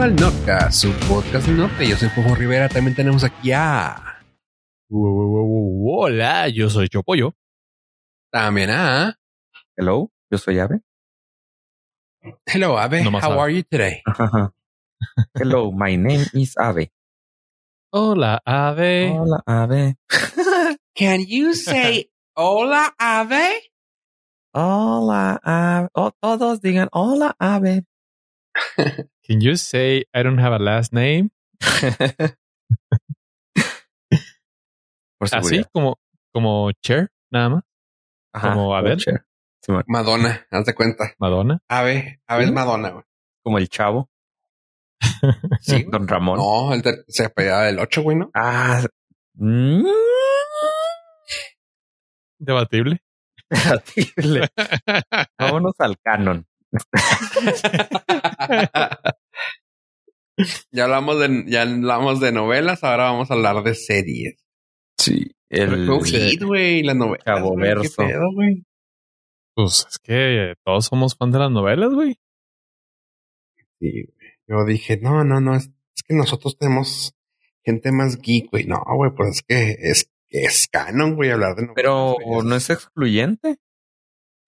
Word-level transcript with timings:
al 0.00 0.14
Notcast, 0.14 0.82
su 0.82 0.92
podcast 1.08 1.46
del 1.48 1.56
norte. 1.56 1.88
Yo 1.88 1.96
soy 1.96 2.08
Fuego 2.10 2.34
Rivera. 2.36 2.68
También 2.68 2.94
tenemos 2.94 3.24
aquí 3.24 3.50
a. 3.52 4.22
Hola, 4.90 6.48
yo 6.48 6.70
soy 6.70 6.88
Chopollo. 6.88 7.34
También 8.30 8.70
a. 8.70 9.18
Hello, 9.76 10.12
yo 10.30 10.38
soy 10.38 10.60
Ave. 10.60 10.80
Hello, 12.46 12.78
Ave. 12.78 13.02
No 13.02 13.10
How 13.18 13.32
Ave. 13.32 13.40
are 13.40 13.54
you 13.54 13.62
today? 13.64 14.02
Hello, 15.34 15.72
my 15.72 15.96
name 15.96 16.26
is 16.32 16.56
Ave. 16.56 16.92
Hola, 17.92 18.40
Ave. 18.44 19.10
Hola, 19.18 19.42
Ave. 19.46 19.96
Can 20.94 21.24
you 21.26 21.54
say 21.54 22.10
hola, 22.36 22.94
Ave? 23.00 23.62
Hola, 24.54 25.40
Ave. 25.42 25.88
Oh, 25.94 26.12
todos 26.20 26.60
digan 26.60 26.88
hola, 26.92 27.34
Ave. 27.40 27.84
Can 29.28 29.40
you 29.40 29.56
say 29.56 30.04
I 30.14 30.22
don't 30.22 30.38
have 30.40 30.54
a 30.54 30.58
last 30.58 30.92
name? 30.92 31.30
Por 35.18 35.28
Así 35.32 35.64
como, 35.72 35.98
como 36.32 36.70
Cher, 36.82 37.10
nada 37.30 37.48
más. 37.50 37.64
Ajá, 38.32 38.52
como 38.52 38.74
Abel. 38.74 38.98
Madonna, 39.86 40.46
haz 40.50 40.64
de 40.64 40.74
cuenta. 40.74 41.12
Madonna. 41.18 41.58
Ave, 41.68 42.20
Ave 42.26 42.42
es 42.44 42.48
¿Sí? 42.48 42.54
Madonna, 42.54 42.90
güey. 42.90 43.04
Como 43.42 43.58
el 43.58 43.68
chavo, 43.68 44.08
Sí. 45.60 45.84
Don 45.90 46.06
Ramón. 46.08 46.38
No, 46.38 46.72
el 46.72 46.82
de- 46.82 47.04
se 47.08 47.24
apellidaba 47.26 47.64
del 47.64 47.78
8, 47.80 48.02
güey, 48.02 48.16
¿no? 48.16 48.30
Ah, 48.34 48.82
Debatible. 52.38 53.02
debatible. 53.50 54.48
Vámonos 55.38 55.74
al 55.78 55.98
canon. 55.98 56.46
ya 60.70 60.84
hablamos 60.84 61.18
de, 61.20 61.44
ya 61.46 61.62
hablamos 61.62 62.20
de 62.20 62.32
novelas, 62.32 62.84
ahora 62.84 63.04
vamos 63.04 63.30
a 63.30 63.34
hablar 63.34 63.62
de 63.62 63.74
series. 63.74 64.36
Sí, 64.98 65.32
el 65.48 65.86
güey. 65.86 66.04
Chavo 66.04 66.46
güey, 66.46 66.82
¿Qué 66.82 67.74
Verso. 67.74 67.96
pedo, 67.96 68.32
güey? 68.34 68.64
Pues 69.54 69.86
es 69.90 69.98
que 69.98 70.54
todos 70.64 70.86
somos 70.86 71.16
fan 71.16 71.30
de 71.30 71.38
las 71.38 71.50
novelas, 71.50 71.92
güey. 71.92 72.18
Sí, 73.80 74.04
güey. 74.04 74.28
Yo 74.46 74.64
dije, 74.64 74.96
no, 74.98 75.24
no, 75.24 75.40
no, 75.40 75.56
es, 75.56 75.70
es 75.96 76.02
que 76.02 76.14
nosotros 76.14 76.56
tenemos 76.56 77.14
gente 77.64 77.92
más 77.92 78.18
geek, 78.18 78.50
güey. 78.50 78.64
No, 78.64 78.82
güey, 78.94 79.10
pues 79.14 79.36
es 79.36 79.42
que 79.42 79.76
es, 79.80 80.10
es 80.28 80.68
canon, 80.68 81.16
güey, 81.16 81.30
hablar 81.30 81.56
de 81.56 81.62
novelas. 81.62 81.74
Pero 81.76 82.16
no 82.44 82.54
es 82.54 82.70
excluyente. 82.70 83.56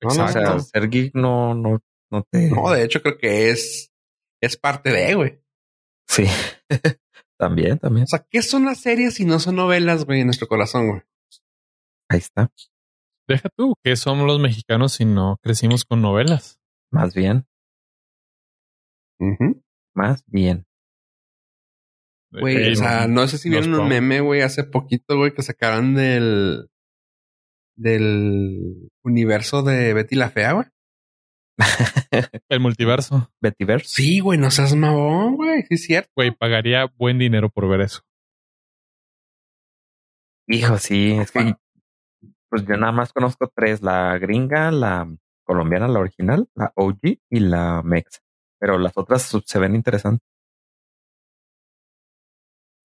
No, 0.02 0.14
no, 0.14 0.24
O 0.24 0.28
sea, 0.28 0.42
no. 0.42 0.60
ser 0.60 0.88
geek 0.88 1.14
no, 1.14 1.54
no, 1.54 1.82
no 2.10 2.24
te. 2.30 2.50
No, 2.50 2.70
de 2.70 2.84
hecho 2.84 3.02
creo 3.02 3.18
que 3.18 3.50
es, 3.50 3.92
es 4.42 4.56
parte 4.56 4.90
de, 4.90 5.14
güey. 5.14 5.40
Sí. 6.08 6.24
también, 7.38 7.78
también. 7.78 8.04
O 8.04 8.06
sea, 8.06 8.26
¿qué 8.30 8.42
son 8.42 8.64
las 8.64 8.80
series 8.80 9.14
si 9.14 9.24
no 9.24 9.38
son 9.38 9.56
novelas, 9.56 10.04
güey, 10.04 10.20
en 10.20 10.26
nuestro 10.26 10.48
corazón, 10.48 10.88
güey? 10.88 11.02
Ahí 12.08 12.18
está. 12.18 12.50
Deja 13.28 13.48
tú, 13.56 13.74
que 13.84 13.94
somos 13.94 14.26
los 14.26 14.40
mexicanos 14.40 14.94
si 14.94 15.04
no 15.04 15.38
crecimos 15.42 15.84
con 15.84 16.02
novelas? 16.02 16.58
Más 16.90 17.14
bien, 17.14 17.46
más 19.94 20.24
bien. 20.26 20.66
Güey, 22.32 22.72
o 22.72 22.76
sea, 22.76 23.08
no 23.08 23.26
sé 23.26 23.38
si 23.38 23.50
vieron 23.50 23.74
un 23.74 23.88
meme, 23.88 24.20
güey, 24.20 24.40
hace 24.42 24.62
poquito, 24.62 25.16
güey, 25.16 25.34
que 25.34 25.42
sacaron 25.42 25.94
del, 25.94 26.70
del 27.76 28.88
universo 29.02 29.62
de 29.62 29.92
Betty 29.94 30.14
la 30.14 30.30
Fea, 30.30 30.52
güey. 30.52 30.66
El 32.48 32.60
multiverso. 32.60 33.30
Bettyverse. 33.40 33.88
Sí, 33.88 34.20
güey, 34.20 34.38
no 34.38 34.50
seas 34.50 34.74
mamón, 34.74 35.36
güey, 35.36 35.62
sí 35.62 35.74
es 35.74 35.84
cierto. 35.84 36.10
Güey, 36.16 36.30
pagaría 36.32 36.86
buen 36.96 37.18
dinero 37.18 37.48
por 37.50 37.68
ver 37.68 37.82
eso. 37.82 38.00
Hijo, 40.48 40.78
sí, 40.78 41.12
es 41.12 41.30
que 41.30 41.54
pues 42.48 42.66
yo 42.66 42.76
nada 42.76 42.90
más 42.90 43.12
conozco 43.12 43.48
tres, 43.54 43.82
la 43.82 44.18
gringa, 44.18 44.72
la 44.72 45.08
colombiana, 45.44 45.86
la 45.86 46.00
original, 46.00 46.48
la 46.56 46.72
OG 46.74 46.98
y 47.30 47.40
la 47.40 47.82
Mex. 47.84 48.20
Pero 48.58 48.76
las 48.78 48.96
otras 48.96 49.22
se 49.44 49.58
ven 49.60 49.76
interesantes. 49.76 50.26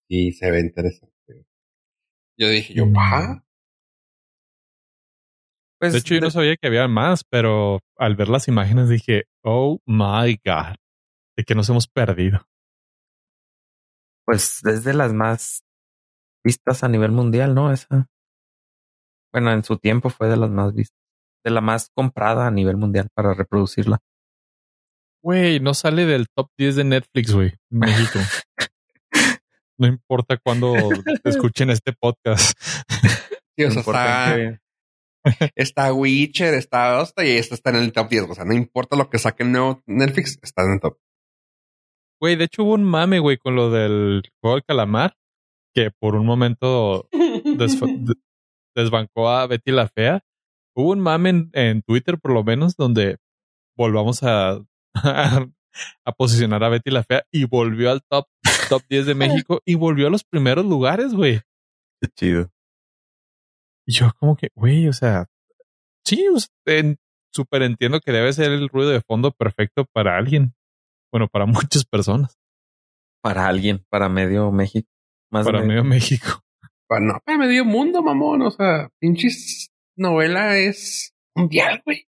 Sí, 0.08 0.32
se 0.34 0.52
ve 0.52 0.60
interesante. 0.60 1.46
Yo 2.38 2.50
dije, 2.50 2.74
yo, 2.76 2.86
Mm. 2.86 2.98
¿ah? 2.98 3.44
Pues 5.80 5.94
De 5.94 6.00
hecho, 6.00 6.16
yo 6.16 6.22
no 6.22 6.32
sabía 6.32 6.56
que 6.56 6.68
había 6.68 6.88
más, 6.88 7.24
pero 7.30 7.80
al 7.98 8.16
ver 8.16 8.30
las 8.30 8.48
imágenes 8.48 8.90
dije, 8.90 9.26
oh 9.44 9.80
my 9.86 10.40
God, 10.46 10.76
de 11.38 11.44
que 11.46 11.56
nos 11.56 11.70
hemos 11.70 11.88
perdido. 11.88 12.48
pues 14.26 14.64
es 14.66 14.84
de 14.84 14.94
las 14.94 15.14
más 15.14 15.64
vistas 16.44 16.84
a 16.84 16.88
nivel 16.88 17.12
mundial, 17.12 17.54
¿no? 17.54 17.72
Esa. 17.72 18.08
Bueno, 19.34 19.52
en 19.52 19.64
su 19.64 19.78
tiempo 19.78 20.10
fue 20.10 20.30
de 20.30 20.38
las 20.38 20.50
más 20.50 20.74
vistas. 20.74 20.98
De 21.44 21.52
la 21.52 21.62
más 21.62 21.90
comprada 21.94 22.48
a 22.48 22.52
nivel 22.52 22.78
mundial 22.78 23.10
para 23.14 23.34
reproducirla. 23.34 24.00
Güey, 25.22 25.60
no 25.60 25.74
sale 25.74 26.06
del 26.06 26.28
top 26.36 26.50
10 26.58 26.76
de 26.78 26.84
Netflix, 26.86 27.34
güey, 27.34 27.54
en 27.72 27.80
México. 27.80 28.20
No 29.78 29.88
importa 29.88 30.38
cuándo 30.38 30.74
escuchen 31.26 31.70
este 31.70 31.92
podcast. 31.92 32.58
O 33.58 33.62
No 33.74 33.80
está, 33.80 34.62
está 35.56 35.94
Witcher, 35.94 36.54
está 36.54 37.00
Osta 37.02 37.26
y 37.26 37.32
esta 37.32 37.56
está 37.56 37.72
en 37.72 37.78
el 37.78 37.92
top 37.92 38.10
10. 38.10 38.30
O 38.30 38.36
sea, 38.36 38.46
no 38.46 38.54
importa 38.54 38.96
lo 38.96 39.10
que 39.10 39.20
saque 39.20 39.44
el 39.44 39.52
nuevo 39.52 39.84
Netflix, 39.86 40.40
está 40.42 40.64
en 40.64 40.74
el 40.74 40.80
top. 40.80 40.98
Güey, 42.22 42.36
de 42.36 42.46
hecho 42.46 42.64
hubo 42.64 42.74
un 42.74 42.84
mame, 42.84 43.20
güey, 43.20 43.38
con 43.38 43.56
lo 43.56 43.70
del 43.72 44.24
juego 44.42 44.56
del 44.56 44.64
calamar, 44.64 45.18
que 45.74 45.92
por 45.92 46.16
un 46.16 46.26
momento 46.26 47.10
desbancó 48.76 49.30
a 49.30 49.48
Betty 49.48 49.72
la 49.72 49.88
Fea. 49.88 50.22
Hubo 50.76 50.92
un 50.92 51.00
mame 51.00 51.30
en, 51.30 51.50
en 51.54 51.82
Twitter, 51.82 52.18
por 52.20 52.32
lo 52.34 52.44
menos, 52.44 52.76
donde 52.76 53.18
volvamos 53.78 54.24
a, 54.24 54.62
a, 54.94 56.12
posicionar 56.18 56.64
a 56.64 56.70
Betty 56.70 56.92
la 56.92 57.04
Fea 57.04 57.26
y 57.32 57.46
volvió 57.46 57.92
al 57.92 58.02
top, 58.04 58.28
top 58.70 58.82
10 58.90 59.06
de 59.08 59.16
México 59.16 59.62
y 59.66 59.76
volvió 59.76 60.08
a 60.08 60.10
los 60.10 60.24
primeros 60.24 60.66
lugares, 60.66 61.14
güey. 61.14 61.42
Qué 62.02 62.10
chido. 62.16 62.50
Y 63.88 63.94
yo 63.94 64.12
como 64.20 64.36
que, 64.36 64.50
güey, 64.56 64.88
o 64.88 64.94
sea, 64.94 65.28
sí, 66.06 66.26
en- 66.66 66.98
súper 67.32 67.64
entiendo 67.64 68.00
que 68.00 68.12
debe 68.12 68.32
ser 68.34 68.52
el 68.52 68.70
ruido 68.70 68.90
de 68.90 69.02
fondo 69.02 69.32
perfecto 69.32 69.86
para 69.94 70.18
alguien. 70.18 70.54
Bueno, 71.12 71.28
para 71.28 71.46
muchas 71.70 71.86
personas, 71.86 72.38
Para 73.22 73.48
alguien, 73.48 73.86
para 73.90 74.10
medio 74.10 74.52
México. 74.52 74.90
Más 75.32 75.46
para 75.46 75.62
medio 75.64 75.84
México. 75.84 76.42
Pero 76.88 77.02
no, 77.02 77.20
para 77.26 77.38
medio 77.40 77.66
mundo, 77.66 78.02
mamón. 78.04 78.42
O 78.44 78.52
sea, 78.52 78.90
pinches 79.00 79.72
novela 79.98 80.58
es 80.58 81.14
mundial, 81.36 81.82
güey. 81.86 82.08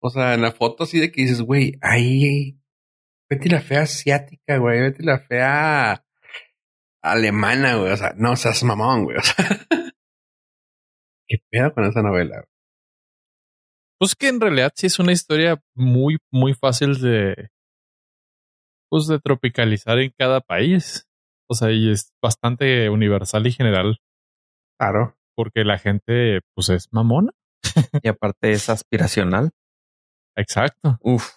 O 0.00 0.10
sea, 0.10 0.34
en 0.34 0.42
la 0.42 0.52
foto 0.52 0.84
así 0.84 0.98
de 0.98 1.10
que 1.12 1.22
dices, 1.22 1.42
güey, 1.42 1.74
ahí 1.82 2.58
Betty 3.28 3.48
la 3.48 3.60
fea 3.60 3.82
asiática, 3.82 4.56
güey, 4.58 4.80
Betty 4.80 5.02
la 5.02 5.18
fea 5.18 6.04
alemana, 7.02 7.76
güey. 7.76 7.92
O 7.92 7.96
sea, 7.96 8.14
no 8.16 8.34
seas 8.36 8.62
mamón, 8.62 9.04
güey. 9.04 9.16
O 9.18 9.22
sea, 9.22 9.36
¿qué 11.28 11.36
pedo 11.50 11.72
con 11.74 11.84
esa 11.84 12.02
novela? 12.02 12.44
Pues 14.00 14.14
que 14.14 14.28
en 14.28 14.40
realidad 14.40 14.72
sí 14.76 14.86
es 14.86 14.98
una 14.98 15.12
historia 15.12 15.60
muy, 15.74 16.18
muy 16.32 16.54
fácil 16.54 17.00
de, 17.00 17.48
pues 18.90 19.06
de 19.06 19.18
tropicalizar 19.18 19.98
en 19.98 20.12
cada 20.16 20.40
país. 20.40 21.06
O 21.50 21.54
sea, 21.54 21.70
y 21.72 21.90
es 21.90 22.12
bastante 22.22 22.88
universal 22.90 23.46
y 23.46 23.52
general 23.52 23.98
Claro. 24.78 25.16
porque 25.34 25.64
la 25.64 25.78
gente, 25.78 26.40
pues 26.54 26.68
es 26.68 26.88
mamona. 26.92 27.32
Y 28.02 28.08
aparte 28.08 28.52
es 28.52 28.68
aspiracional. 28.68 29.50
Exacto. 30.36 30.98
Uf. 31.02 31.36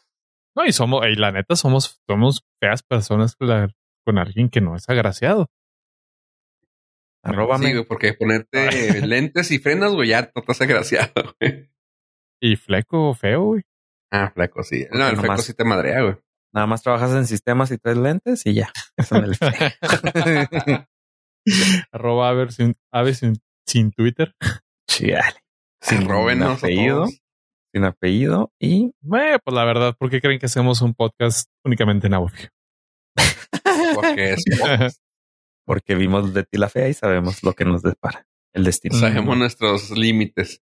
No, 0.56 0.66
y 0.66 0.72
somos, 0.74 1.06
y 1.08 1.16
la 1.16 1.32
neta 1.32 1.56
somos, 1.56 2.02
somos 2.08 2.44
feas 2.62 2.84
personas 2.84 3.36
con, 3.36 3.48
la- 3.48 3.70
con 4.06 4.18
alguien 4.20 4.50
que 4.50 4.62
no 4.62 4.76
es 4.76 4.88
agraciado. 4.90 5.48
Arróbame. 7.24 7.68
Sí, 7.68 7.74
güey, 7.74 7.86
porque 7.86 8.14
ponerte 8.14 9.02
lentes 9.08 9.52
y 9.52 9.60
frenos, 9.60 9.94
güey, 9.94 10.10
ya 10.10 10.32
no 10.36 10.42
te 10.42 10.52
hace 10.52 10.66
graciado, 10.66 11.12
güey. 11.40 11.70
Y 12.42 12.56
fleco 12.56 13.14
feo, 13.14 13.42
güey. 13.44 13.62
Ah, 14.12 14.32
flaco, 14.34 14.64
sí. 14.64 14.86
Porque 14.90 14.98
No, 14.98 15.10
el 15.10 15.16
nomás- 15.18 15.42
sí 15.44 15.54
te 15.54 15.64
madrea, 15.64 16.02
güey. 16.02 16.16
Nada 16.54 16.68
más 16.68 16.82
trabajas 16.82 17.12
en 17.14 17.26
sistemas 17.28 17.72
y 17.72 17.78
tres 17.78 17.96
lentes 17.98 18.46
y 18.46 18.56
ya. 18.56 18.72
Eso 18.98 19.22
me 19.22 19.28
lo- 19.28 19.34
Arroba 21.92 22.30
a 22.30 22.34
ver 22.34 22.52
sin, 22.52 22.76
ave 22.92 23.14
sin, 23.14 23.40
sin 23.66 23.92
Twitter. 23.92 24.34
Chale. 24.88 25.42
Sin 25.82 26.08
Róbenos 26.08 26.50
a 26.50 26.54
apellido. 26.54 27.08
Sin 27.74 27.86
apellido 27.86 28.52
y 28.60 28.92
Bueno, 29.02 29.38
pues 29.44 29.56
la 29.56 29.64
verdad, 29.64 29.96
¿por 29.98 30.10
qué 30.10 30.20
creen 30.22 30.40
que 30.40 30.48
hacemos 30.48 30.82
un 30.82 30.94
podcast 30.94 31.50
únicamente 31.64 32.08
en 32.08 32.14
audio? 32.16 32.50
Porque 33.96 34.34
es 34.34 34.44
porque 35.66 35.96
vimos 35.96 36.34
de 36.34 36.44
ti 36.44 36.58
la 36.58 36.69
fea 36.69 36.90
y 36.90 36.94
sabemos 36.94 37.44
lo 37.44 37.54
que 37.54 37.66
nos 37.66 37.81
depara. 37.81 38.25
El 38.54 38.63
destino. 38.66 38.98
sabemos 38.98 39.38
nuestros 39.38 39.92
límites. 39.92 40.62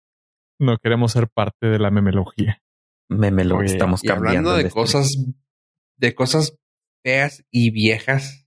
No 0.59 0.77
queremos 0.77 1.11
ser 1.13 1.29
parte 1.29 1.67
de 1.67 1.79
la 1.79 1.89
memelogía. 1.91 2.61
Meme 3.09 3.45
lo 3.45 3.57
Oye, 3.57 3.67
estamos 3.71 4.03
y 4.03 4.07
cambiando. 4.07 4.49
hablando 4.49 4.57
de 4.57 4.63
destino. 4.63 4.81
cosas, 4.83 5.17
de 5.97 6.15
cosas 6.15 6.57
feas 7.05 7.45
y 7.51 7.71
viejas. 7.71 8.45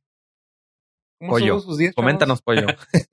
¿Cómo 1.18 1.32
Pollo, 1.32 1.60
sus 1.60 1.78
días, 1.78 1.94
Coméntanos, 1.94 2.42
pollo. 2.42 2.66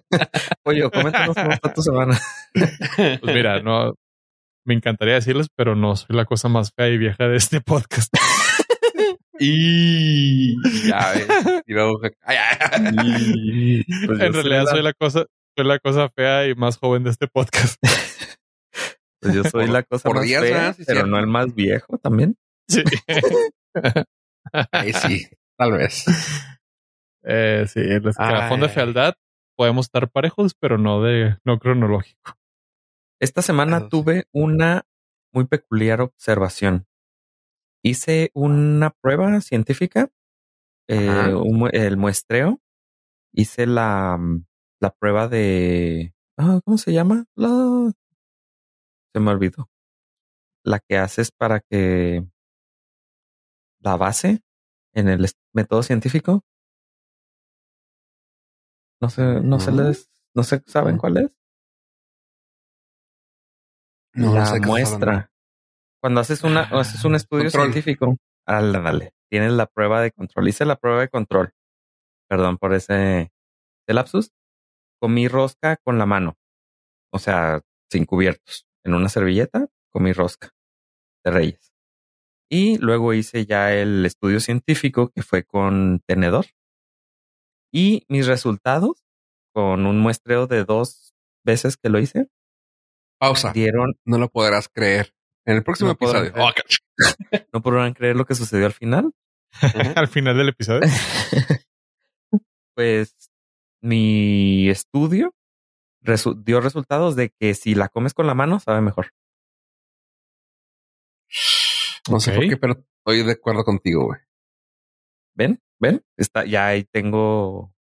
pollo, 0.63 0.89
coméntanos 0.92 1.36
cómo 1.36 1.51
está 1.51 1.74
tu 1.74 1.81
semana. 1.81 2.19
Pues 3.22 3.36
mira, 3.36 3.62
no 3.62 3.94
me 4.66 4.74
encantaría 4.74 5.13
decirles, 5.16 5.48
pero 5.56 5.75
no 5.75 5.95
soy 5.95 6.16
la 6.16 6.25
cosa 6.25 6.50
más 6.50 6.72
fea 6.75 6.89
y 6.89 6.98
vieja 6.98 7.28
de 7.28 7.38
este 7.38 7.62
podcast. 7.62 8.13
Y 9.39 10.56
ya 10.88 11.12
ves. 11.12 11.28
Y 11.68 11.74
pues, 14.06 14.22
en 14.22 14.34
realidad 14.34 14.66
soy 14.68 14.81
la 14.81 14.94
cosa, 14.94 15.25
soy 15.56 15.66
la 15.66 15.80
cosa 15.80 16.10
fea 16.10 16.48
y 16.48 16.56
más 16.56 16.78
joven 16.78 17.04
de 17.04 17.10
este 17.10 17.28
podcast. 17.28 17.78
pues 19.22 19.34
yo 19.34 19.44
soy 19.44 19.66
Por- 19.66 19.69
la 19.69 19.84
cosa 19.84 20.04
por 20.04 20.16
más 20.18 20.25
días, 20.25 20.44
fea, 20.44 20.75
pero 20.86 21.06
no 21.06 21.19
el 21.19 21.28
más 21.28 21.54
viejo 21.54 21.98
también. 21.98 22.38
Sí. 22.68 22.84
Ay, 24.72 24.94
sí, 24.94 25.28
tal 25.58 25.74
vez. 25.74 26.06
Eh, 27.24 27.66
sí, 27.68 27.81
el 27.81 28.08
escalafón 28.08 28.62
de 28.62 28.70
fealdad 28.70 29.16
podemos 29.58 29.88
estar 29.88 30.10
parejos, 30.10 30.54
pero 30.54 30.78
no 30.78 31.02
de 31.02 31.38
no 31.44 31.60
cronológico. 31.60 32.38
Esta 33.20 33.42
semana 33.42 33.90
tuve 33.90 34.28
una 34.31 34.86
muy 35.34 35.46
peculiar 35.46 36.02
observación. 36.02 36.88
Hice 37.84 38.31
una 38.34 38.92
prueba 38.92 39.42
científica, 39.42 40.10
eh, 40.88 41.34
un 41.34 41.69
el 41.74 41.98
muestreo. 41.98 42.60
Hice 43.34 43.66
la, 43.68 44.18
mm, 44.18 44.45
la 44.81 44.92
prueba 44.92 45.28
de... 45.28 46.13
ah, 46.38 46.60
¿Cómo 46.66 46.78
se 46.78 46.94
llama? 46.94 47.25
La... 47.36 47.92
Se 49.13 49.19
me 49.19 49.31
olvidó. 49.31 49.69
La 50.63 50.80
que 50.80 50.98
haces 50.98 51.31
para 51.31 51.60
que 51.62 52.25
la 53.80 53.95
base 53.95 54.42
en 54.94 55.07
el 55.10 55.25
método 55.54 55.84
científico. 55.84 56.42
No 59.01 59.10
sé, 59.10 59.22
no 59.42 59.60
se 59.60 59.72
No. 59.72 59.84
les, 59.84 60.10
no 60.36 60.44
sé, 60.44 60.63
¿saben 60.66 60.98
cuál 60.98 61.18
es? 61.18 61.31
No, 64.16 64.28
no 64.30 64.36
la 64.36 64.45
sé 64.45 64.56
estás 64.56 64.68
muestra. 64.68 65.31
Cuando 66.01 66.22
haces 66.22 66.44
una, 66.44 66.69
o 66.74 66.80
haces 66.80 67.04
un 67.06 67.16
estudio 67.16 67.45
Control. 67.45 67.72
científico, 67.72 68.16
dale, 68.48 68.80
dale, 68.81 69.13
tienes 69.29 69.53
la 69.53 69.65
prueba 69.65 70.01
de 70.01 70.12
control. 70.12 70.47
Hice 70.47 70.65
la 70.65 70.75
prueba 70.77 71.01
de 71.01 71.09
control. 71.09 71.53
Perdón 72.29 72.57
por 72.57 72.74
ese 72.74 73.31
lapsus. 73.88 74.31
Comí 75.00 75.27
rosca 75.27 75.77
con 75.77 75.97
la 75.97 76.06
mano. 76.06 76.38
O 77.12 77.19
sea, 77.19 77.62
sin 77.91 78.06
cubiertos. 78.06 78.68
En 78.83 78.94
una 78.94 79.09
servilleta, 79.09 79.68
comí 79.91 80.13
rosca 80.13 80.53
de 81.24 81.31
reyes. 81.31 81.74
Y 82.50 82.77
luego 82.77 83.13
hice 83.13 83.45
ya 83.45 83.74
el 83.74 84.06
estudio 84.06 84.39
científico 84.39 85.09
que 85.09 85.21
fue 85.21 85.44
con 85.44 86.01
tenedor. 86.06 86.45
Y 87.74 88.06
mis 88.07 88.27
resultados, 88.27 89.06
con 89.53 89.85
un 89.85 90.00
muestreo 90.00 90.47
de 90.47 90.63
dos 90.63 91.13
veces 91.44 91.75
que 91.77 91.89
lo 91.89 92.00
hice, 92.00 92.29
Pausa. 93.19 93.51
dieron 93.51 93.95
No 94.06 94.18
lo 94.18 94.29
podrás 94.29 94.69
creer. 94.69 95.13
En 95.48 95.56
el 95.56 95.64
próximo 95.64 95.90
No 95.92 95.96
podrán 95.98 96.26
episodio. 96.26 96.54
creer. 96.54 97.48
no 97.54 97.62
podrán 97.62 97.94
creer 97.94 98.16
lo 98.16 98.26
que 98.26 98.36
sucedió 98.36 98.66
al 98.68 98.74
final. 98.74 99.14
Al 99.96 100.08
final 100.08 100.38
del 100.38 100.50
episodio. 100.50 100.82
pues 102.76 103.16
mi 103.82 104.70
estudio 104.70 105.34
resu- 106.04 106.44
dio 106.44 106.60
resultados 106.62 107.16
de 107.16 107.30
que 107.40 107.54
si 107.54 107.74
la 107.76 107.88
comes 107.90 108.14
con 108.14 108.28
la 108.28 108.34
mano 108.36 108.60
sabe 108.60 108.82
mejor. 108.82 109.12
No 112.10 112.20
sé 112.20 112.34
por 112.34 112.48
qué, 112.48 112.58
pero 112.58 112.74
estoy 113.06 113.24
de 113.24 113.34
acuerdo 113.34 113.64
contigo, 113.64 114.06
güey. 114.06 114.20
¿Ven? 115.36 115.60
¿Ven? 115.80 116.04
Está, 116.18 116.46
ya 116.46 116.68
ahí 116.68 116.84
tengo 116.86 117.74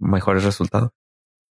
mejores 0.00 0.44
resultados. 0.44 0.90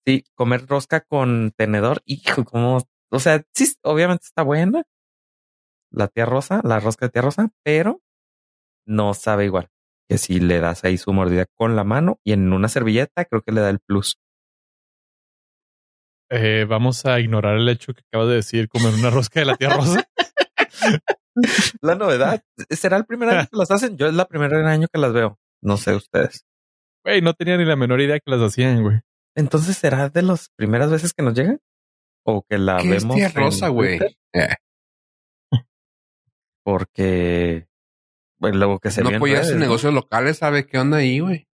Sí, 0.06 0.24
comer 0.34 0.66
rosca 0.66 1.00
con 1.00 1.52
tenedor, 1.56 2.02
hijo, 2.04 2.44
como, 2.44 2.86
o 3.10 3.18
sea, 3.18 3.42
sí, 3.54 3.74
obviamente 3.82 4.24
está 4.26 4.42
buena. 4.42 4.84
La 5.94 6.08
tía 6.08 6.26
rosa, 6.26 6.60
la 6.64 6.80
rosca 6.80 7.06
de 7.06 7.10
tía 7.10 7.22
rosa, 7.22 7.50
pero 7.62 8.00
no 8.86 9.14
sabe 9.14 9.44
igual 9.46 9.68
que 10.08 10.18
si 10.18 10.38
le 10.40 10.60
das 10.60 10.84
ahí 10.84 10.98
su 10.98 11.12
mordida 11.12 11.46
con 11.56 11.76
la 11.76 11.84
mano 11.84 12.18
y 12.24 12.32
en 12.32 12.52
una 12.52 12.68
servilleta, 12.68 13.24
creo 13.24 13.42
que 13.42 13.52
le 13.52 13.60
da 13.60 13.70
el 13.70 13.80
plus. 13.80 14.18
Eh, 16.30 16.66
vamos 16.68 17.06
a 17.06 17.20
ignorar 17.20 17.56
el 17.56 17.68
hecho 17.68 17.94
que 17.94 18.02
acabas 18.08 18.28
de 18.28 18.34
decir 18.36 18.68
comer 18.68 18.92
una 18.94 19.10
rosca 19.10 19.40
de 19.40 19.46
la 19.46 19.56
tía 19.56 19.70
Rosa. 19.70 20.04
La 21.80 21.94
novedad. 21.96 22.42
¿Será 22.70 22.96
el 22.96 23.06
primer 23.06 23.28
año 23.28 23.48
que 23.50 23.56
las 23.56 23.70
hacen? 23.70 23.96
Yo 23.96 24.06
es 24.06 24.14
la 24.14 24.26
primera 24.26 24.70
año 24.70 24.86
que 24.92 25.00
las 25.00 25.12
veo. 25.12 25.38
No 25.62 25.76
sé 25.76 25.94
ustedes. 25.94 26.44
Güey, 27.04 27.22
no 27.22 27.34
tenía 27.34 27.56
ni 27.56 27.64
la 27.64 27.74
menor 27.74 28.00
idea 28.00 28.20
que 28.20 28.30
las 28.30 28.40
hacían, 28.40 28.82
güey. 28.82 29.00
Entonces, 29.36 29.76
¿será 29.76 30.08
de 30.10 30.22
las 30.22 30.50
primeras 30.56 30.90
veces 30.90 31.12
que 31.12 31.24
nos 31.24 31.34
llegan? 31.34 31.60
¿O 32.24 32.42
que 32.48 32.56
la 32.56 32.78
¿Qué 32.78 32.94
es 32.94 33.02
vemos? 33.02 33.16
tía 33.16 33.28
rosa, 33.30 33.68
güey? 33.68 33.98
Eh, 34.32 34.54
Porque 36.64 37.68
bueno, 38.38 38.58
luego 38.58 38.80
que 38.80 38.90
se 38.90 39.02
no 39.02 39.10
apoyas 39.10 39.40
redes, 39.40 39.52
en 39.52 39.58
¿no? 39.58 39.64
negocios 39.66 39.94
locales, 39.94 40.38
¿sabe 40.38 40.66
qué 40.66 40.78
onda 40.78 40.96
ahí, 40.98 41.20
güey? 41.20 41.46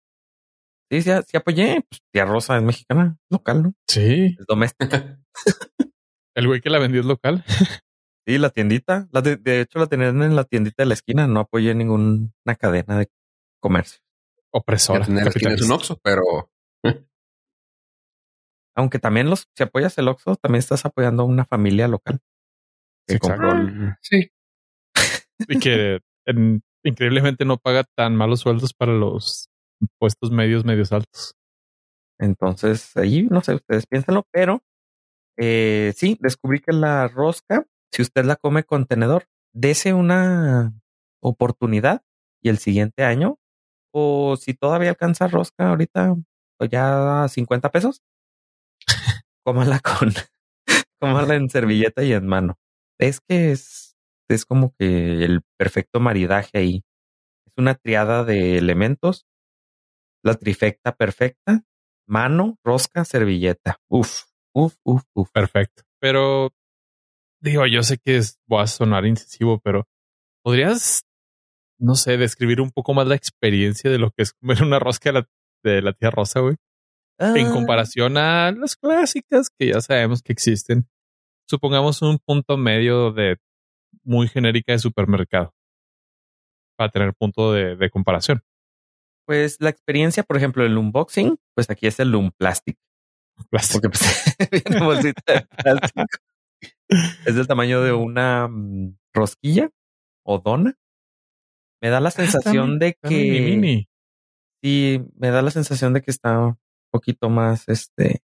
Sí, 0.91 1.03
sí, 1.03 1.11
sí 1.29 1.37
apoyé. 1.37 1.85
Pues, 1.89 2.01
tía 2.13 2.25
Rosa 2.25 2.57
es 2.57 2.63
mexicana, 2.63 3.19
local, 3.29 3.63
¿no? 3.63 3.75
Sí. 3.89 4.37
Es 4.39 4.47
doméstica. 4.47 5.21
El 6.35 6.47
güey 6.47 6.61
que 6.61 6.71
la 6.71 6.79
vendió 6.79 7.01
es 7.01 7.07
local. 7.07 7.45
Sí, 8.29 8.37
la 8.39 8.51
tiendita. 8.51 9.09
La 9.13 9.23
de, 9.23 9.37
de 9.37 9.63
hecho, 9.63 9.79
la 9.81 9.87
tenían 9.87 10.23
en 10.23 10.37
la 10.37 10.45
tiendita 10.45 10.83
de 10.83 10.87
la 10.87 10.95
esquina. 10.95 11.27
No 11.27 11.41
apoyé 11.41 11.75
ninguna 11.75 12.31
cadena 12.59 12.99
de 12.99 13.09
comercio. 13.61 14.01
Opresora. 14.53 15.01
Es 15.05 15.63
un. 15.63 15.73
Oxxo, 15.73 15.99
pero 16.03 16.23
Aunque 18.77 18.99
también 18.99 19.29
los, 19.31 19.49
si 19.57 19.63
apoyas 19.63 19.97
el 19.99 20.07
Oxxo, 20.09 20.37
también 20.37 20.61
estás 20.61 20.85
apoyando 20.85 21.23
a 21.23 21.27
una 21.27 21.45
familia 21.45 21.89
local. 21.89 22.21
Que 23.09 23.15
Sí, 23.15 23.17
exacto. 23.17 23.43
compró 23.49 23.63
el- 23.63 23.95
sí. 24.01 24.31
Y 25.49 25.59
que 25.59 26.01
en- 26.27 26.63
increíblemente 26.85 27.45
no 27.45 27.59
paga 27.59 27.85
tan 27.97 28.17
malos 28.17 28.41
sueldos 28.41 28.73
para 28.75 28.93
los 28.93 29.49
puestos 29.99 30.31
medios, 30.31 30.65
medios 30.65 30.93
altos. 30.93 31.35
Entonces, 32.19 32.97
ahí 32.97 33.23
no 33.31 33.41
sé, 33.43 33.55
ustedes 33.55 33.87
piénsenlo, 33.87 34.27
pero 34.33 34.63
eh, 35.39 35.93
sí, 35.97 36.19
descubrí 36.21 36.61
que 36.61 36.73
la 36.73 37.09
rosca, 37.09 37.67
si 37.93 38.03
usted 38.03 38.25
la 38.25 38.37
come 38.37 38.65
con 38.65 38.87
tenedor, 38.87 39.27
dese 39.55 39.95
una 39.95 40.75
oportunidad 41.23 42.03
y 42.43 42.51
el 42.51 42.59
siguiente 42.59 43.05
año, 43.05 43.39
o 43.95 44.37
si 44.37 44.55
todavía 44.55 44.91
alcanza 44.91 45.29
rosca 45.29 45.71
ahorita, 45.71 46.17
o 46.61 46.65
ya 46.67 47.25
a 47.25 47.29
50 47.29 47.71
pesos, 47.71 48.03
cómala 49.45 49.81
con, 49.81 50.11
cómala 51.01 51.35
en 51.37 51.51
servilleta 51.51 52.03
y 52.05 52.13
en 52.13 52.27
mano. 52.27 52.59
Es 52.99 53.21
que 53.21 53.53
es, 53.53 53.90
es 54.35 54.45
como 54.47 54.75
que 54.79 55.25
el 55.25 55.43
perfecto 55.59 56.01
maridaje 56.01 56.59
ahí. 56.59 56.83
Es 57.47 57.53
una 57.57 57.75
triada 57.75 58.25
de 58.25 58.59
elementos, 58.59 59.27
la 60.25 60.35
trifecta 60.35 60.95
perfecta, 60.95 61.63
mano, 62.07 62.59
rosca, 62.65 63.05
servilleta. 63.05 63.79
Uf, 63.89 64.25
uf, 64.55 64.77
uf, 64.85 65.03
uf. 65.15 65.31
Perfecto. 65.33 65.83
Pero 66.01 66.51
digo, 67.43 67.67
yo 67.67 67.83
sé 67.83 67.99
que 67.99 68.17
es, 68.17 68.39
voy 68.49 68.63
a 68.63 68.67
sonar 68.67 69.07
incisivo, 69.07 69.61
pero 69.61 69.87
podrías, 70.45 71.03
no 71.79 71.95
sé, 71.95 72.17
describir 72.19 72.61
un 72.61 72.71
poco 72.71 72.95
más 72.95 73.07
la 73.07 73.15
experiencia 73.15 73.91
de 73.91 73.99
lo 73.99 74.11
que 74.11 74.23
es 74.23 74.33
comer 74.35 74.63
una 74.63 74.79
rosca 74.79 75.11
de 75.11 75.21
la, 75.21 75.29
de 75.65 75.83
la 75.83 75.93
tía 75.93 76.11
Rosa, 76.11 76.41
güey, 76.41 76.57
en 77.19 77.49
Ah, 77.49 77.51
comparación 77.53 78.17
a 78.17 78.51
las 78.53 78.77
clásicas 78.77 79.49
que 79.51 79.69
ya 79.69 79.81
sabemos 79.81 80.23
que 80.23 80.33
existen. 80.33 80.89
Supongamos 81.49 82.01
un 82.03 82.19
punto 82.19 82.57
medio 82.57 83.13
de 83.13 83.39
muy 84.03 84.29
genérica 84.29 84.73
de 84.73 84.79
supermercado 84.79 85.53
para 86.77 86.91
tener 86.91 87.15
punto 87.15 87.53
de, 87.53 87.77
de 87.77 87.91
comparación. 87.91 88.43
Pues 89.27 89.59
la 89.61 89.71
experiencia, 89.71 90.23
por 90.23 90.37
ejemplo, 90.37 90.65
el 90.65 90.77
unboxing, 90.77 91.39
pues 91.55 91.71
aquí 91.71 91.87
es 91.87 92.01
el 92.01 92.15
Unplastic. 92.15 92.79
Porque 93.73 93.89
pues 93.89 94.01
viene 94.51 94.85
bolsita 94.85 95.33
de 95.33 95.47
plástico. 95.63 96.07
Es 97.25 97.35
del 97.35 97.47
tamaño 97.47 97.83
de 97.83 97.93
una 97.93 98.49
mm, 98.49 98.97
rosquilla 99.15 99.71
o 100.25 100.39
dona. 100.39 100.77
Me 101.81 101.89
da 101.89 102.01
la 102.01 102.11
sensación 102.11 102.79
de 102.79 102.89
Está 102.89 103.09
mini, 103.09 103.31
que 103.31 103.41
mini. 103.41 103.89
sí, 104.63 105.01
me 105.17 105.31
da 105.31 105.43
la 105.43 105.51
sensación 105.51 105.95
de 105.95 106.03
que 106.03 106.11
está 106.11 106.39
un 106.39 106.59
poquito 106.91 107.31
más 107.31 107.69
este. 107.69 108.23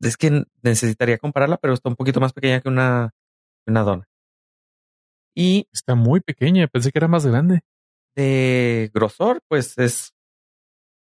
Es 0.00 0.16
que 0.16 0.44
necesitaría 0.62 1.18
compararla, 1.18 1.58
pero 1.58 1.74
está 1.74 1.88
un 1.88 1.96
poquito 1.96 2.20
más 2.20 2.32
pequeña 2.32 2.60
que 2.60 2.68
una, 2.68 3.10
una 3.70 3.82
dona. 3.82 4.08
Y 5.34 5.68
Está 5.72 5.94
muy 5.94 6.20
pequeña. 6.20 6.66
Pensé 6.68 6.90
que 6.92 6.98
era 6.98 7.08
más 7.08 7.26
grande. 7.26 7.60
de 8.16 8.90
grosor, 8.94 9.40
pues 9.48 9.78
es 9.78 10.12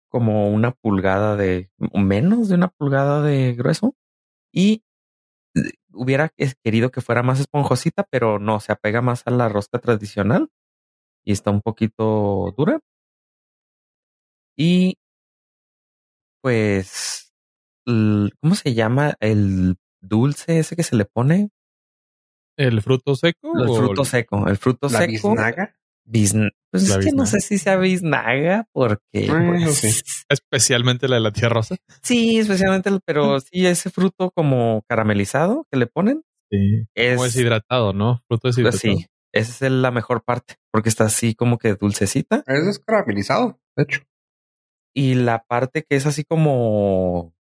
como 0.09 0.49
una 0.49 0.71
pulgada 0.71 1.35
de, 1.35 1.71
menos 1.93 2.49
de 2.49 2.55
una 2.55 2.69
pulgada 2.69 3.21
de 3.21 3.53
grueso. 3.53 3.95
Y 4.53 4.83
hubiera 5.93 6.29
querido 6.63 6.91
que 6.91 7.01
fuera 7.01 7.23
más 7.23 7.39
esponjosita, 7.39 8.03
pero 8.09 8.39
no, 8.39 8.59
se 8.59 8.71
apega 8.71 9.01
más 9.01 9.23
a 9.25 9.31
la 9.31 9.49
rosca 9.49 9.79
tradicional. 9.79 10.49
y 11.25 11.33
está 11.33 11.51
un 11.51 11.61
poquito 11.61 12.53
dura. 12.57 12.79
Y 14.57 14.95
pues, 16.41 17.33
¿cómo 17.85 18.55
se 18.55 18.73
llama 18.73 19.15
el 19.19 19.77
dulce 20.01 20.59
ese 20.59 20.75
que 20.75 20.83
se 20.83 20.95
le 20.95 21.05
pone? 21.05 21.49
¿El 22.59 22.81
fruto 22.81 23.15
seco? 23.15 23.57
El 23.57 23.69
fruto 23.69 24.03
seco, 24.03 24.47
el 24.49 24.57
fruto 24.57 24.89
¿La 24.89 24.99
seco. 24.99 25.29
biznaga? 25.29 25.75
Pues 26.71 26.89
es 26.89 26.97
que 26.97 27.11
no 27.13 27.25
sé 27.25 27.39
si 27.39 27.57
sea 27.57 27.77
biznaga 27.77 28.67
porque 28.73 29.27
pues, 29.27 30.03
especialmente 30.29 31.07
la 31.07 31.15
de 31.15 31.21
la 31.21 31.31
tierra 31.31 31.53
rosa. 31.53 31.77
Sí, 32.01 32.37
especialmente, 32.37 32.91
pero 33.05 33.39
sí 33.39 33.65
ese 33.65 33.89
fruto 33.89 34.31
como 34.31 34.83
caramelizado 34.89 35.67
que 35.71 35.79
le 35.79 35.87
ponen. 35.87 36.23
Sí. 36.51 36.85
Es, 36.95 37.13
como 37.13 37.23
deshidratado, 37.23 37.93
¿no? 37.93 38.21
Fruto 38.27 38.41
pues 38.41 38.57
deshidratado. 38.57 38.81
sí, 38.81 39.05
esa 39.33 39.65
es 39.67 39.71
la 39.71 39.91
mejor 39.91 40.23
parte 40.25 40.55
porque 40.69 40.89
está 40.89 41.05
así 41.05 41.35
como 41.35 41.59
que 41.59 41.75
dulcecita. 41.75 42.43
Es 42.45 42.79
caramelizado, 42.79 43.57
de 43.77 43.83
hecho. 43.83 44.01
Y 44.93 45.15
la 45.15 45.45
parte 45.47 45.85
que 45.89 45.95
es 45.95 46.05
así 46.05 46.25
como 46.25 47.33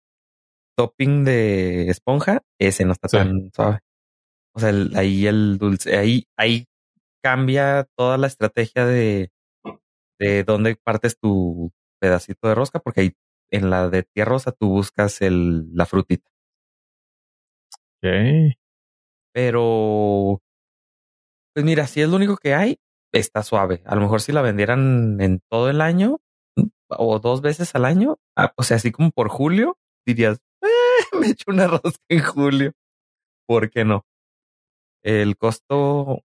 topping 0.77 1.25
de 1.25 1.89
esponja, 1.91 2.43
ese 2.61 2.85
no 2.85 2.93
está 2.93 3.09
tan 3.09 3.51
suave. 3.53 3.81
O 4.59 4.61
sea, 4.61 4.73
ahí 4.97 5.25
el 5.29 5.57
dulce, 5.57 5.97
ahí, 5.97 6.27
ahí 6.37 6.67
cambia 7.23 7.87
toda 7.97 8.19
la 8.19 8.27
estrategia 8.27 8.85
de, 8.85 9.31
de 10.19 10.43
dónde 10.43 10.75
partes 10.75 11.17
tu 11.17 11.71
pedacito 12.01 12.49
de 12.49 12.57
rosca, 12.57 12.81
porque 12.81 13.01
ahí 13.03 13.13
en 13.53 13.71
la 13.71 13.89
de 13.89 14.03
tierra 14.03 14.33
rosa 14.33 14.51
tú 14.51 14.69
buscas 14.69 15.23
el, 15.23 15.73
la 15.77 15.87
frutita. 15.87 16.29
Ok. 18.03 18.57
Pero, 19.33 20.43
pues 21.55 21.65
mira, 21.65 21.87
si 21.87 22.03
es 22.03 22.09
lo 22.09 22.17
único 22.17 22.37
que 22.37 22.55
hay, 22.55 22.81
está 23.13 23.45
suave. 23.45 23.81
A 23.87 23.95
lo 23.95 24.01
mejor 24.01 24.21
si 24.21 24.33
la 24.33 24.43
vendieran 24.43 25.21
en 25.21 25.41
todo 25.49 25.71
el 25.71 25.81
año 25.81 26.19
o 26.89 27.21
dos 27.21 27.43
veces 27.43 27.77
al 27.77 27.85
año, 27.85 28.17
ah, 28.37 28.53
o 28.57 28.65
sea, 28.65 28.79
así 28.79 28.91
como 28.91 29.13
por 29.13 29.29
julio, 29.29 29.79
dirías, 30.05 30.41
eh, 30.63 30.67
me 31.21 31.29
echo 31.29 31.45
una 31.47 31.69
rosca 31.69 32.03
en 32.09 32.25
julio. 32.25 32.73
¿Por 33.47 33.71
qué 33.71 33.85
no? 33.85 34.05
El 35.09 35.39
costo 35.39 36.23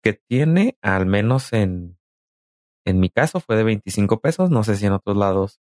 que 0.00 0.12
tiene, 0.12 0.78
al 0.80 1.06
menos 1.06 1.52
en, 1.52 1.98
en 2.84 3.00
mi 3.00 3.10
caso, 3.10 3.40
fue 3.40 3.56
de 3.56 3.64
25 3.64 4.20
pesos. 4.20 4.48
No 4.48 4.62
sé 4.62 4.76
si 4.76 4.86
en 4.86 4.92
otros 4.92 5.16
lados 5.16 5.60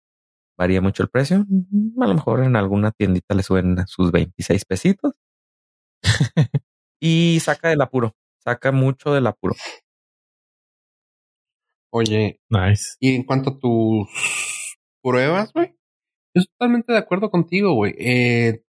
varía 0.58 0.82
mucho 0.82 1.02
el 1.02 1.08
precio. 1.08 1.46
Mm, 1.48 2.02
a 2.02 2.06
lo 2.06 2.12
mejor 2.12 2.44
en 2.44 2.56
alguna 2.56 2.90
tiendita 2.92 3.34
le 3.34 3.42
suben 3.42 3.86
sus 3.86 4.12
26 4.12 4.66
pesitos. 4.66 5.14
y 7.00 7.40
saca 7.40 7.70
del 7.70 7.80
apuro, 7.80 8.14
saca 8.36 8.72
mucho 8.72 9.14
del 9.14 9.26
apuro. 9.26 9.54
Oye, 11.90 12.40
nice. 12.50 12.96
Y 13.00 13.14
en 13.14 13.22
cuanto 13.22 13.52
a 13.52 13.58
tus 13.58 14.76
pruebas, 15.02 15.50
güey, 15.54 15.74
estoy 16.34 16.52
totalmente 16.58 16.92
de 16.92 16.98
acuerdo 16.98 17.30
contigo, 17.30 17.72
güey. 17.72 17.94
Eh, 17.98 18.64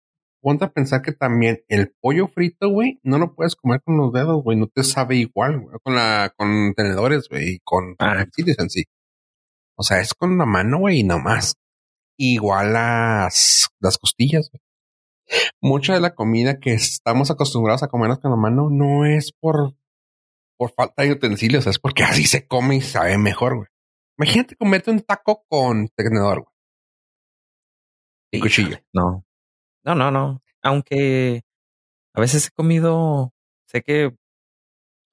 ponte 0.46 0.64
a 0.64 0.72
pensar 0.72 1.02
que 1.02 1.12
también 1.12 1.64
el 1.70 1.96
pollo 2.00 2.28
frito, 2.28 2.70
güey, 2.70 3.00
no 3.02 3.18
lo 3.18 3.34
puedes 3.34 3.56
comer 3.56 3.82
con 3.84 3.98
los 3.98 4.14
dedos, 4.14 4.44
güey, 4.44 4.56
no 4.56 4.68
te 4.68 4.84
sabe 4.84 5.16
igual, 5.16 5.60
güey, 5.60 5.75
con 5.82 5.96
la, 5.96 6.32
con 6.38 6.75
tenedores, 6.75 7.28
güey, 7.30 7.56
y 7.56 7.60
con 7.64 7.96
ah. 7.98 8.28
en 8.36 8.70
sí. 8.70 8.84
O 9.75 9.82
sea, 9.82 10.02
es 10.02 10.14
con 10.14 10.38
la 10.38 10.46
mano, 10.46 10.78
güey, 10.78 11.00
y 11.00 11.04
nomás. 11.04 11.56
Igual 12.16 12.74
las, 12.74 13.70
las 13.80 13.98
costillas, 13.98 14.52
güey. 14.52 14.62
Mucha 15.62 15.96
de 15.96 16.00
la 16.00 16.14
comida 16.14 16.60
que 16.60 16.74
estamos 16.75 17.32
acostumbrados 17.32 17.82
a 17.82 17.88
comernos 17.88 18.20
con 18.20 18.30
la 18.30 18.38
mano 18.38 18.70
no 18.70 19.04
es 19.08 19.32
por, 19.32 19.75
por 20.60 20.74
falta 20.74 21.02
de 21.02 21.14
utensilios, 21.14 21.66
es 21.66 21.80
porque 21.80 22.04
así 22.04 22.25
se 22.25 22.46
come 22.46 22.75
y 22.75 22.82
sabe 22.82 23.18
mejor, 23.18 23.56
güey. 23.56 23.68
Imagínate 24.20 24.56
comerte 24.56 24.92
un 24.92 25.02
taco 25.02 25.44
con 25.50 25.88
tenedor, 25.96 26.44
güey. 26.44 26.56
Y 28.32 28.40
cuchillo. 28.40 28.78
No, 28.94 29.25
no, 29.86 29.96
no, 29.96 30.12
no. 30.12 30.42
Aunque 30.63 31.44
a 32.13 32.22
veces 32.22 32.48
he 32.48 32.51
comido, 32.51 33.34
sé 33.68 33.84
que 33.84 34.15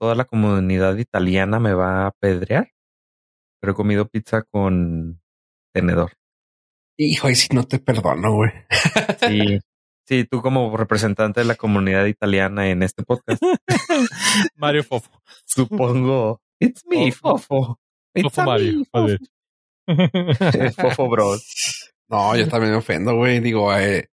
toda 0.00 0.14
la 0.14 0.25
comunidad 0.25 0.97
italiana 0.97 1.61
me 1.61 1.75
va 1.75 2.05
a 2.05 2.07
apedrear, 2.09 2.71
pero 3.61 3.73
he 3.73 3.76
comido 3.76 4.09
pizza 4.09 4.43
con 4.43 5.21
tenedor. 5.75 6.12
Hijo, 6.99 7.31
y 7.31 7.35
si 7.35 7.55
no 7.55 7.64
te 7.64 7.79
perdono, 7.79 8.35
güey. 8.35 8.50
Sí, 9.21 9.59
sí, 10.07 10.25
tú 10.25 10.43
como 10.43 10.76
representante 10.76 11.41
de 11.41 11.47
la 11.47 11.55
comunidad 11.57 12.07
italiana 12.07 12.69
en 12.69 12.83
este 12.83 13.02
podcast. 13.02 13.43
Mario 14.57 14.85
Fofo. 14.85 15.11
Supongo. 15.45 16.41
It's 16.61 16.83
me, 16.87 17.12
Fofo. 17.12 17.79
Fofo 18.23 18.43
Mario. 18.43 18.85
Fofo 20.76 21.09
Bros. 21.09 21.88
No, 22.09 22.37
yo 22.37 22.47
también 22.47 22.73
me 22.73 22.79
ofendo, 22.79 23.17
güey. 23.17 23.41
Digo, 23.41 23.75
eh, 23.75 24.11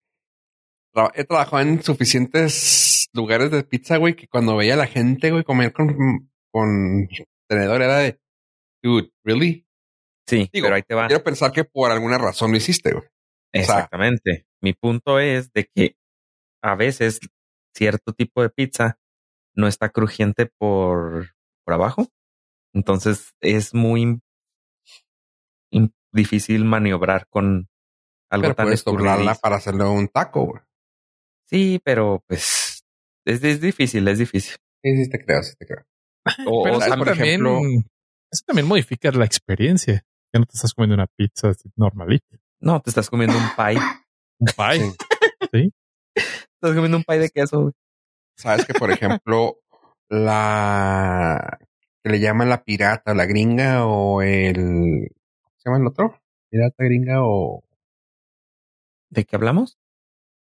he 1.13 1.23
trabajado 1.23 1.61
en 1.61 1.81
suficientes 1.83 3.07
lugares 3.13 3.51
de 3.51 3.63
pizza, 3.63 3.97
güey, 3.97 4.15
que 4.15 4.27
cuando 4.27 4.55
veía 4.55 4.73
a 4.73 4.77
la 4.77 4.87
gente, 4.87 5.31
güey, 5.31 5.43
comer 5.43 5.73
con, 5.73 6.29
con 6.51 7.07
tenedor 7.47 7.81
era 7.81 7.97
de, 7.97 8.19
dude, 8.83 9.11
¿really? 9.23 9.65
Sí, 10.27 10.49
pero 10.51 10.75
ahí 10.75 10.83
te 10.83 10.95
va. 10.95 11.07
Quiero 11.07 11.23
pensar 11.23 11.51
que 11.51 11.63
por 11.63 11.91
alguna 11.91 12.17
razón 12.17 12.51
lo 12.51 12.57
hiciste, 12.57 12.91
güey. 12.91 13.05
Exactamente. 13.53 14.45
Mi 14.61 14.73
punto 14.73 15.19
es 15.19 15.51
de 15.53 15.69
que 15.73 15.95
a 16.61 16.75
veces 16.75 17.19
cierto 17.75 18.13
tipo 18.13 18.41
de 18.41 18.49
pizza 18.49 18.99
no 19.55 19.67
está 19.67 19.89
crujiente 19.89 20.47
por, 20.57 21.33
por 21.63 21.73
abajo. 21.73 22.07
Entonces 22.73 23.33
es 23.41 23.73
muy 23.73 24.19
difícil 26.11 26.65
maniobrar 26.65 27.27
con 27.29 27.69
algo 28.29 28.53
tan 28.53 28.65
puedes 28.65 28.83
para 29.39 29.55
hacerle 29.55 29.85
un 29.85 30.07
taco, 30.07 30.45
güey. 30.45 30.61
Sí, 31.49 31.79
pero 31.83 32.23
pues 32.27 32.83
es, 33.25 33.43
es 33.43 33.61
difícil, 33.61 34.07
es 34.07 34.19
difícil. 34.19 34.55
Sí, 34.83 35.03
sí 35.03 35.09
te 35.09 35.23
creo, 35.23 35.41
sí 35.43 35.53
te 35.57 35.65
creo. 35.65 35.85
O, 36.45 36.63
pero 36.63 36.77
eso, 36.77 36.97
por 36.97 37.07
también, 37.07 37.45
ejemplo, 37.45 37.61
eso 38.31 38.43
también 38.45 38.67
modifica 38.67 39.11
la 39.11 39.25
experiencia. 39.25 40.03
Que 40.31 40.39
no 40.39 40.45
te 40.45 40.55
estás 40.55 40.73
comiendo 40.73 40.95
una 40.95 41.07
pizza 41.07 41.51
normalita. 41.77 42.37
No, 42.59 42.81
te 42.81 42.89
estás 42.89 43.09
comiendo 43.09 43.37
un 43.37 43.49
pie. 43.55 43.79
un 44.39 44.47
pie. 44.47 44.93
Sí. 45.53 45.73
Estás 46.15 46.75
comiendo 46.75 46.97
un 46.97 47.03
pie 47.03 47.19
de 47.19 47.29
queso. 47.29 47.71
Sabes 48.35 48.65
que, 48.65 48.73
por 48.73 48.91
ejemplo, 48.91 49.59
la 50.09 51.59
que 52.03 52.11
le 52.11 52.19
llaman 52.19 52.49
la 52.49 52.63
pirata, 52.63 53.13
la 53.13 53.25
gringa 53.25 53.85
o 53.85 54.21
el 54.21 55.09
¿cómo 55.41 55.55
se 55.57 55.69
llama 55.69 55.77
el 55.79 55.87
otro? 55.87 56.21
Pirata, 56.49 56.83
gringa 56.83 57.23
o 57.23 57.63
¿De 59.09 59.23
qué 59.25 59.35
hablamos? 59.35 59.77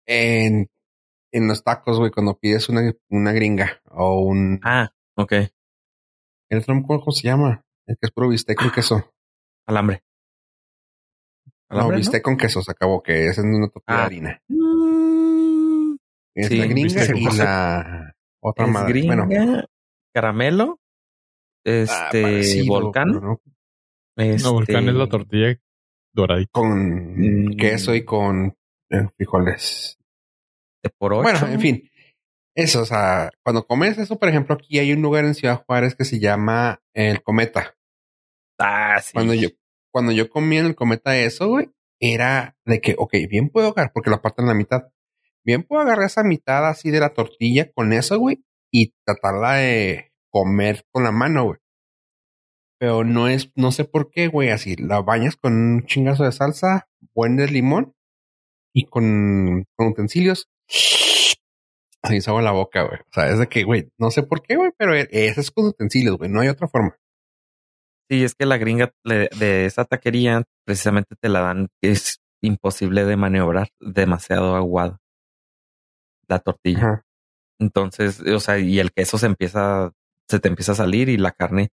En 0.06 0.68
en 1.38 1.48
los 1.48 1.64
tacos, 1.64 1.98
güey, 1.98 2.10
cuando 2.10 2.38
pides 2.38 2.68
una, 2.68 2.92
una 3.08 3.32
gringa 3.32 3.80
o 3.90 4.20
un. 4.20 4.60
Ah, 4.62 4.90
ok. 5.16 5.32
El 6.50 6.58
otro, 6.58 6.82
¿cómo 6.86 7.12
se 7.12 7.26
llama? 7.26 7.64
El 7.86 7.96
que 7.96 8.06
es 8.06 8.10
puro 8.10 8.28
bistec 8.28 8.58
con 8.58 8.70
queso. 8.70 9.14
Alambre. 9.66 10.02
¿Alambre 11.68 11.96
no, 11.96 11.98
bistec 11.98 12.22
con 12.22 12.36
queso 12.36 12.62
se 12.62 12.70
acabó, 12.70 13.02
que 13.02 13.26
es 13.26 13.38
en 13.38 13.54
una 13.54 13.68
tortilla 13.68 13.96
de 13.96 14.02
ah. 14.02 14.06
harina. 14.06 14.42
Mm, 14.48 15.96
es 16.34 16.50
la 16.50 16.66
gringa 16.66 17.04
y 17.14 17.36
la 17.36 18.14
otra 18.40 18.66
es 18.66 18.72
madre. 18.72 18.92
Gringa, 18.92 19.24
bueno. 19.24 19.64
caramelo, 20.12 20.80
este, 21.64 22.40
ah, 22.40 22.64
volcán. 22.66 23.08
No. 23.08 23.40
Este, 24.16 24.48
volcán 24.48 24.88
es 24.88 24.94
la 24.94 25.08
tortilla 25.08 25.58
doradita. 26.12 26.50
Con 26.52 27.50
mm. 27.50 27.56
queso 27.56 27.94
y 27.94 28.04
con 28.04 28.56
eh, 28.90 29.06
frijoles 29.16 29.97
por 30.96 31.12
ocho. 31.12 31.22
Bueno, 31.22 31.46
en 31.46 31.60
fin. 31.60 31.90
Eso, 32.54 32.82
o 32.82 32.84
sea, 32.86 33.30
cuando 33.44 33.66
comes 33.66 33.98
eso, 33.98 34.18
por 34.18 34.28
ejemplo, 34.28 34.56
aquí 34.56 34.80
hay 34.80 34.92
un 34.92 35.00
lugar 35.00 35.24
en 35.24 35.34
Ciudad 35.34 35.62
Juárez 35.64 35.94
que 35.94 36.04
se 36.04 36.18
llama 36.18 36.82
el 36.92 37.22
Cometa. 37.22 37.76
Ah, 38.58 39.00
sí. 39.00 39.12
Cuando 39.12 39.34
yo, 39.34 39.50
cuando 39.92 40.10
yo 40.10 40.28
comí 40.28 40.58
en 40.58 40.66
el 40.66 40.74
Cometa 40.74 41.16
eso, 41.16 41.46
güey, 41.46 41.70
era 42.00 42.56
de 42.64 42.80
que, 42.80 42.96
ok, 42.98 43.14
bien 43.30 43.48
puedo 43.50 43.68
agarrar, 43.68 43.92
porque 43.92 44.10
la 44.10 44.20
parte 44.20 44.42
en 44.42 44.48
la 44.48 44.54
mitad. 44.54 44.88
Bien 45.44 45.62
puedo 45.62 45.82
agarrar 45.82 46.06
esa 46.06 46.24
mitad 46.24 46.68
así 46.68 46.90
de 46.90 46.98
la 47.00 47.10
tortilla 47.10 47.70
con 47.72 47.92
eso, 47.92 48.18
güey, 48.18 48.44
y 48.72 48.92
tratarla 49.04 49.54
de 49.54 50.12
comer 50.30 50.84
con 50.90 51.04
la 51.04 51.12
mano, 51.12 51.44
güey. 51.44 51.58
Pero 52.80 53.04
no 53.04 53.28
es, 53.28 53.52
no 53.54 53.72
sé 53.72 53.84
por 53.84 54.10
qué, 54.10 54.26
güey, 54.26 54.50
así 54.50 54.76
la 54.76 55.00
bañas 55.00 55.36
con 55.36 55.52
un 55.54 55.86
chingazo 55.86 56.24
de 56.24 56.32
salsa, 56.32 56.88
buen 57.14 57.36
de 57.36 57.46
limón 57.48 57.94
y 58.74 58.86
con, 58.86 59.64
con 59.76 59.88
utensilios 59.88 60.48
Así 62.02 62.20
se 62.20 62.30
la 62.30 62.52
boca, 62.52 62.82
güey. 62.82 63.00
O 63.00 63.12
sea, 63.12 63.28
es 63.28 63.38
de 63.38 63.48
que, 63.48 63.64
güey, 63.64 63.90
no 63.98 64.10
sé 64.10 64.22
por 64.22 64.42
qué, 64.42 64.56
güey, 64.56 64.70
pero 64.76 64.94
ese 64.94 65.40
es 65.40 65.50
con 65.50 65.66
utensilios, 65.66 66.16
güey. 66.16 66.30
No 66.30 66.40
hay 66.40 66.48
otra 66.48 66.68
forma. 66.68 66.96
Sí, 68.10 68.24
es 68.24 68.34
que 68.34 68.46
la 68.46 68.56
gringa 68.56 68.92
de 69.04 69.66
esa 69.66 69.84
taquería 69.84 70.44
precisamente 70.64 71.14
te 71.20 71.28
la 71.28 71.40
dan, 71.40 71.68
es 71.82 72.20
imposible 72.40 73.04
de 73.04 73.16
maniobrar, 73.16 73.68
demasiado 73.80 74.54
aguada 74.54 75.00
la 76.28 76.38
tortilla. 76.38 77.04
Entonces, 77.58 78.20
o 78.20 78.40
sea, 78.40 78.58
y 78.58 78.78
el 78.78 78.92
queso 78.92 79.18
se 79.18 79.26
empieza, 79.26 79.92
se 80.28 80.38
te 80.38 80.48
empieza 80.48 80.72
a 80.72 80.76
salir 80.76 81.08
y 81.08 81.16
la 81.16 81.32
carne 81.32 81.70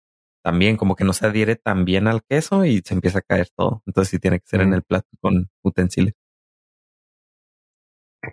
también 0.43 0.77
como 0.77 0.95
que 0.95 1.03
no 1.03 1.13
se 1.13 1.25
adhiere 1.25 1.55
tan 1.55 1.85
bien 1.85 2.07
al 2.07 2.23
queso 2.23 2.65
y 2.65 2.81
se 2.85 2.93
empieza 2.93 3.19
a 3.19 3.23
caer 3.23 3.49
todo. 3.55 3.81
Entonces 3.85 4.11
sí 4.11 4.19
tiene 4.19 4.39
que 4.39 4.47
ser 4.47 4.61
en 4.61 4.73
el 4.73 4.83
plato 4.83 5.09
con 5.19 5.49
utensilios. 5.63 6.15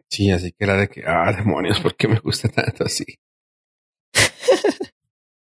Sí, 0.09 0.30
así 0.30 0.52
que 0.52 0.64
era 0.64 0.76
de 0.76 0.88
que, 0.88 1.02
ah, 1.07 1.33
demonios, 1.33 1.80
¿por 1.80 1.97
qué 1.97 2.09
me 2.09 2.18
gusta 2.18 2.49
tanto 2.49 2.85
así? 2.85 3.04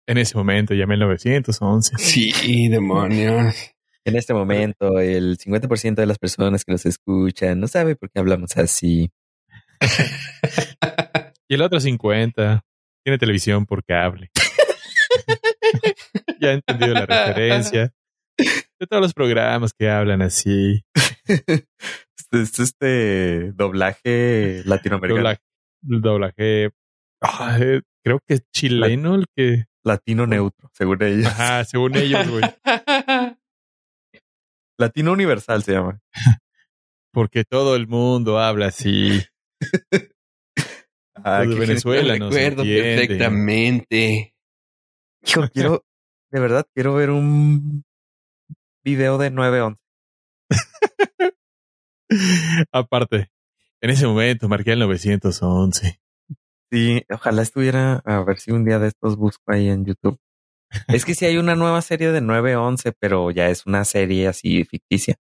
En 0.07 0.17
ese 0.17 0.39
momento 0.39 0.75
llamé 0.75 0.95
al 0.95 1.01
911. 1.01 1.97
Sí, 1.99 2.69
demonios. 2.69 3.55
En 4.07 4.17
este 4.17 4.33
momento, 4.33 4.99
el 5.01 5.37
50% 5.37 5.97
de 5.97 6.07
las 6.07 6.19
personas 6.19 6.65
que 6.65 6.73
nos 6.73 6.87
escuchan 6.87 7.61
no 7.61 7.69
sabe 7.69 7.95
por 7.95 8.11
qué 8.11 8.19
hablamos 8.19 8.57
así. 8.57 9.11
Y 11.47 11.55
el 11.55 11.63
otro 11.63 11.81
50 11.81 12.65
tiene 13.05 13.19
televisión 13.19 13.67
por 13.67 13.85
cable. 13.85 14.31
ya 16.41 16.51
he 16.51 16.55
entendido 16.55 16.95
la 16.95 17.07
referencia 17.07 17.93
de 18.39 18.87
todos 18.87 19.03
los 19.03 19.15
programas 19.15 19.73
que 19.73 19.91
hablan 19.91 20.23
así. 20.23 20.85
Este, 21.29 21.67
es 22.43 22.59
este 22.59 23.53
doblaje 23.53 24.63
latinoamericano. 24.65 25.39
Doblaje, 25.81 26.71
doblaje 26.71 26.71
ah, 27.21 27.59
eh, 27.61 27.83
creo 28.03 28.21
que 28.27 28.35
es 28.35 28.43
chileno 28.53 29.15
el 29.15 29.27
que. 29.35 29.65
Latino 29.85 30.27
neutro, 30.27 30.71
según 30.75 31.03
ellos. 31.03 31.27
Ajá, 31.27 31.65
según 31.65 31.97
ellos, 31.97 32.29
güey. 32.29 32.43
Latino 34.79 35.13
universal 35.13 35.63
se 35.63 35.73
llama. 35.73 36.01
Porque 37.13 37.45
todo 37.45 37.75
el 37.75 37.87
mundo 37.87 38.39
habla 38.39 38.67
así. 38.67 39.23
Ah, 41.15 41.41
de 41.41 41.55
Venezuela 41.55 42.19
nos 42.19 42.35
recuerdo 42.35 42.65
perfectamente. 42.65 44.35
Hijo, 45.27 45.49
quiero, 45.49 45.85
de 46.31 46.41
verdad, 46.41 46.67
quiero 46.75 46.95
ver 46.95 47.11
un 47.11 47.83
video 48.85 49.17
de 49.17 49.31
911. 49.31 49.81
Aparte, 52.73 53.31
en 53.81 53.91
ese 53.91 54.07
momento 54.07 54.49
marqué 54.49 54.73
el 54.73 54.81
911. 54.81 56.01
Sí, 56.71 57.03
ojalá 57.11 57.43
estuviera, 57.43 58.03
a 58.05 58.23
ver 58.25 58.39
si 58.39 58.51
un 58.53 58.65
día 58.65 58.79
de 58.79 58.89
estos 58.89 59.17
busco 59.17 59.53
ahí 59.53 59.69
en 59.69 59.85
YouTube. 59.87 60.19
Es 60.89 61.07
que 61.07 61.15
sí 61.15 61.25
hay 61.25 61.39
una 61.39 61.55
nueva 61.55 61.81
serie 61.81 62.13
de 62.13 62.21
911, 62.21 62.93
pero 62.93 63.31
ya 63.31 63.49
es 63.49 63.65
una 63.67 63.85
serie 63.85 64.29
así 64.29 64.65
ficticia. 64.65 65.17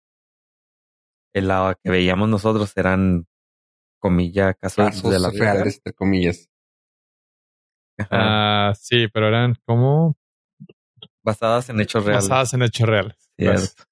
En 1.32 1.48
la 1.48 1.78
que 1.82 1.90
veíamos 1.90 2.28
nosotros 2.28 2.72
eran, 2.76 3.26
comilla, 3.98 4.52
casos, 4.54 4.84
Casos 4.86 5.10
de 5.10 5.18
la 5.18 5.30
reales, 5.30 5.76
entre 5.76 5.92
comillas. 5.94 6.48
Ajá, 7.98 8.08
Ah, 8.70 8.74
sí, 8.74 9.08
pero 9.08 9.28
eran 9.28 9.56
como 9.64 10.16
basadas 11.22 11.68
en 11.70 11.80
hechos 11.80 12.04
reales. 12.04 12.28
basadas 12.28 12.54
en 12.54 12.62
hechos 12.62 12.88
reales. 12.88 13.30
Cierto. 13.36 13.84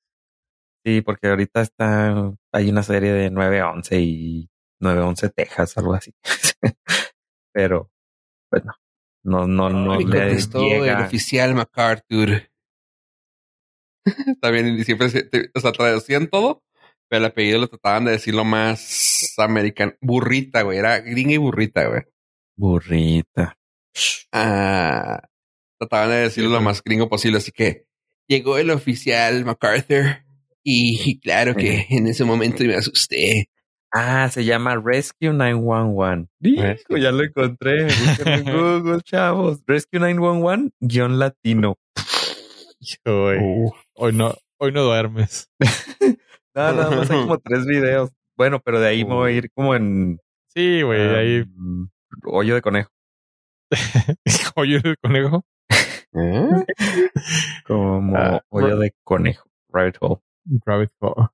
Sí, 0.87 1.00
porque 1.00 1.26
ahorita 1.26 1.62
está, 1.62 2.33
hay 2.52 2.71
una 2.71 2.85
serie 2.85 3.12
de 3.12 3.28
911 3.28 4.00
y 4.00 4.49
911 4.78 5.31
Texas, 5.31 5.76
algo 5.78 5.95
así. 5.95 6.14
Pero, 7.52 7.90
pues 8.49 8.62
no, 9.25 9.49
no, 9.49 9.69
no, 9.69 9.99
le 9.99 10.05
contestó 10.05 10.61
el 10.61 10.83
llega. 10.83 11.07
oficial 11.07 11.57
MacArthur. 11.57 12.49
También 14.40 14.85
siempre, 14.85 15.09
se- 15.11 15.25
te- 15.25 15.50
o 15.57 15.59
sea, 15.61 15.73
traducían 15.73 16.28
todo, 16.28 16.62
pero 17.09 17.19
el 17.25 17.31
apellido 17.33 17.59
lo 17.59 17.66
trataban 17.69 18.05
de 18.05 18.12
decirlo 18.12 18.45
más 18.45 19.35
americano. 19.38 19.93
Burrita, 20.00 20.62
güey. 20.62 20.78
Era 20.78 21.00
gringa 21.00 21.33
y 21.33 21.37
burrita, 21.38 21.88
güey. 21.88 22.02
Burrita. 22.57 23.59
Ah, 24.33 25.21
trataban 25.81 26.11
de 26.11 26.16
decirlo 26.16 26.50
lo 26.50 26.61
más 26.61 26.81
gringo 26.85 27.09
posible. 27.09 27.38
Así 27.38 27.50
que 27.50 27.87
llegó 28.29 28.59
el 28.59 28.70
oficial 28.70 29.44
MacArthur. 29.44 30.25
Y 30.68 31.20
claro 31.20 31.55
que 31.55 31.87
en 31.90 32.09
ese 32.09 32.24
momento 32.24 32.64
me 32.64 32.74
asusté. 32.74 33.48
Ah, 33.92 34.29
se 34.33 34.44
llama 34.44 34.74
Rescue 34.74 35.33
911. 35.33 36.29
Hijo, 36.40 36.96
ya 36.96 37.12
lo 37.12 37.22
encontré. 37.22 37.85
Búsquenlo 37.85 38.35
en 38.35 38.44
Google, 38.83 39.00
chavos. 39.02 39.62
Rescue 39.64 40.00
911, 40.00 40.72
guion 40.81 41.20
latino. 41.20 41.79
Hoy, 43.05 43.38
hoy 43.94 44.12
no, 44.12 44.35
hoy 44.59 44.72
no 44.72 44.83
duermes. 44.83 45.48
No, 46.57 46.72
nada 46.72 46.90
más 46.90 47.11
hay 47.11 47.20
como 47.20 47.38
tres 47.38 47.66
videos. 47.66 48.11
Bueno, 48.35 48.61
pero 48.64 48.81
de 48.81 48.88
ahí 48.88 49.05
me 49.05 49.12
voy 49.12 49.33
a 49.33 49.37
ir 49.37 49.50
como 49.52 49.74
en 49.74 50.18
Sí, 50.55 50.81
güey, 50.81 51.14
ahí 51.14 51.40
um, 51.42 51.90
hoyo 52.24 52.55
de 52.55 52.62
conejo. 52.62 52.88
hoy 54.57 54.76
el 54.76 54.96
conejo. 55.02 55.44
¿Eh? 56.14 56.64
Como 57.66 58.16
Ah, 58.16 58.42
hoyo 58.48 58.79
de 58.79 58.94
conejo. 59.05 59.46
Rabbit 59.68 59.96
hole. 60.00 60.20
Rabbit 60.64 60.90
Hole. 61.00 61.28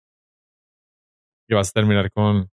Y 1.48 1.54
vas 1.54 1.70
a 1.70 1.72
terminar 1.72 2.10
con 2.12 2.50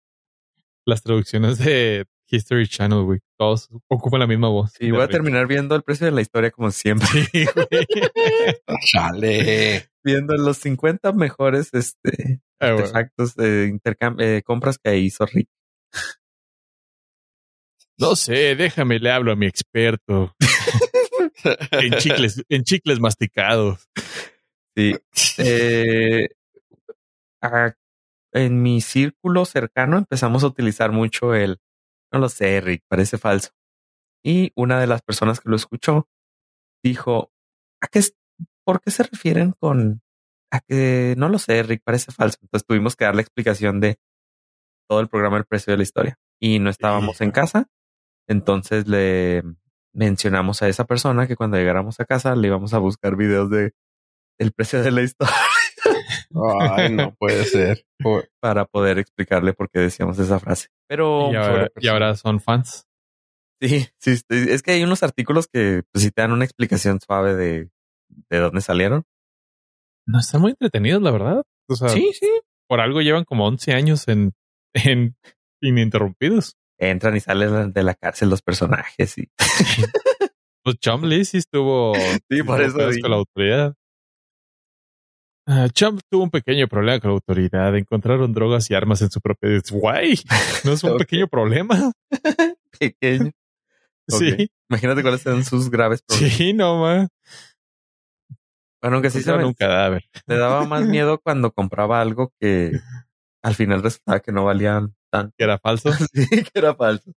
las 0.85 1.03
traducciones 1.03 1.57
de 1.59 2.05
History 2.29 2.67
Channel, 2.67 3.03
güey. 3.03 3.19
Todos 3.37 3.69
ocupan 3.87 4.19
la 4.19 4.27
misma 4.27 4.49
voz. 4.49 4.73
Y 4.79 4.91
voy 4.91 5.01
a 5.01 5.07
terminar 5.07 5.47
viendo 5.47 5.75
el 5.75 5.83
precio 5.83 6.05
de 6.05 6.11
la 6.11 6.21
historia 6.21 6.51
como 6.51 6.71
siempre. 6.71 7.07
Sí. 7.31 7.45
Chale. 8.91 9.89
viendo 10.03 10.35
los 10.35 10.57
50 10.57 11.11
mejores 11.13 11.73
este, 11.73 12.41
Ah, 12.59 12.69
artefactos 12.69 13.35
de 13.35 13.79
eh, 14.19 14.41
compras 14.43 14.79
que 14.79 14.97
hizo 14.97 15.25
Rick. 15.27 15.47
No 17.99 18.15
sé, 18.15 18.55
déjame, 18.55 18.99
le 18.99 19.11
hablo 19.11 19.31
a 19.31 19.35
mi 19.35 19.47
experto 19.47 20.35
en 21.71 21.93
chicles, 21.95 22.43
en 22.49 22.63
chicles 22.63 22.99
masticados. 22.99 23.87
Sí. 24.75 24.95
Eh, 25.37 26.29
en 28.33 28.61
mi 28.61 28.81
círculo 28.81 29.45
cercano 29.45 29.97
empezamos 29.97 30.43
a 30.43 30.47
utilizar 30.47 30.91
mucho 30.91 31.33
el, 31.35 31.59
no 32.11 32.19
lo 32.19 32.29
sé, 32.29 32.61
Rick, 32.61 32.83
parece 32.89 33.17
falso. 33.17 33.51
Y 34.23 34.51
una 34.55 34.79
de 34.79 34.87
las 34.87 35.01
personas 35.01 35.39
que 35.39 35.49
lo 35.49 35.55
escuchó 35.55 36.07
dijo, 36.83 37.31
¿a 37.81 37.87
qué, 37.87 37.99
es- 37.99 38.15
¿por 38.65 38.81
qué 38.81 38.91
se 38.91 39.03
refieren 39.03 39.53
con 39.53 40.01
a 40.51 40.59
que 40.61 41.15
no 41.17 41.29
lo 41.29 41.39
sé, 41.39 41.63
Rick, 41.63 41.81
parece 41.83 42.11
falso? 42.11 42.39
Entonces 42.41 42.65
tuvimos 42.67 42.95
que 42.95 43.05
dar 43.05 43.15
la 43.15 43.21
explicación 43.21 43.79
de 43.79 43.99
todo 44.89 44.99
el 45.01 45.07
programa 45.09 45.37
El 45.37 45.45
precio 45.45 45.71
de 45.71 45.77
la 45.77 45.83
historia. 45.83 46.17
Y 46.39 46.59
no 46.59 46.69
estábamos 46.69 47.21
en 47.21 47.31
casa. 47.31 47.67
Entonces 48.27 48.87
le 48.87 49.43
mencionamos 49.93 50.61
a 50.61 50.67
esa 50.67 50.85
persona 50.85 51.27
que 51.27 51.35
cuando 51.35 51.57
llegáramos 51.57 51.99
a 51.99 52.05
casa 52.05 52.35
le 52.35 52.47
íbamos 52.47 52.73
a 52.73 52.77
buscar 52.79 53.15
videos 53.15 53.49
de 53.49 53.73
el 54.39 54.51
precio 54.51 54.83
de 54.83 54.91
la 54.91 55.01
historia 55.01 55.33
Ay, 56.71 56.91
no 56.93 57.13
puede 57.15 57.43
ser. 57.45 57.85
Por- 57.99 58.29
para 58.39 58.65
poder 58.65 58.99
explicarle 58.99 59.53
por 59.53 59.69
qué 59.69 59.79
decíamos 59.79 60.17
esa 60.19 60.39
frase. 60.39 60.69
Pero 60.87 61.31
Y 61.31 61.35
ahora, 61.35 61.67
y 61.75 61.87
ahora 61.87 62.15
son 62.15 62.39
fans. 62.39 62.85
sí, 63.61 63.87
sí, 63.99 64.17
sí, 64.17 64.23
es 64.29 64.61
que 64.61 64.71
hay 64.71 64.83
unos 64.83 65.03
artículos 65.03 65.47
que 65.51 65.83
pues, 65.91 66.03
sí 66.03 66.11
te 66.11 66.21
dan 66.21 66.31
una 66.31 66.45
explicación 66.45 66.99
suave 67.01 67.35
de, 67.35 67.69
de 68.29 68.37
dónde 68.37 68.61
salieron. 68.61 69.03
No 70.07 70.19
están 70.19 70.41
muy 70.41 70.51
entretenidos, 70.51 71.01
la 71.01 71.11
verdad. 71.11 71.43
O 71.69 71.75
sea, 71.75 71.89
sí. 71.89 72.11
por 72.69 72.79
algo 72.79 73.01
llevan 73.01 73.25
como 73.25 73.45
11 73.47 73.73
años 73.73 74.07
en, 74.07 74.33
en 74.73 75.15
ininterrumpidos. 75.61 76.55
Entran 76.79 77.15
y 77.15 77.19
salen 77.19 77.73
de 77.73 77.83
la 77.83 77.95
cárcel 77.95 78.29
los 78.29 78.41
personajes 78.43 79.17
y 79.17 79.27
Pues 80.63 80.77
Chumley 80.79 81.25
sí 81.25 81.37
estuvo 81.37 81.93
Sí, 82.29 82.43
por 82.43 82.61
eso 82.61 82.77
con 83.01 83.11
la 83.11 83.17
autoridad. 83.17 83.73
Ah, 85.49 85.69
Chump 85.73 86.01
tuvo 86.09 86.23
un 86.23 86.29
pequeño 86.29 86.67
problema 86.67 86.99
con 86.99 87.11
la 87.11 87.13
autoridad. 87.15 87.75
Encontraron 87.77 88.33
drogas 88.33 88.69
y 88.69 88.73
armas 88.75 89.01
en 89.01 89.09
su 89.09 89.21
propiedad. 89.21 89.63
Guay, 89.71 90.19
no 90.65 90.73
es 90.73 90.83
un 90.83 90.97
pequeño 90.97 91.27
problema. 91.27 91.93
pequeños. 92.79 93.31
Ok. 94.11 94.19
Sí, 94.19 94.51
Imagínate 94.69 95.01
cuáles 95.01 95.25
eran 95.25 95.45
sus 95.45 95.69
graves 95.69 96.01
problemas. 96.01 96.33
sí, 96.33 96.53
no 96.53 96.81
más. 96.81 97.07
Bueno, 98.81 98.97
aunque 98.97 99.09
sí 99.09 99.23
se 99.23 99.33
un 99.33 99.53
cadáver. 99.53 100.03
me 100.27 100.35
daba 100.35 100.65
más 100.65 100.85
miedo 100.85 101.19
cuando 101.19 101.51
compraba 101.51 102.01
algo 102.01 102.31
que 102.39 102.73
al 103.41 103.55
final 103.55 103.81
resultaba 103.81 104.19
que 104.19 104.33
no 104.33 104.43
valían 104.43 104.95
tanto. 105.09 105.33
Que 105.37 105.45
era 105.45 105.57
falso. 105.59 105.91
Sí, 105.93 106.27
que 106.29 106.51
era 106.59 106.75
falso. 106.75 107.11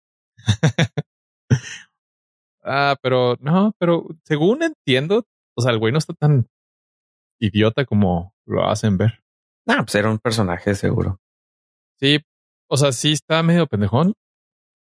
Ah, 2.62 2.96
pero 3.02 3.36
no, 3.40 3.72
pero 3.78 4.06
según 4.24 4.62
entiendo, 4.62 5.26
o 5.56 5.62
sea, 5.62 5.72
el 5.72 5.78
güey 5.78 5.92
no 5.92 5.98
está 5.98 6.12
tan 6.12 6.46
idiota 7.38 7.84
como 7.84 8.34
lo 8.46 8.68
hacen 8.68 8.96
ver. 8.96 9.22
Ah, 9.66 9.82
pues 9.82 9.94
era 9.94 10.10
un 10.10 10.18
personaje 10.18 10.74
seguro. 10.74 11.20
Sí, 12.00 12.18
o 12.70 12.76
sea, 12.76 12.92
sí 12.92 13.12
está 13.12 13.42
medio 13.42 13.66
pendejón, 13.66 14.14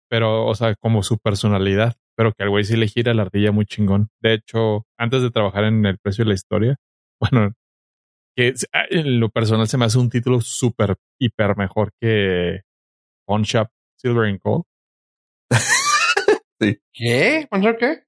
pero, 0.09 0.45
o 0.45 0.55
sea, 0.55 0.75
como 0.75 1.03
su 1.03 1.17
personalidad, 1.17 1.95
pero 2.15 2.31
que 2.31 2.43
al 2.43 2.49
güey 2.49 2.63
sí 2.63 2.75
le 2.75 2.87
gira 2.87 3.13
la 3.13 3.23
ardilla 3.23 3.51
muy 3.51 3.65
chingón. 3.65 4.09
De 4.21 4.33
hecho, 4.33 4.85
antes 4.97 5.21
de 5.21 5.31
trabajar 5.31 5.65
en 5.65 5.85
el 5.85 5.97
precio 5.97 6.23
de 6.23 6.29
la 6.29 6.35
historia, 6.35 6.75
bueno, 7.19 7.53
que 8.35 8.53
ah, 8.73 8.85
en 8.89 9.19
lo 9.19 9.29
personal 9.29 9.67
se 9.67 9.77
me 9.77 9.85
hace 9.85 9.97
un 9.97 10.09
título 10.09 10.41
súper, 10.41 10.95
hiper 11.19 11.57
mejor 11.57 11.91
que 11.99 12.61
Pawn 13.25 13.43
Shop 13.43 13.67
Silver 13.97 14.29
and 14.29 14.39
Gold. 14.41 14.63
¿Qué? 16.93 17.47
¿Cuánto 17.49 17.77
qué? 17.77 18.03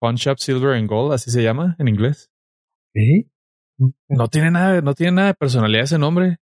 Pawn 0.00 0.16
Shop 0.16 0.38
Silver 0.38 0.74
and 0.74 0.88
Gold, 0.88 1.12
así 1.12 1.30
se 1.30 1.42
llama 1.42 1.76
en 1.78 1.88
inglés. 1.88 2.30
¿Sí? 2.94 3.30
No 4.08 4.28
tiene 4.28 4.50
nada, 4.50 4.80
no 4.80 4.94
tiene 4.94 5.12
nada 5.12 5.28
de 5.28 5.34
personalidad 5.34 5.84
ese 5.84 5.98
nombre. 5.98 6.38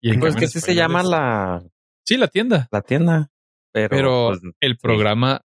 Y 0.00 0.16
pues 0.18 0.36
que 0.36 0.44
así 0.44 0.60
se 0.60 0.74
llama 0.74 1.02
la. 1.02 1.64
Sí, 2.04 2.16
la 2.16 2.28
tienda. 2.28 2.68
La 2.70 2.82
tienda. 2.82 3.30
Pero, 3.72 3.88
Pero 3.88 4.28
pues, 4.28 4.54
el 4.60 4.76
programa, 4.76 5.40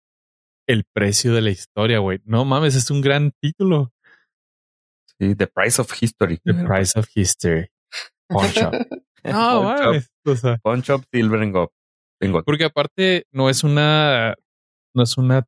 el 0.66 0.84
precio 0.84 1.32
de 1.32 1.40
la 1.40 1.50
historia, 1.50 2.00
güey. 2.00 2.20
No 2.24 2.44
mames, 2.44 2.74
es 2.74 2.90
un 2.90 3.00
gran 3.00 3.32
título. 3.40 3.92
Sí, 5.18 5.34
The 5.34 5.46
Price 5.46 5.80
of 5.80 5.90
History. 6.00 6.38
The 6.44 6.54
Price 6.54 6.98
of 6.98 7.08
History. 7.14 7.70
Punch 8.28 8.58
Up. 8.58 8.72
no, 9.24 9.62
mames. 9.62 10.10
O 10.24 10.36
sea, 10.36 10.58
Punch 10.58 10.90
Up 10.90 11.06
Silver 11.10 11.40
and 11.40 11.52
Gold. 11.52 11.70
Porque 12.44 12.64
aparte 12.64 13.26
no 13.32 13.48
es 13.48 13.64
una, 13.64 14.34
no 14.94 15.02
es 15.02 15.16
una 15.16 15.46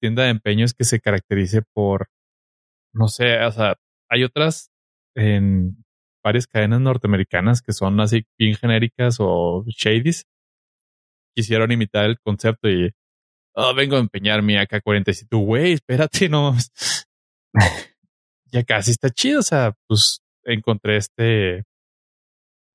tienda 0.00 0.24
de 0.24 0.30
empeños 0.30 0.74
que 0.74 0.84
se 0.84 1.00
caracterice 1.00 1.62
por, 1.74 2.08
no 2.94 3.08
sé, 3.08 3.38
o 3.44 3.52
sea, 3.52 3.76
hay 4.08 4.24
otras 4.24 4.70
en 5.16 5.84
varias 6.22 6.46
cadenas 6.46 6.80
norteamericanas 6.80 7.62
que 7.62 7.72
son 7.72 7.98
así 8.00 8.24
bien 8.38 8.54
genéricas 8.54 9.16
o 9.18 9.64
shadies. 9.66 10.26
Quisieron 11.34 11.72
imitar 11.72 12.04
el 12.06 12.18
concepto 12.20 12.68
y 12.68 12.92
oh, 13.54 13.74
vengo 13.74 13.96
a 13.96 14.00
empeñar 14.00 14.42
mi 14.42 14.56
AK-47. 14.56 15.26
Güey, 15.44 15.72
espérate, 15.72 16.28
no. 16.28 16.54
ya 18.52 18.64
casi 18.64 18.92
está 18.92 19.10
chido. 19.10 19.40
O 19.40 19.42
sea, 19.42 19.74
pues 19.88 20.20
encontré 20.44 20.96
este. 20.96 21.64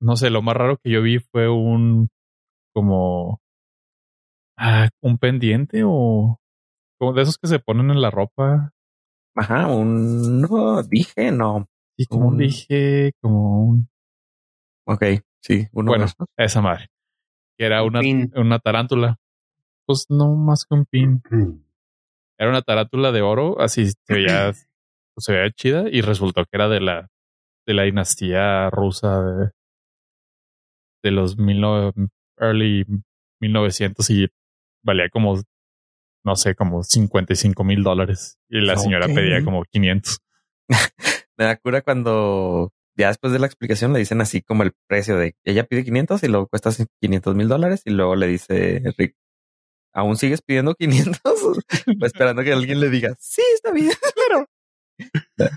No 0.00 0.16
sé, 0.16 0.30
lo 0.30 0.42
más 0.42 0.56
raro 0.56 0.78
que 0.78 0.90
yo 0.90 1.02
vi 1.02 1.18
fue 1.18 1.48
un 1.48 2.08
como 2.74 3.40
ah, 4.56 4.88
un 5.00 5.18
pendiente 5.18 5.82
o 5.84 6.38
como 6.98 7.12
de 7.12 7.22
esos 7.22 7.38
que 7.38 7.48
se 7.48 7.58
ponen 7.58 7.90
en 7.90 8.00
la 8.00 8.10
ropa. 8.10 8.72
Ajá, 9.36 9.68
un 9.68 10.40
no 10.40 10.82
dije, 10.82 11.30
no. 11.32 11.66
Y 11.96 12.06
como 12.06 12.28
un, 12.28 12.38
dije, 12.38 13.12
como 13.20 13.64
un. 13.64 13.88
Ok, 14.86 15.04
sí, 15.40 15.68
uno 15.72 15.90
bueno, 15.90 16.06
esa 16.36 16.60
madre. 16.60 16.88
Que 17.56 17.66
era 17.66 17.82
una, 17.82 18.00
una 18.34 18.58
tarántula. 18.58 19.18
Pues 19.86 20.06
no 20.08 20.34
más 20.34 20.64
que 20.64 20.74
un 20.74 20.86
pin. 20.86 21.22
Era 22.38 22.50
una 22.50 22.62
tarántula 22.62 23.12
de 23.12 23.22
oro, 23.22 23.60
así 23.60 23.86
se 23.86 24.14
veía, 24.14 24.52
se 25.18 25.32
veía 25.32 25.50
chida, 25.50 25.84
y 25.90 26.00
resultó 26.00 26.44
que 26.44 26.56
era 26.56 26.68
de 26.68 26.80
la 26.80 27.08
de 27.66 27.74
la 27.74 27.84
dinastía 27.84 28.70
rusa 28.70 29.22
de, 29.22 29.50
de 31.04 31.10
los 31.10 31.36
mil 31.38 31.62
early 32.38 32.84
1900 33.40 34.08
y 34.10 34.28
valía 34.84 35.08
como, 35.10 35.40
no 36.24 36.36
sé, 36.36 36.54
como 36.54 36.82
55 36.82 37.64
mil 37.64 37.82
dólares. 37.82 38.38
Y 38.48 38.60
la 38.60 38.76
señora 38.76 39.06
pedía 39.06 39.44
como 39.44 39.62
500. 39.64 40.18
Me 41.42 41.48
da 41.48 41.56
cura 41.56 41.82
cuando 41.82 42.72
ya 42.96 43.08
después 43.08 43.32
de 43.32 43.40
la 43.40 43.46
explicación 43.46 43.92
le 43.92 43.98
dicen 43.98 44.20
así 44.20 44.42
como 44.42 44.62
el 44.62 44.70
precio 44.86 45.16
de 45.16 45.34
ella 45.42 45.64
pide 45.64 45.82
500 45.82 46.22
y 46.22 46.28
luego 46.28 46.46
cuesta 46.46 46.70
500 47.00 47.34
mil 47.34 47.48
dólares 47.48 47.82
y 47.84 47.90
luego 47.90 48.14
le 48.14 48.28
dice 48.28 48.80
¿aún 49.92 50.16
sigues 50.16 50.40
pidiendo 50.40 50.76
500? 50.76 51.20
esperando 52.00 52.44
que 52.44 52.52
alguien 52.52 52.78
le 52.78 52.90
diga, 52.90 53.16
sí, 53.18 53.42
está 53.54 53.72
bien, 53.72 53.90
pero... 54.14 55.50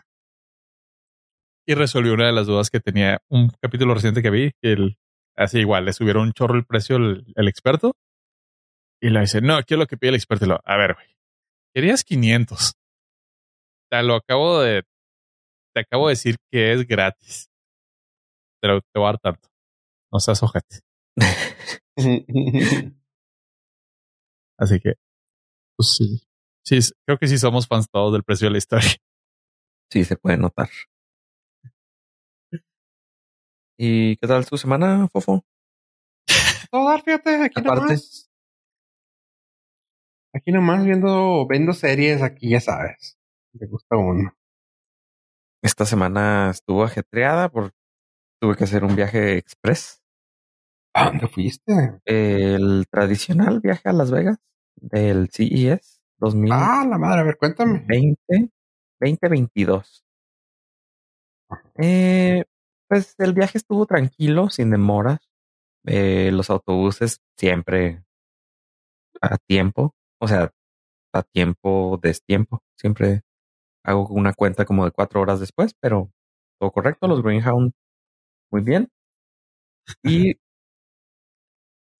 y 1.67 1.75
resolvió 1.75 2.15
una 2.15 2.25
de 2.25 2.33
las 2.33 2.47
dudas 2.47 2.71
que 2.71 2.79
tenía 2.79 3.19
un 3.29 3.51
capítulo 3.61 3.93
reciente 3.93 4.23
que 4.23 4.31
vi, 4.31 4.51
el 4.63 4.97
Así 5.37 5.59
igual, 5.59 5.85
le 5.85 5.93
subieron 5.93 6.23
un 6.23 6.33
chorro 6.33 6.55
el 6.55 6.65
precio 6.65 6.95
el, 6.95 7.47
experto. 7.47 7.93
Y 8.99 9.09
le 9.09 9.19
dice, 9.19 9.41
no, 9.41 9.61
¿qué 9.63 9.75
es 9.75 9.79
lo 9.79 9.85
que 9.85 9.97
pide 9.97 10.09
el 10.09 10.15
experto? 10.15 10.47
lo, 10.47 10.61
a 10.63 10.77
ver, 10.77 10.95
güey, 10.95 11.07
querías 11.75 12.03
500. 12.03 12.73
Te 13.91 14.01
lo 14.01 14.15
acabo 14.15 14.61
de, 14.61 14.83
te 15.75 15.81
acabo 15.81 16.07
de 16.07 16.13
decir 16.13 16.37
que 16.49 16.71
es 16.71 16.87
gratis. 16.87 17.49
Pero 18.61 18.79
te 18.81 18.87
voy 18.95 19.03
a 19.03 19.11
dar 19.11 19.19
tanto. 19.19 19.49
No 20.11 20.19
seas 20.19 20.41
ojete. 20.41 20.79
Así 24.57 24.79
que, 24.79 24.93
pues 25.75 25.95
sí. 25.97 26.21
Sí, 26.65 26.79
creo 27.05 27.17
que 27.19 27.27
sí 27.27 27.37
somos 27.37 27.67
fans 27.67 27.87
todos 27.91 28.13
del 28.13 28.23
precio 28.23 28.47
de 28.47 28.51
la 28.51 28.57
historia. 28.57 28.89
Sí, 29.91 30.03
se 30.03 30.15
puede 30.15 30.37
notar. 30.37 30.69
¿Y 33.77 34.15
qué 34.17 34.27
tal 34.27 34.45
tu 34.47 34.57
semana, 34.57 35.07
Fofo? 35.09 35.45
Todo 36.71 36.97
fíjate, 36.99 37.43
aquí 37.43 37.61
nomás. 37.61 38.31
Aquí 40.33 40.51
nomás 40.51 40.83
viendo, 40.83 41.45
viendo 41.47 41.71
series, 41.73 42.21
aquí 42.21 42.49
ya 42.49 42.61
sabes. 42.61 43.17
Me 43.53 43.67
gusta 43.67 43.95
uno. 43.95 44.33
Esta 45.65 45.87
semana 45.87 46.51
estuvo 46.51 46.83
ajetreada 46.83 47.49
porque 47.49 47.75
tuve 48.39 48.55
que 48.55 48.65
hacer 48.65 48.83
un 48.83 48.95
viaje 48.95 49.39
express. 49.39 49.99
¿A 50.93 51.05
dónde 51.05 51.27
fuiste? 51.27 51.99
El 52.05 52.85
tradicional 52.87 53.61
viaje 53.61 53.89
a 53.89 53.93
Las 53.93 54.11
Vegas 54.11 54.37
del 54.75 55.27
CES 55.31 56.03
2000. 56.19 56.51
Ah, 56.53 56.85
la 56.87 56.99
madre, 56.99 57.21
a 57.21 57.23
ver, 57.23 57.37
cuéntame. 57.37 57.83
20, 57.87 58.51
2022. 58.99 60.05
Eh, 61.79 62.43
pues 62.87 63.15
el 63.17 63.33
viaje 63.33 63.57
estuvo 63.57 63.87
tranquilo, 63.87 64.51
sin 64.51 64.69
demoras. 64.69 65.31
Eh, 65.87 66.29
los 66.31 66.51
autobuses 66.51 67.21
siempre 67.39 68.05
a 69.19 69.39
tiempo, 69.39 69.95
o 70.21 70.27
sea, 70.27 70.51
a 71.11 71.23
tiempo, 71.23 71.99
destiempo. 71.99 72.61
Siempre 72.77 73.23
hago 73.85 74.07
una 74.09 74.33
cuenta 74.33 74.65
como 74.65 74.85
de 74.85 74.91
cuatro 74.91 75.21
horas 75.21 75.39
después, 75.39 75.73
pero 75.79 76.11
todo 76.59 76.71
correcto. 76.71 77.07
Los 77.07 77.23
Greenhound 77.23 77.73
muy 78.51 78.61
bien. 78.63 78.89
Y 80.03 80.35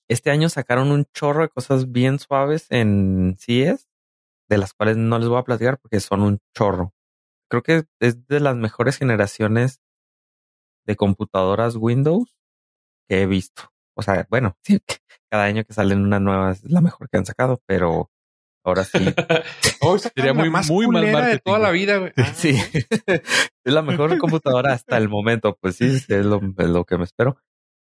este 0.10 0.32
año 0.32 0.50
sacaron 0.50 0.91
un 0.91 1.06
chorro 1.13 1.41
de 1.43 1.50
cosas 1.50 1.91
bien 1.91 2.19
suaves 2.19 2.67
en 2.69 3.36
CES, 3.39 3.88
de 4.50 4.58
las 4.58 4.74
cuales 4.74 4.98
no 4.98 5.19
les 5.19 5.30
voy 5.30 5.39
a 5.39 5.43
platicar 5.43 5.80
porque 5.80 6.00
son 6.00 6.21
un 6.21 6.39
chorro. 6.56 6.93
Creo 7.50 7.63
que 7.63 7.86
es 8.02 8.28
de 8.28 8.39
las 8.41 8.56
mejores 8.56 8.98
generaciones 8.98 9.82
de 10.86 10.95
computadoras 10.95 11.76
Windows 11.76 12.36
que 13.10 13.24
he 13.24 13.28
visto. 13.28 13.63
O 13.98 14.04
sea, 14.04 14.28
bueno, 14.30 14.58
sí, 14.63 14.80
cada 15.32 15.45
año 15.45 15.63
que 15.65 15.74
salen 15.74 16.02
una 16.04 16.19
nueva 16.19 16.52
es 16.52 16.63
la 16.65 16.82
mejor 16.82 17.10
que 17.10 17.17
han 17.17 17.26
sacado, 17.26 17.62
pero 17.67 18.12
ahora 18.65 18.84
sí. 18.84 18.97
Sería 20.15 20.34
muy, 20.34 20.49
más 20.49 20.69
muy 20.69 20.88
mal 20.88 21.06
de 21.06 21.39
toda 21.39 21.60
la 21.60 21.71
vida, 21.71 21.97
güey. 21.97 22.12
Sí, 22.36 22.58
es 23.08 23.73
la 23.73 23.82
mejor 23.82 24.17
computadora 24.17 24.73
hasta 24.73 24.97
el 24.97 25.10
momento. 25.10 25.58
Pues 25.60 25.78
sí, 25.78 25.86
es 25.86 26.10
lo, 26.10 26.39
lo 26.39 26.86
que 26.86 26.97
me 26.97 27.04
espero. 27.04 27.38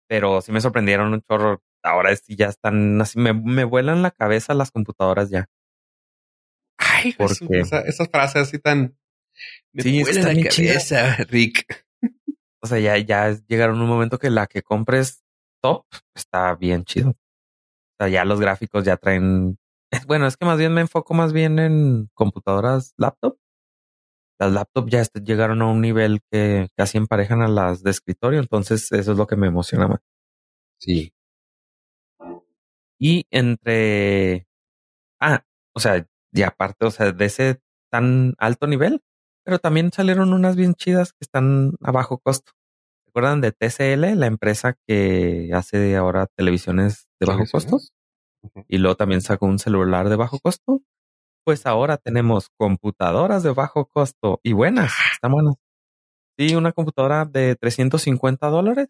Pero 0.08 0.42
sí 0.42 0.52
me 0.52 0.62
sorprendieron 0.62 1.14
un 1.14 1.22
chorro. 1.22 1.62
Ahora 1.84 2.16
sí 2.16 2.36
ya 2.36 2.48
están 2.48 3.00
así, 3.02 3.20
me, 3.20 3.34
me 3.34 3.64
vuelan 3.64 4.02
la 4.02 4.12
cabeza 4.12 4.54
las 4.54 4.72
computadoras 4.72 5.30
ya. 5.30 5.48
Ay, 6.78 7.14
porque 7.18 7.60
esas 7.60 8.10
frases 8.10 8.44
así 8.44 8.60
tan. 8.60 8.98
Me 9.74 9.84
sí, 9.84 10.02
vuelan 10.02 10.42
la 10.42 10.50
cabeza, 10.50 11.18
Rick. 11.30 11.86
O 12.62 12.68
sea, 12.68 12.80
ya, 12.80 12.98
ya 12.98 13.38
llegaron 13.48 13.82
un 13.82 13.88
momento 13.88 14.18
que 14.18 14.30
la 14.30 14.48
que 14.48 14.62
compres 14.64 15.24
top 15.62 15.86
está 16.16 16.56
bien 16.56 16.84
chido. 16.86 17.12
O 17.12 17.16
sea, 18.00 18.10
ya 18.10 18.26
los 18.26 18.40
gráficos 18.40 18.84
ya 18.84 18.98
traen. 18.98 19.58
Bueno, 20.08 20.28
es 20.28 20.38
que 20.38 20.46
más 20.46 20.58
bien 20.58 20.74
me 20.74 20.82
enfoco 20.82 21.14
más 21.14 21.34
bien 21.34 21.60
en 21.60 22.10
computadoras 22.14 22.94
laptop. 22.98 23.38
Las 24.40 24.52
laptops 24.52 24.92
ya 24.92 25.04
llegaron 25.24 25.62
a 25.64 25.68
un 25.68 25.82
nivel 25.82 26.22
que 26.32 26.70
casi 26.76 26.98
emparejan 26.98 27.42
a 27.42 27.48
las 27.48 27.82
de 27.82 27.90
escritorio, 27.90 28.40
entonces 28.40 28.92
eso 28.92 29.12
es 29.12 29.18
lo 29.18 29.26
que 29.26 29.36
me 29.36 29.48
emociona 29.48 29.88
más. 29.88 30.00
Sí. 30.80 31.12
Y 33.00 33.26
entre. 33.32 34.48
Ah, 35.20 35.44
o 35.76 35.80
sea, 35.80 36.08
y 36.34 36.44
aparte, 36.44 36.86
o 36.86 36.92
sea, 36.92 37.12
de 37.12 37.26
ese 37.26 37.62
tan 37.92 38.36
alto 38.40 38.68
nivel, 38.68 39.02
pero 39.46 39.60
también 39.60 39.92
salieron 39.94 40.34
unas 40.34 40.56
bien 40.56 40.76
chidas 40.76 41.14
que 41.14 41.20
están 41.22 41.74
a 41.82 41.92
bajo 41.92 42.20
costo. 42.20 42.54
¿Recuerdan 43.08 43.42
de 43.42 43.52
TCL, 43.54 44.16
la 44.20 44.28
empresa 44.28 44.76
que 44.88 45.52
hace 45.54 45.96
ahora 45.98 46.28
televisiones 46.36 47.08
de 47.20 47.28
bajo 47.28 47.46
costo? 47.52 47.80
Y 48.68 48.78
luego 48.78 48.96
también 48.96 49.22
sacó 49.22 49.46
un 49.46 49.60
celular 49.60 50.10
de 50.10 50.16
bajo 50.16 50.40
costo. 50.40 50.82
Pues 51.46 51.66
ahora 51.66 51.98
tenemos 51.98 52.50
computadoras 52.58 53.44
de 53.44 53.52
bajo 53.52 53.86
costo 53.86 54.40
y 54.44 54.54
buenas, 54.54 54.94
ah. 54.98 55.12
están 55.14 55.32
buenas. 55.32 55.56
Sí, 56.38 56.56
una 56.56 56.72
computadora 56.72 57.26
de 57.26 57.56
350 57.56 58.48
dólares, 58.48 58.90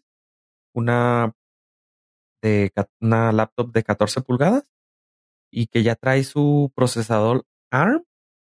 una 0.74 1.32
de 2.42 2.72
una 3.00 3.32
laptop 3.32 3.72
de 3.72 3.82
14 3.82 4.20
pulgadas 4.22 4.64
y 5.50 5.66
que 5.66 5.82
ya 5.82 5.94
trae 5.96 6.24
su 6.24 6.72
procesador 6.74 7.44
ARM, 7.70 8.04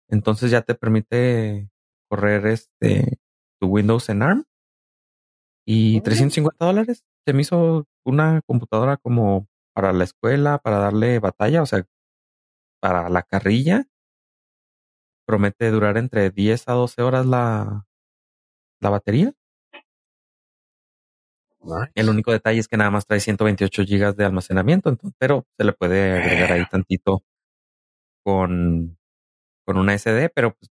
entonces 0.10 0.52
ya 0.52 0.62
te 0.62 0.76
permite 0.76 1.70
correr 2.10 2.46
este 2.48 3.18
tu 3.60 3.68
Windows 3.68 4.10
en 4.10 4.22
ARM. 4.22 4.44
Y 5.66 6.02
350 6.02 6.66
dólares 6.66 7.04
se 7.26 7.34
me 7.34 7.42
hizo 7.42 7.86
una 8.06 8.42
computadora 8.46 8.98
como 8.98 9.48
para 9.74 9.94
la 9.94 10.04
escuela, 10.04 10.60
para 10.60 10.78
darle 10.80 11.20
batalla, 11.20 11.62
o 11.62 11.66
sea, 11.66 11.86
para 12.82 13.10
la 13.10 13.24
carrilla. 13.24 13.86
Promete 15.26 15.72
durar 15.72 15.98
entre 15.98 16.30
10 16.30 16.68
a 16.68 16.74
12 16.74 17.02
horas 17.02 17.26
la, 17.26 17.86
la 18.82 18.90
batería. 18.90 19.34
Nice. 21.62 21.92
El 21.96 22.10
único 22.10 22.32
detalle 22.32 22.60
es 22.60 22.68
que 22.68 22.76
nada 22.78 22.92
más 22.92 23.06
trae 23.06 23.22
128 23.22 23.84
gigas 23.86 24.18
de 24.18 24.26
almacenamiento, 24.26 24.90
entonces, 24.90 25.16
pero 25.18 25.46
se 25.58 25.64
le 25.64 25.72
puede 25.74 26.20
agregar 26.22 26.52
ahí 26.52 26.66
tantito 26.70 27.24
con, 28.26 28.98
con 29.66 29.78
una 29.78 29.94
SD, 29.98 30.30
pero 30.30 30.56
pues, 30.56 30.72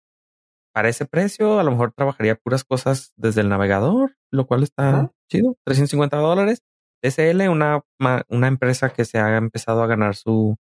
para 0.74 0.88
ese 0.88 1.06
precio 1.06 1.60
a 1.60 1.64
lo 1.64 1.72
mejor 1.72 1.92
trabajaría 1.92 2.36
puras 2.36 2.64
cosas 2.64 3.12
desde 3.16 3.42
el 3.42 3.48
navegador, 3.48 4.16
lo 4.32 4.46
cual 4.46 4.62
está 4.62 5.12
chido. 5.30 5.56
350 5.64 6.18
dólares. 6.18 6.62
SL, 7.04 7.48
una, 7.48 7.82
una 8.28 8.48
empresa 8.48 8.92
que 8.92 9.04
se 9.04 9.18
ha 9.18 9.36
empezado 9.36 9.82
a 9.82 9.86
ganar 9.86 10.16
su, 10.16 10.56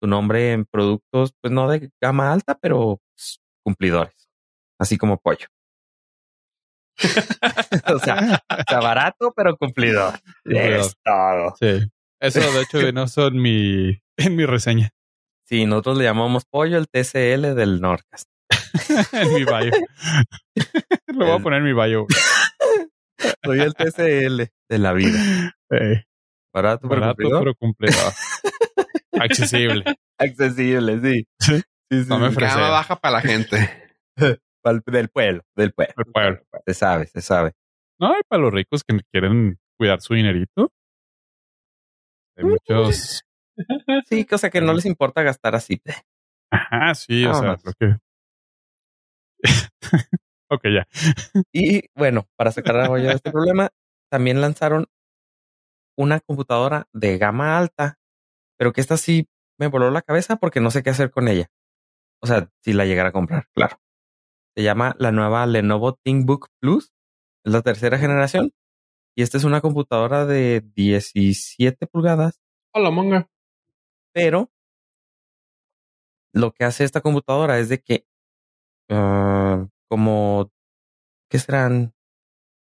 su 0.00 0.06
nombre 0.06 0.52
en 0.52 0.64
productos, 0.66 1.34
pues 1.40 1.52
no 1.52 1.68
de 1.68 1.90
gama 2.00 2.32
alta, 2.32 2.58
pero 2.60 3.00
pues, 3.14 3.40
cumplidores, 3.64 4.28
así 4.78 4.98
como 4.98 5.18
pollo. 5.18 5.46
o, 7.94 7.98
sea, 7.98 8.42
barato, 8.80 9.32
pero 9.36 9.56
cumplidor. 9.56 10.14
Es 10.44 10.94
todo. 11.04 11.54
Sí. 11.60 11.90
Eso 12.20 12.40
de 12.40 12.62
hecho 12.62 12.78
vino 12.78 13.04
en 13.16 13.42
mi, 13.42 14.02
en 14.16 14.36
mi 14.36 14.46
reseña, 14.46 14.90
Sí, 15.44 15.64
nosotros 15.64 15.98
le 15.98 16.04
llamamos 16.04 16.44
pollo 16.44 16.76
el 16.76 16.88
TCL 16.88 17.54
del 17.54 17.80
Nordcast. 17.80 18.28
en 19.12 19.34
mi 19.34 19.44
bio. 19.44 19.70
Lo 21.06 21.26
voy 21.26 21.36
a 21.36 21.38
poner 21.38 21.60
en 21.60 21.64
mi 21.64 21.72
bio. 21.72 22.06
Soy 23.44 23.60
el 23.60 23.74
TCL 23.74 24.50
de 24.68 24.78
la 24.78 24.92
vida. 24.92 25.54
Eh, 25.70 26.04
Barato, 26.56 26.88
pero 26.88 27.00
barato, 27.02 27.16
pero 27.18 27.54
cumplidor. 27.54 28.12
Accesible. 29.12 29.84
accesible, 30.18 31.00
sí. 31.00 31.26
Sí. 31.38 31.62
Sí, 31.90 32.02
sí, 32.02 32.08
No 32.08 32.18
me. 32.18 32.30
Gama 32.30 32.70
baja 32.70 32.96
para 32.96 33.12
la 33.16 33.20
gente. 33.20 33.56
Del 34.86 35.08
pueblo, 35.10 35.42
del 35.54 35.72
pueblo. 35.72 35.94
El 35.96 36.12
pueblo. 36.12 36.42
Se 36.66 36.74
sabe, 36.74 37.06
se 37.06 37.20
sabe. 37.20 37.52
No, 38.00 38.18
y 38.18 38.22
para 38.26 38.42
los 38.42 38.52
ricos 38.52 38.82
que 38.82 38.98
quieren 39.12 39.60
cuidar 39.78 40.00
su 40.00 40.14
dinerito. 40.14 40.72
Hay 42.36 42.44
muchos. 42.44 43.22
Sí, 44.06 44.24
cosa 44.24 44.50
que 44.50 44.60
no 44.60 44.72
les 44.72 44.86
importa 44.86 45.22
gastar 45.22 45.54
así. 45.54 45.80
Ajá, 46.50 46.94
sí, 46.96 47.24
o 47.24 47.34
sea, 47.34 47.56
lo 47.62 47.72
que. 47.78 47.96
ok, 50.50 50.62
ya. 50.64 50.86
Y 51.52 51.82
bueno, 51.94 52.28
para 52.36 52.52
sacar 52.52 52.76
a 52.80 52.90
olla 52.90 53.08
de 53.08 53.14
este 53.14 53.30
problema, 53.30 53.70
también 54.10 54.40
lanzaron 54.40 54.86
una 55.98 56.20
computadora 56.20 56.88
de 56.92 57.18
gama 57.18 57.58
alta, 57.58 57.98
pero 58.58 58.72
que 58.72 58.80
esta 58.80 58.96
sí 58.96 59.28
me 59.58 59.68
voló 59.68 59.90
la 59.90 60.02
cabeza 60.02 60.36
porque 60.36 60.60
no 60.60 60.70
sé 60.70 60.82
qué 60.82 60.90
hacer 60.90 61.10
con 61.10 61.28
ella. 61.28 61.48
O 62.22 62.26
sea, 62.26 62.50
si 62.62 62.72
la 62.72 62.84
llegara 62.84 63.10
a 63.10 63.12
comprar, 63.12 63.46
claro. 63.54 63.78
Se 64.56 64.62
llama 64.62 64.94
la 64.98 65.12
nueva 65.12 65.46
Lenovo 65.46 65.94
ThinkBook 65.94 66.48
Plus. 66.60 66.92
Es 67.44 67.52
la 67.52 67.62
tercera 67.62 67.98
generación. 67.98 68.52
Y 69.14 69.22
esta 69.22 69.38
es 69.38 69.44
una 69.44 69.60
computadora 69.60 70.26
de 70.26 70.62
17 70.74 71.86
pulgadas, 71.86 72.40
Hola, 72.74 72.90
monga. 72.90 73.28
pero 74.12 74.50
lo 76.34 76.52
que 76.52 76.64
hace 76.64 76.84
esta 76.84 77.00
computadora 77.00 77.58
es 77.58 77.70
de 77.70 77.80
que 77.80 78.06
ah, 78.90 79.66
como, 79.88 80.50
¿qué 81.30 81.38
serán? 81.38 81.94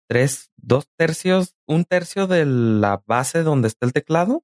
Tres, 0.08 0.52
dos 0.58 0.88
tercios, 0.98 1.56
un 1.68 1.86
tercio 1.86 2.26
de 2.28 2.46
la 2.46 3.04
base 3.06 3.44
donde 3.44 3.68
está 3.68 3.86
el 3.86 3.94
teclado. 3.94 4.44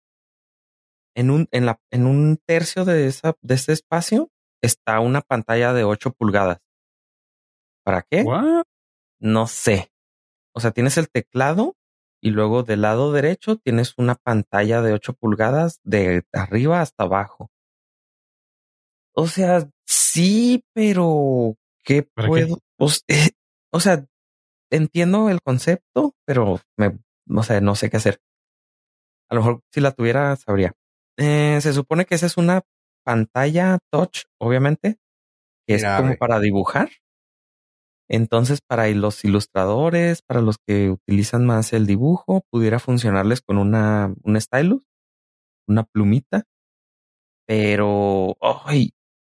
En 1.15 1.31
un, 1.31 1.47
en 1.51 1.65
la, 1.65 1.79
en 1.91 2.05
un 2.05 2.38
tercio 2.45 2.85
de 2.85 3.07
esa, 3.07 3.35
de 3.41 3.55
ese 3.55 3.71
espacio 3.71 4.29
está 4.61 4.99
una 4.99 5.21
pantalla 5.21 5.73
de 5.73 5.83
8 5.83 6.11
pulgadas. 6.11 6.59
¿Para 7.83 8.01
qué? 8.01 8.23
What? 8.23 8.63
No 9.19 9.47
sé. 9.47 9.91
O 10.53 10.59
sea, 10.59 10.71
tienes 10.71 10.97
el 10.97 11.09
teclado 11.09 11.75
y 12.21 12.31
luego 12.31 12.63
del 12.63 12.81
lado 12.81 13.11
derecho 13.11 13.57
tienes 13.57 13.93
una 13.97 14.15
pantalla 14.15 14.81
de 14.81 14.93
8 14.93 15.13
pulgadas 15.13 15.79
de 15.83 16.23
arriba 16.33 16.81
hasta 16.81 17.03
abajo. 17.03 17.49
O 19.13 19.27
sea, 19.27 19.69
sí, 19.85 20.63
pero 20.73 21.55
¿qué 21.83 22.03
¿Para 22.03 22.27
qué? 22.27 22.29
puedo? 22.29 22.59
Pues, 22.77 23.03
eh, 23.07 23.31
o 23.71 23.79
sea, 23.79 24.05
entiendo 24.71 25.29
el 25.29 25.41
concepto, 25.41 26.13
pero 26.25 26.59
me, 26.77 26.99
no 27.27 27.43
sé, 27.43 27.61
no 27.61 27.75
sé 27.75 27.89
qué 27.89 27.97
hacer. 27.97 28.19
A 29.29 29.35
lo 29.35 29.41
mejor 29.41 29.61
si 29.73 29.81
la 29.81 29.91
tuviera, 29.91 30.35
sabría. 30.35 30.73
Eh, 31.17 31.59
se 31.61 31.73
supone 31.73 32.05
que 32.05 32.15
esa 32.15 32.25
es 32.25 32.38
una 32.38 32.61
pantalla 33.05 33.79
touch, 33.91 34.23
obviamente, 34.39 34.97
que 35.67 35.75
es 35.75 35.85
como 35.85 36.15
para 36.17 36.39
dibujar. 36.39 36.89
Entonces, 38.09 38.59
para 38.61 38.88
los 38.89 39.25
ilustradores, 39.25 40.21
para 40.21 40.41
los 40.41 40.57
que 40.59 40.91
utilizan 40.91 41.45
más 41.45 41.73
el 41.73 41.88
dibujo, 41.88 42.45
pudiera 42.51 42.79
funcionarles 42.79 43.41
con 43.41 43.57
una, 43.57 44.13
un 44.23 44.39
stylus, 44.39 44.85
una 45.67 45.83
plumita. 45.83 46.43
Pero, 47.47 48.38
ay, 48.41 48.91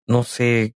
no 0.06 0.22
sé. 0.22 0.74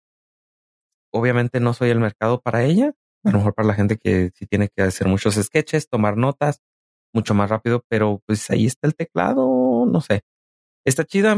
Obviamente 1.14 1.60
no 1.60 1.74
soy 1.74 1.90
el 1.90 2.00
mercado 2.00 2.42
para 2.42 2.64
ella. 2.64 2.94
A 3.24 3.32
lo 3.32 3.38
mejor 3.40 3.54
para 3.54 3.68
la 3.68 3.76
gente 3.76 3.98
que 3.98 4.32
sí 4.34 4.46
tiene 4.48 4.70
que 4.70 4.82
hacer 4.84 5.08
muchos 5.08 5.36
sketches, 5.36 5.88
tomar 5.90 6.18
notas 6.18 6.62
mucho 7.14 7.34
más 7.34 7.50
rápido, 7.50 7.84
pero 7.90 8.22
pues 8.26 8.50
ahí 8.50 8.66
está 8.66 8.88
el 8.88 8.96
teclado, 8.96 9.86
no 9.86 10.02
sé. 10.02 10.24
Está 10.86 11.06
chida. 11.06 11.36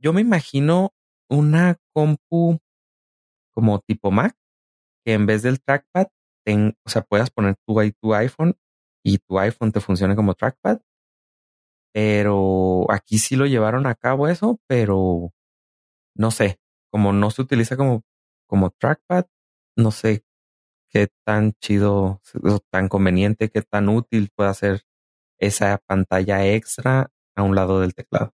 Yo 0.00 0.12
me 0.12 0.20
imagino 0.20 0.92
una 1.30 1.76
compu 1.94 2.58
como 3.54 3.80
tipo 3.80 4.10
Mac, 4.10 4.36
que 5.04 5.14
en 5.14 5.26
vez 5.26 5.42
del 5.42 5.60
trackpad, 5.62 6.08
ten- 6.46 6.76
o 6.86 6.90
sea, 6.90 7.02
puedas 7.02 7.30
poner 7.30 7.56
tu, 7.66 7.80
ahí 7.80 7.92
tu 7.92 8.14
iPhone 8.14 8.56
y 9.04 9.18
tu 9.18 9.38
iPhone 9.38 9.72
te 9.72 9.80
funcione 9.80 10.16
como 10.16 10.34
trackpad. 10.34 10.80
Pero 11.94 12.90
aquí 12.90 13.18
sí 13.18 13.36
lo 13.36 13.46
llevaron 13.46 13.86
a 13.86 13.94
cabo 13.94 14.28
eso, 14.28 14.60
pero 14.66 15.32
no 16.16 16.30
sé, 16.30 16.58
como 16.92 17.12
no 17.12 17.30
se 17.30 17.42
utiliza 17.42 17.76
como, 17.76 18.02
como 18.48 18.70
trackpad, 18.70 19.26
no 19.76 19.92
sé 19.92 20.24
qué 20.90 21.08
tan 21.24 21.52
chido 21.60 22.20
o 22.42 22.58
tan 22.70 22.88
conveniente, 22.88 23.50
qué 23.50 23.62
tan 23.62 23.88
útil 23.88 24.30
puede 24.34 24.54
ser 24.54 24.82
esa 25.38 25.78
pantalla 25.86 26.44
extra 26.46 27.12
a 27.36 27.42
un 27.42 27.54
lado 27.54 27.80
del 27.80 27.94
teclado. 27.94 28.32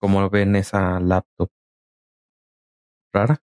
Como 0.00 0.28
ven 0.28 0.56
esa 0.56 1.00
laptop 1.00 1.50
rara. 3.12 3.42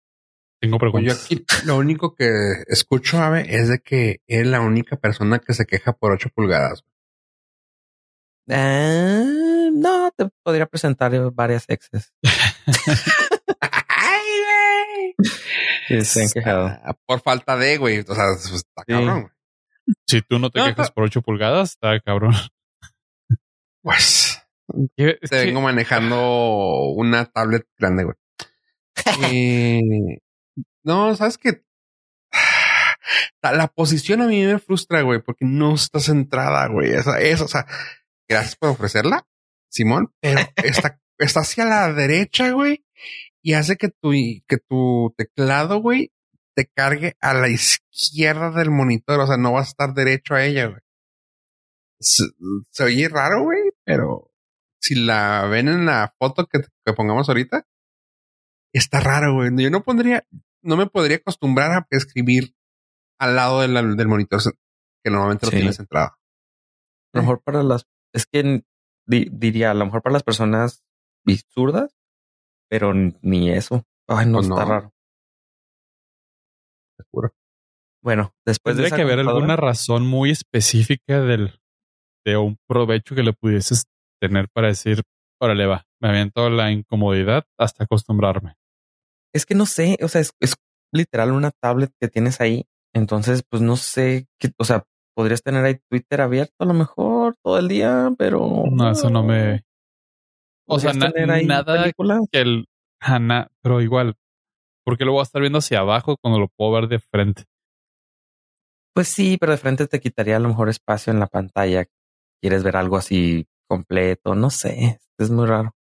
Tengo 0.62 0.78
Pues 0.78 0.92
yo 0.92 0.92
preguntas. 0.92 1.26
aquí 1.26 1.46
lo 1.66 1.78
único 1.78 2.14
que 2.14 2.30
escucho, 2.68 3.18
Ave, 3.20 3.46
es 3.56 3.70
de 3.70 3.80
que 3.80 4.22
es 4.28 4.46
la 4.46 4.62
única 4.62 4.98
persona 4.98 5.40
que 5.40 5.54
se 5.54 5.66
queja 5.66 5.94
por 5.94 6.12
8 6.12 6.30
pulgadas. 6.36 6.84
Ah, 8.50 9.24
no, 9.72 10.12
te 10.16 10.30
podría 10.44 10.66
presentar 10.68 11.12
varias 11.32 11.66
exes. 11.68 12.14
¡Ay, 14.22 15.14
güey! 15.16 15.16
que 15.88 16.06
se 16.06 16.24
han 16.24 16.30
quejado. 16.30 16.68
Ah, 16.68 16.96
Por 17.06 17.22
falta 17.22 17.58
de, 17.58 17.78
güey. 17.78 18.00
O 18.00 18.16
sea, 18.16 18.26
pues, 18.34 18.52
está 18.54 18.84
Sí. 18.88 18.94
cabrón, 18.94 19.22
güey. 19.22 19.34
Si 20.08 20.22
tú 20.22 20.40
no 20.40 20.50
te 20.50 20.60
No, 20.60 20.66
quejas 20.68 20.92
por 20.92 21.04
8 21.06 21.22
pulgadas, 21.22 21.72
está 21.72 22.00
cabrón. 22.00 22.34
Pues 23.84 24.42
Es 24.96 25.30
te 25.30 25.38
que- 25.40 25.46
vengo 25.46 25.62
manejando 25.62 26.92
una 26.96 27.26
tablet 27.26 27.68
grande, 27.78 28.04
güey. 28.06 28.16
Eh, 29.34 30.20
no, 30.84 31.16
sabes 31.16 31.38
que 31.38 31.64
la 33.42 33.68
posición 33.68 34.22
a 34.22 34.28
mí 34.28 34.44
me 34.46 34.60
frustra, 34.60 35.02
güey, 35.02 35.22
porque 35.22 35.46
no 35.46 35.74
está 35.76 36.00
centrada, 36.00 36.68
güey. 36.68 36.92
Esa 36.94 37.20
es, 37.20 37.42
o 37.42 37.48
sea, 37.48 37.66
gracias 38.30 38.56
por 38.56 38.70
ofrecerla, 38.70 39.28
Simón, 39.70 40.14
pero 40.22 40.40
está, 40.58 41.00
está 41.18 41.40
hacia 41.42 41.66
la 41.66 41.92
derecha, 41.94 42.52
güey, 42.52 42.86
y 43.44 43.54
hace 43.54 43.78
que 43.78 43.90
tu, 43.90 44.12
que 44.48 44.58
tu 44.58 45.14
teclado, 45.18 45.80
güey, 45.82 46.12
te 46.56 46.68
cargue 46.68 47.16
a 47.22 47.34
la 47.34 47.50
izquierda 47.50 48.52
del 48.52 48.70
monitor. 48.72 49.20
O 49.20 49.28
sea, 49.28 49.38
no 49.38 49.54
vas 49.54 49.68
a 49.68 49.72
estar 49.72 49.94
derecho 49.94 50.36
a 50.36 50.44
ella, 50.46 50.68
güey. 50.68 50.82
Se, 52.00 52.24
se 52.72 52.84
oye 52.84 53.08
raro, 53.10 53.44
güey, 53.44 53.72
pero 53.84 54.32
si 54.80 54.96
la 54.96 55.46
ven 55.46 55.68
en 55.68 55.86
la 55.86 56.14
foto 56.20 56.48
que, 56.48 56.60
que 56.86 56.94
pongamos 56.94 57.30
ahorita, 57.30 57.68
está 58.74 59.00
raro, 59.00 59.36
güey. 59.36 59.52
Yo 59.58 59.70
no 59.70 59.84
pondría, 59.84 60.26
no 60.64 60.78
me 60.78 60.88
podría 60.88 61.18
acostumbrar 61.18 61.72
a 61.72 61.88
escribir 61.92 62.56
al 63.20 63.36
lado 63.36 63.62
de 63.62 63.68
la- 63.68 63.84
del 63.84 64.08
monitor 64.08 64.42
que 65.04 65.12
normalmente 65.12 65.46
lo 65.46 65.52
tienes 65.60 65.78
centrado. 65.78 66.08
A 67.14 67.18
lo 67.18 67.22
mejor 67.22 67.42
para 67.44 67.62
las, 67.64 67.86
es 68.14 68.26
que 68.26 68.64
di- 69.06 69.30
diría, 69.32 69.72
a 69.72 69.74
lo 69.76 69.86
mejor 69.86 70.02
para 70.02 70.14
las 70.14 70.24
personas 70.24 70.84
zurdas, 71.54 71.96
pero 72.72 72.94
ni 72.94 73.50
eso. 73.50 73.84
Ay, 74.08 74.26
no 74.28 74.38
Pues 74.38 74.48
está 74.48 74.64
no. 74.64 74.72
raro. 74.72 74.94
Seguro. 76.98 77.34
Bueno, 78.02 78.34
después 78.46 78.78
de 78.78 78.84
Tendría 78.84 78.88
esa 78.88 78.96
que 78.96 79.14
haber 79.14 79.28
alguna 79.28 79.58
razón 79.58 80.08
muy 80.08 80.32
específica 80.32 81.20
del, 81.22 81.60
de 82.26 82.38
un 82.38 82.58
provecho 82.68 83.14
que 83.14 83.24
le 83.24 83.34
pudieses 83.34 83.84
tener 84.22 84.48
para 84.50 84.70
decir, 84.70 85.02
órale 85.42 85.66
va, 85.68 85.84
me 86.02 86.10
aviento 86.10 86.50
la 86.50 86.72
incomodidad 86.72 87.44
hasta 87.60 87.84
acostumbrarme. 87.84 88.56
Es 89.34 89.46
que 89.46 89.54
no 89.54 89.66
sé, 89.66 89.98
o 90.02 90.08
sea, 90.08 90.22
es, 90.22 90.32
es 90.40 90.56
literal 90.94 91.32
una 91.32 91.52
tablet 91.52 91.92
que 92.00 92.08
tienes 92.08 92.40
ahí 92.42 92.66
Entonces, 92.94 93.44
pues 93.50 93.62
no 93.62 93.76
sé 93.76 94.28
qué, 94.40 94.52
o 94.58 94.64
sea, 94.64 94.86
podrías 95.16 95.44
tener 95.44 95.66
ahí 95.66 95.78
Twitter 95.90 96.22
abierto 96.22 96.56
a 96.60 96.66
lo 96.66 96.74
mejor 96.74 97.36
todo 97.44 97.60
el 97.60 97.68
día, 97.68 98.12
pero 98.18 98.64
No, 98.72 98.92
eso 98.92 99.10
no 99.10 99.24
me. 99.24 99.64
O 100.76 100.80
sea, 100.80 100.94
na- 100.94 101.12
nada 101.44 101.82
películas. 101.82 102.22
que 102.32 102.42
el. 102.42 102.66
Ana, 103.00 103.50
pero 103.62 103.82
igual. 103.82 104.16
Porque 104.86 105.06
lo 105.06 105.12
voy 105.14 105.20
a 105.22 105.24
estar 105.24 105.42
viendo 105.42 105.60
hacia 105.60 105.80
abajo 105.80 106.18
cuando 106.22 106.40
lo 106.40 106.48
puedo 106.50 106.72
ver 106.72 106.88
de 106.88 107.00
frente. 107.00 107.44
Pues 108.94 109.08
sí, 109.08 109.38
pero 109.40 109.54
de 109.54 109.58
frente 109.58 109.88
te 109.88 110.00
quitaría 110.00 110.36
a 110.38 110.40
lo 110.40 110.50
mejor 110.50 110.70
espacio 110.70 111.12
en 111.14 111.20
la 111.20 111.28
pantalla. 111.28 111.86
Quieres 112.42 112.64
ver 112.64 112.76
algo 112.78 112.98
así 112.98 113.48
completo, 113.68 114.36
no 114.36 114.50
sé, 114.50 115.00
es 115.18 115.30
muy 115.30 115.46
raro. 115.48 115.72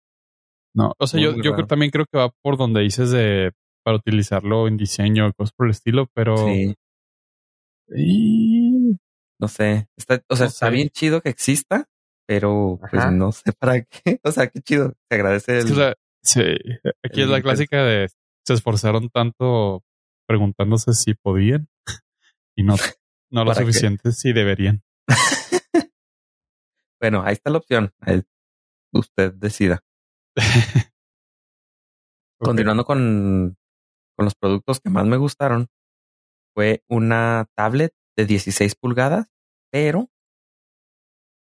No, 0.74 0.92
o 0.98 1.06
sea, 1.06 1.18
Muy, 1.18 1.24
yo, 1.24 1.32
muy 1.34 1.42
yo 1.42 1.54
creo- 1.54 1.66
también 1.66 1.90
creo 1.90 2.04
que 2.10 2.18
va 2.18 2.30
por 2.42 2.56
donde 2.56 2.80
dices 2.82 3.10
de 3.10 3.52
para 3.84 3.96
utilizarlo 3.96 4.68
en 4.68 4.76
diseño, 4.76 5.32
cosas 5.32 5.52
por 5.56 5.66
el 5.66 5.70
estilo, 5.72 6.06
pero. 6.14 6.36
Sí, 6.36 6.74
Y- 7.88 8.96
no 9.40 9.48
sé, 9.48 9.88
está, 9.96 10.22
o 10.28 10.36
sea, 10.36 10.46
No 10.46 10.50
está 10.50 10.66
sé. 10.66 10.72
bien 10.72 10.88
chido 10.90 11.20
que 11.22 11.30
exista, 11.30 11.86
pero 12.30 12.78
pues 12.78 12.94
Ajá. 12.94 13.10
no 13.10 13.32
sé 13.32 13.52
para 13.58 13.82
qué. 13.82 14.20
O 14.22 14.30
sea, 14.30 14.46
qué 14.46 14.60
chido. 14.60 14.94
Se 15.08 15.16
agradece 15.16 15.58
es 15.58 15.64
el, 15.64 15.66
que, 15.66 15.72
o 15.72 15.76
sea, 15.76 15.94
sí, 16.22 16.42
aquí 17.04 17.22
el 17.22 17.24
es 17.24 17.28
la 17.28 17.42
clásica 17.42 17.82
de 17.82 18.08
se 18.46 18.54
esforzaron 18.54 19.08
tanto 19.10 19.82
preguntándose 20.28 20.92
si 20.92 21.14
podían 21.14 21.68
y 22.56 22.62
no, 22.62 22.76
no 23.32 23.44
lo 23.44 23.52
suficiente 23.52 24.12
si 24.12 24.32
deberían. 24.32 24.82
Bueno, 27.02 27.22
ahí 27.24 27.32
está 27.32 27.48
la 27.48 27.56
opción. 27.56 27.94
Ahí 28.00 28.22
usted 28.92 29.32
decida. 29.32 29.82
Continuando 32.38 32.84
con, 32.84 33.56
con 34.14 34.26
los 34.26 34.34
productos 34.34 34.80
que 34.80 34.90
más 34.90 35.06
me 35.06 35.16
gustaron, 35.16 35.68
fue 36.54 36.84
una 36.90 37.46
tablet 37.56 37.94
de 38.18 38.26
16 38.26 38.74
pulgadas, 38.74 39.28
pero 39.72 40.10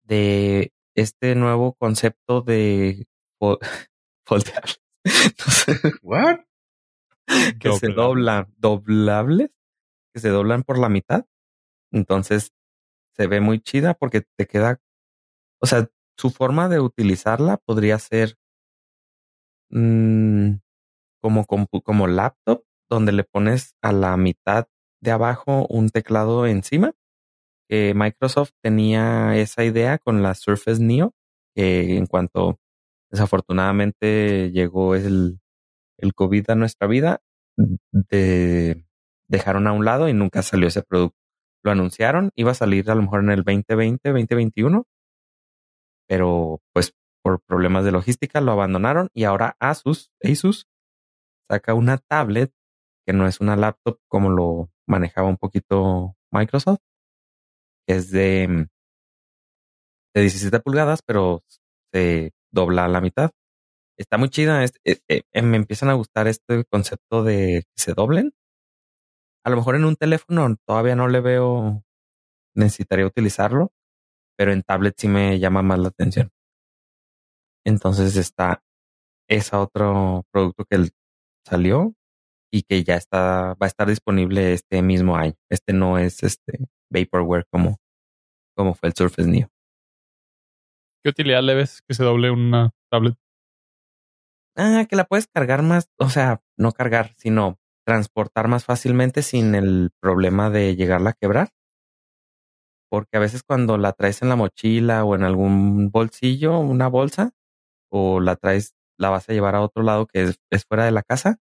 de 0.04 0.74
este 0.96 1.36
nuevo 1.36 1.74
concepto 1.74 2.42
de 2.42 3.06
fo- 3.40 3.58
foldeable. 4.26 4.74
No 5.46 5.52
sé, 5.52 5.72
What? 6.02 6.40
que 7.60 7.72
se 7.72 7.88
doblan, 7.88 8.52
doblables, 8.58 9.50
que 10.14 10.20
se 10.20 10.30
doblan 10.30 10.62
por 10.64 10.78
la 10.78 10.88
mitad. 10.88 11.26
Entonces 11.92 12.52
se 13.16 13.26
ve 13.26 13.40
muy 13.40 13.60
chida 13.60 13.94
porque 13.94 14.22
te 14.38 14.46
queda, 14.46 14.80
o 15.62 15.66
sea, 15.66 15.88
su 16.18 16.30
forma 16.30 16.68
de 16.68 16.80
utilizarla 16.80 17.58
podría 17.58 17.98
ser 17.98 18.36
mm, 19.70 20.54
como, 21.22 21.46
como 21.46 22.06
laptop, 22.06 22.64
donde 22.90 23.12
le 23.12 23.24
pones 23.24 23.74
a 23.82 23.92
la 23.92 24.16
mitad 24.16 24.68
de 25.02 25.10
abajo 25.10 25.66
un 25.68 25.88
teclado 25.90 26.46
encima. 26.46 26.92
Que 27.68 27.94
Microsoft 27.94 28.52
tenía 28.62 29.36
esa 29.36 29.64
idea 29.64 29.98
con 29.98 30.22
la 30.22 30.34
Surface 30.34 30.82
Neo, 30.82 31.14
que 31.54 31.96
en 31.96 32.06
cuanto 32.06 32.58
desafortunadamente 33.10 34.50
llegó 34.52 34.94
el, 34.94 35.40
el 35.98 36.14
COVID 36.14 36.50
a 36.50 36.54
nuestra 36.54 36.86
vida, 36.86 37.20
de, 37.92 38.84
dejaron 39.28 39.66
a 39.66 39.72
un 39.72 39.84
lado 39.84 40.08
y 40.08 40.12
nunca 40.12 40.42
salió 40.42 40.68
ese 40.68 40.82
producto. 40.82 41.18
Lo 41.62 41.72
anunciaron, 41.72 42.30
iba 42.36 42.52
a 42.52 42.54
salir 42.54 42.90
a 42.90 42.94
lo 42.94 43.02
mejor 43.02 43.20
en 43.20 43.30
el 43.30 43.42
2020, 43.42 44.10
2021, 44.10 44.86
pero 46.06 46.60
pues 46.72 46.94
por 47.22 47.40
problemas 47.40 47.84
de 47.84 47.92
logística 47.92 48.40
lo 48.40 48.52
abandonaron 48.52 49.08
y 49.12 49.24
ahora 49.24 49.56
Asus, 49.58 50.12
Asus 50.22 50.68
saca 51.48 51.74
una 51.74 51.98
tablet 51.98 52.52
que 53.04 53.12
no 53.12 53.26
es 53.26 53.40
una 53.40 53.56
laptop 53.56 53.98
como 54.08 54.30
lo 54.30 54.70
manejaba 54.86 55.28
un 55.28 55.36
poquito 55.36 56.16
Microsoft, 56.30 56.80
es 57.86 58.10
de, 58.10 58.48
mm, 58.48 58.64
de 60.14 60.20
17 60.22 60.60
pulgadas, 60.60 61.00
pero 61.04 61.42
se 61.92 62.32
dobla 62.52 62.84
a 62.84 62.88
la 62.88 63.00
mitad. 63.00 63.30
Está 63.98 64.18
muy 64.18 64.30
chida. 64.30 64.64
es- 64.64 64.74
eh, 64.84 65.00
eh, 65.08 65.42
me 65.42 65.56
empiezan 65.58 65.90
a 65.90 65.94
gustar 65.94 66.28
este 66.28 66.64
concepto 66.66 67.24
de 67.24 67.64
que 67.76 67.82
se 67.82 67.94
doblen. 67.94 68.32
A 69.46 69.50
lo 69.50 69.56
mejor 69.56 69.76
en 69.76 69.86
un 69.86 69.96
teléfono 69.96 70.56
todavía 70.66 70.94
no 70.94 71.08
le 71.08 71.20
veo, 71.20 71.82
necesitaría 72.54 73.06
utilizarlo, 73.06 73.72
pero 74.36 74.52
en 74.52 74.62
tablet 74.62 74.94
sí 74.98 75.08
me 75.08 75.38
llama 75.40 75.62
más 75.62 75.78
la 75.80 75.88
atención. 75.88 76.30
Entonces 77.64 78.16
está 78.16 78.62
ese 79.28 79.56
otro 79.56 80.24
producto 80.32 80.64
que 80.66 80.88
salió 81.46 81.94
y 82.52 82.62
que 82.62 82.84
ya 82.84 82.94
está, 82.96 83.54
va 83.54 83.66
a 83.66 83.66
estar 83.66 83.88
disponible 83.88 84.52
este 84.52 84.82
mismo 84.82 85.16
año. 85.16 85.34
Este 85.50 85.72
no 85.72 85.98
es 85.98 86.22
este 86.22 86.68
vaporware 86.90 87.46
como, 87.50 87.78
como 88.56 88.74
fue 88.74 88.88
el 88.88 88.94
Surface 88.94 89.28
Neo. 89.28 89.48
¿Qué 91.04 91.10
utilidad 91.10 91.42
le 91.42 91.54
ves 91.54 91.82
que 91.86 91.94
se 91.94 92.04
doble 92.04 92.30
una 92.30 92.70
tablet? 92.90 93.16
Ah, 94.56 94.86
que 94.88 94.96
la 94.96 95.04
puedes 95.04 95.26
cargar 95.28 95.62
más, 95.62 95.90
o 95.98 96.08
sea, 96.08 96.42
no 96.56 96.72
cargar, 96.72 97.14
sino 97.18 97.58
transportar 97.86 98.48
más 98.48 98.64
fácilmente 98.64 99.22
sin 99.22 99.54
el 99.54 99.90
problema 100.00 100.50
de 100.50 100.74
llegarla 100.74 101.10
a 101.10 101.12
quebrar. 101.12 101.50
Porque 102.90 103.16
a 103.16 103.20
veces 103.20 103.42
cuando 103.42 103.78
la 103.78 103.92
traes 103.92 104.22
en 104.22 104.28
la 104.30 104.36
mochila 104.36 105.04
o 105.04 105.14
en 105.14 105.24
algún 105.24 105.90
bolsillo, 105.90 106.58
una 106.58 106.88
bolsa, 106.88 107.32
o 107.90 108.20
la 108.20 108.36
traes, 108.36 108.74
la 108.98 109.10
vas 109.10 109.28
a 109.28 109.32
llevar 109.32 109.54
a 109.54 109.60
otro 109.62 109.82
lado 109.82 110.06
que 110.06 110.22
es, 110.22 110.40
es 110.50 110.64
fuera 110.64 110.84
de 110.84 110.92
la 110.92 111.02
casa, 111.02 111.38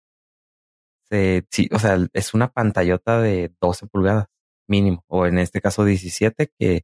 se, 1.10 1.46
sí, 1.50 1.68
o 1.72 1.78
sea, 1.78 1.98
es 2.12 2.34
una 2.34 2.52
pantallota 2.52 3.20
de 3.20 3.52
12 3.60 3.86
pulgadas 3.88 4.26
mínimo, 4.68 5.04
o 5.08 5.26
en 5.26 5.38
este 5.38 5.60
caso 5.60 5.84
17, 5.84 6.52
que 6.58 6.82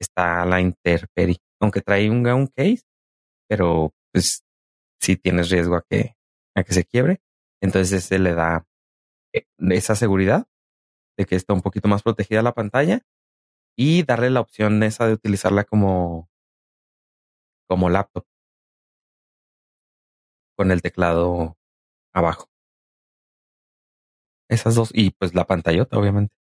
está 0.00 0.42
a 0.42 0.46
la 0.46 0.60
intemperie. 0.60 1.38
Aunque 1.60 1.80
trae 1.80 2.10
un, 2.10 2.26
un 2.26 2.46
case, 2.48 2.82
pero 3.48 3.94
pues 4.12 4.44
sí 5.00 5.16
tienes 5.16 5.50
riesgo 5.50 5.76
a 5.76 5.84
que, 5.88 6.16
a 6.56 6.64
que 6.64 6.74
se 6.74 6.84
quiebre. 6.84 7.22
Entonces 7.62 8.04
se 8.04 8.18
le 8.18 8.34
da 8.34 8.66
eh, 9.34 9.46
esa 9.70 9.94
seguridad 9.96 10.46
de 11.18 11.26
que 11.26 11.36
está 11.36 11.54
un 11.54 11.62
poquito 11.62 11.88
más 11.88 12.02
protegida 12.02 12.42
la 12.42 12.54
pantalla 12.54 13.02
y 13.76 14.04
darle 14.04 14.30
la 14.30 14.40
opción 14.40 14.82
esa 14.82 15.06
de 15.06 15.14
utilizarla 15.14 15.64
como, 15.64 16.30
como 17.68 17.88
laptop 17.90 18.26
con 20.56 20.70
el 20.70 20.82
teclado 20.82 21.56
abajo. 22.14 22.51
Esas 24.52 24.74
dos 24.74 24.90
y 24.92 25.10
pues 25.10 25.34
la 25.34 25.46
pantallota, 25.46 25.98
obviamente. 25.98 26.34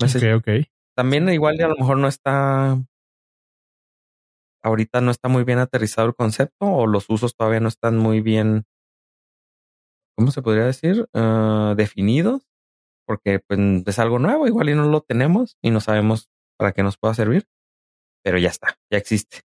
No 0.00 0.08
sé, 0.08 0.34
Ok, 0.34 0.40
ok. 0.40 0.66
También 0.96 1.28
igual 1.28 1.56
y 1.58 1.62
a 1.62 1.68
lo 1.68 1.76
mejor 1.76 1.98
no 1.98 2.08
está 2.08 2.78
ahorita 4.62 5.00
no 5.02 5.10
está 5.10 5.28
muy 5.28 5.44
bien 5.44 5.58
aterrizado 5.58 6.08
el 6.08 6.14
concepto 6.14 6.66
o 6.66 6.86
los 6.86 7.10
usos 7.10 7.36
todavía 7.36 7.60
no 7.60 7.68
están 7.68 7.98
muy 7.98 8.20
bien, 8.20 8.64
¿cómo 10.16 10.30
se 10.30 10.42
podría 10.42 10.64
decir? 10.64 11.06
Ah, 11.12 11.74
definidos, 11.76 12.42
porque 13.06 13.40
pues 13.40 13.60
es 13.86 13.98
algo 13.98 14.18
nuevo, 14.18 14.46
igual 14.46 14.70
y 14.70 14.74
no 14.74 14.88
lo 14.88 15.02
tenemos 15.02 15.58
y 15.62 15.70
no 15.70 15.80
sabemos 15.80 16.30
para 16.58 16.72
qué 16.72 16.82
nos 16.82 16.96
pueda 16.96 17.14
servir, 17.14 17.46
pero 18.24 18.38
ya 18.38 18.48
está, 18.48 18.78
ya 18.90 18.98
existe. 18.98 19.42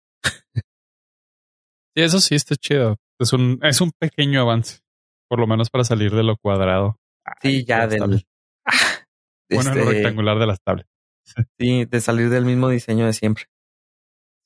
Sí, 1.97 2.03
eso 2.03 2.21
sí 2.21 2.35
está 2.35 2.57
chido. 2.57 2.97
Es 3.21 3.33
un, 3.33 3.61
es 3.63 3.81
un 3.81 3.93
pequeño 3.93 4.41
avance, 4.41 4.81
por 5.29 5.39
lo 5.41 5.47
menos 5.47 5.71
para 5.71 5.85
salir 5.85 6.15
de 6.15 6.23
lo 6.23 6.37
cuadrado. 6.37 6.99
Sí, 7.43 7.49
Ay, 7.49 7.65
ya 7.65 7.87
del... 7.87 8.27
Bueno, 9.51 9.73
en 9.73 9.79
lo 9.79 9.85
este, 9.85 9.95
rectangular 9.95 10.39
de 10.39 10.47
las 10.47 10.61
tablets. 10.63 10.89
Sí, 11.59 11.85
de 11.85 12.01
salir 12.01 12.29
del 12.31 12.45
mismo 12.45 12.69
diseño 12.69 13.07
de 13.07 13.13
siempre. 13.13 13.45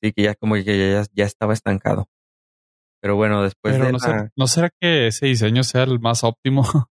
Sí, 0.01 0.13
que 0.13 0.23
ya 0.23 0.35
como 0.35 0.55
que 0.55 0.63
ya, 0.93 1.03
ya 1.13 1.25
estaba 1.25 1.53
estancado. 1.53 2.07
Pero 3.01 3.15
bueno, 3.15 3.43
después 3.43 3.73
Pero 3.73 3.85
de 3.85 3.91
no, 3.93 3.97
la- 3.97 4.05
será, 4.05 4.29
¿no 4.35 4.47
será 4.47 4.69
que 4.79 5.07
ese 5.07 5.25
diseño 5.25 5.63
sea 5.63 5.83
el 5.83 5.99
más 5.99 6.23
óptimo? 6.23 6.63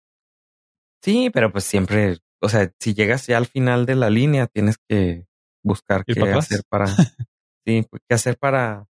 Sí, 1.03 1.29
pero 1.31 1.51
pues 1.51 1.65
siempre, 1.65 2.17
o 2.41 2.49
sea, 2.49 2.71
si 2.79 2.95
llegas 2.95 3.27
ya 3.27 3.37
al 3.37 3.45
final 3.45 3.85
de 3.85 3.93
la 3.95 4.09
línea, 4.09 4.47
tienes 4.47 4.77
que 4.89 5.27
buscar 5.63 6.03
¿Ir 6.07 6.15
qué 6.15 6.21
para 6.21 6.37
hacer 6.37 6.61
para, 6.67 6.87
sí, 6.87 7.85
qué 8.09 8.15
hacer 8.15 8.37
para, 8.39 8.87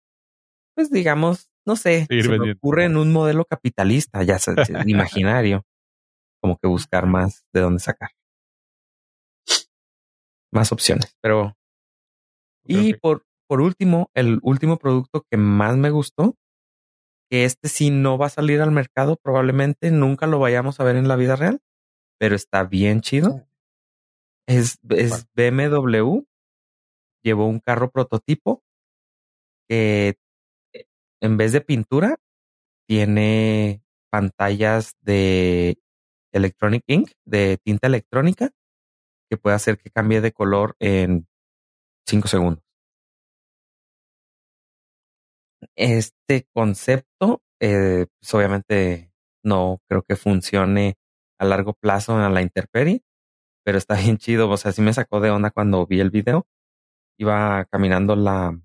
pues 0.76 0.90
digamos, 0.92 1.50
no 1.66 1.76
sé, 1.76 2.08
se 2.24 2.30
me 2.30 2.52
ocurre 2.58 2.86
en 2.86 2.98
un 2.98 3.12
modelo 3.12 3.46
capitalista, 3.46 4.24
ya 4.24 4.40
se- 4.40 4.52
imaginario, 4.88 5.66
como 6.42 6.58
que 6.58 6.68
buscar 6.68 7.06
más 7.08 7.46
de 7.54 7.62
dónde 7.62 7.80
sacar. 7.80 8.10
Más 10.52 10.72
opciones, 10.72 11.16
pero 11.22 11.56
y 12.66 12.94
por, 13.02 13.26
por 13.48 13.62
último, 13.62 14.10
el 14.14 14.40
último 14.44 14.78
producto 14.78 15.26
que 15.30 15.38
más 15.38 15.76
me 15.78 15.90
gustó, 15.90 16.36
que 17.30 17.46
este 17.46 17.68
sí 17.70 17.90
no 17.90 18.18
va 18.18 18.28
a 18.28 18.30
salir 18.30 18.62
al 18.62 18.72
mercado, 18.72 19.18
probablemente 19.18 19.90
nunca 19.92 20.28
lo 20.28 20.40
vayamos 20.40 20.80
a 20.80 20.84
ver 20.84 20.96
en 20.96 21.08
la 21.08 21.16
vida 21.16 21.36
real, 21.36 21.60
pero 22.20 22.36
está 22.36 22.64
bien 22.64 23.02
chido. 23.02 23.46
Es, 24.48 24.78
es 24.90 25.26
BMW, 25.36 26.24
llevó 27.24 27.48
un 27.48 27.60
carro 27.60 27.90
prototipo 27.90 28.62
que 29.70 30.16
en 31.24 31.38
vez 31.38 31.54
de 31.54 31.62
pintura 31.62 32.18
tiene 32.86 33.82
pantallas 34.12 34.96
de 35.02 35.80
Electronic 36.34 36.84
Ink 36.88 37.12
de 37.26 37.58
tinta 37.64 37.88
electrónica 37.88 38.52
que 39.30 39.38
puede 39.38 39.56
hacer 39.56 39.78
que 39.78 39.90
cambie 39.90 40.20
de 40.20 40.34
color 40.34 40.76
en 40.80 41.28
5 42.08 42.28
segundos. 42.28 42.64
Este 45.76 46.46
concepto, 46.54 47.42
eh, 47.62 48.06
pues 48.20 48.34
obviamente 48.34 49.12
no 49.44 49.80
creo 49.88 50.04
que 50.04 50.18
funcione 50.18 50.96
a 51.40 51.46
largo 51.46 51.74
plazo 51.74 52.24
en 52.24 52.34
la 52.34 52.42
intemperie, 52.42 53.02
pero 53.64 53.78
está 53.78 53.96
bien 53.96 54.18
chido. 54.18 54.50
O 54.50 54.58
sea, 54.58 54.74
sí 54.74 54.82
me 54.82 54.94
sacó 54.94 55.22
de 55.22 55.32
onda 55.32 55.52
cuando 55.52 55.88
vi 55.88 56.02
el 56.02 56.10
video. 56.12 56.46
Iba 57.18 57.66
caminando 57.72 58.16
la, 58.16 58.60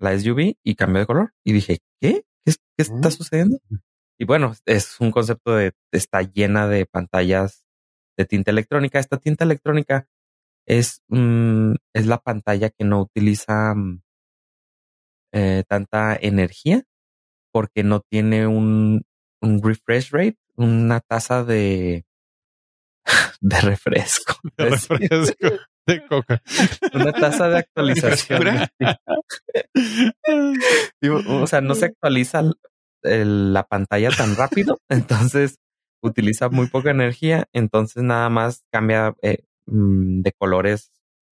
la 0.00 0.18
SUV 0.18 0.56
y 0.64 0.74
cambió 0.74 1.00
de 1.00 1.06
color. 1.06 1.34
Y 1.44 1.52
dije, 1.52 1.78
¿qué? 2.00 2.24
¿Qué, 2.44 2.54
está 2.78 3.08
mm. 3.08 3.12
sucediendo? 3.12 3.58
Y 4.18 4.24
bueno, 4.24 4.54
es 4.66 5.00
un 5.00 5.10
concepto 5.10 5.54
de 5.54 5.72
está 5.92 6.22
llena 6.22 6.66
de 6.66 6.86
pantallas 6.86 7.64
de 8.18 8.24
tinta 8.24 8.50
electrónica. 8.50 8.98
Esta 8.98 9.18
tinta 9.18 9.44
electrónica 9.44 10.08
es, 10.66 11.02
mm, 11.08 11.74
es 11.94 12.06
la 12.06 12.18
pantalla 12.18 12.70
que 12.70 12.84
no 12.84 13.00
utiliza 13.00 13.74
mm, 13.74 14.02
eh, 15.32 15.64
tanta 15.68 16.16
energía 16.16 16.84
porque 17.52 17.82
no 17.82 18.00
tiene 18.00 18.46
un, 18.46 19.02
un 19.40 19.62
refresh 19.62 20.10
rate, 20.10 20.38
una 20.56 21.00
tasa 21.00 21.44
de, 21.44 22.04
de 23.40 23.60
refresco. 23.60 24.34
De 24.56 24.70
refresco. 24.70 25.48
De 25.86 26.06
coca. 26.06 26.42
Una 26.92 27.12
tasa 27.12 27.48
de 27.48 27.58
actualización. 27.64 28.68
o 31.28 31.46
sea, 31.46 31.60
no 31.60 31.74
se 31.74 31.86
actualiza 31.86 32.42
la 33.02 33.64
pantalla 33.64 34.10
tan 34.10 34.36
rápido, 34.36 34.78
entonces 34.88 35.56
utiliza 36.02 36.48
muy 36.48 36.68
poca 36.68 36.90
energía, 36.90 37.46
entonces 37.52 38.02
nada 38.02 38.28
más 38.28 38.64
cambia 38.70 39.14
eh, 39.22 39.44
mm, 39.66 40.20
de 40.22 40.32
colores, 40.32 40.92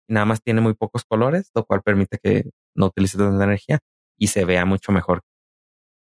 nada 0.09 0.27
más 0.27 0.43
tiene 0.43 0.61
muy 0.61 0.75
pocos 0.75 1.05
colores, 1.05 1.51
lo 1.55 1.65
cual 1.65 1.83
permite 1.83 2.19
que 2.19 2.51
no 2.75 2.87
utilice 2.87 3.19
tanta 3.19 3.45
energía 3.45 3.81
y 4.19 4.29
se 4.29 4.45
vea 4.45 4.65
mucho 4.65 4.93
mejor 4.93 5.23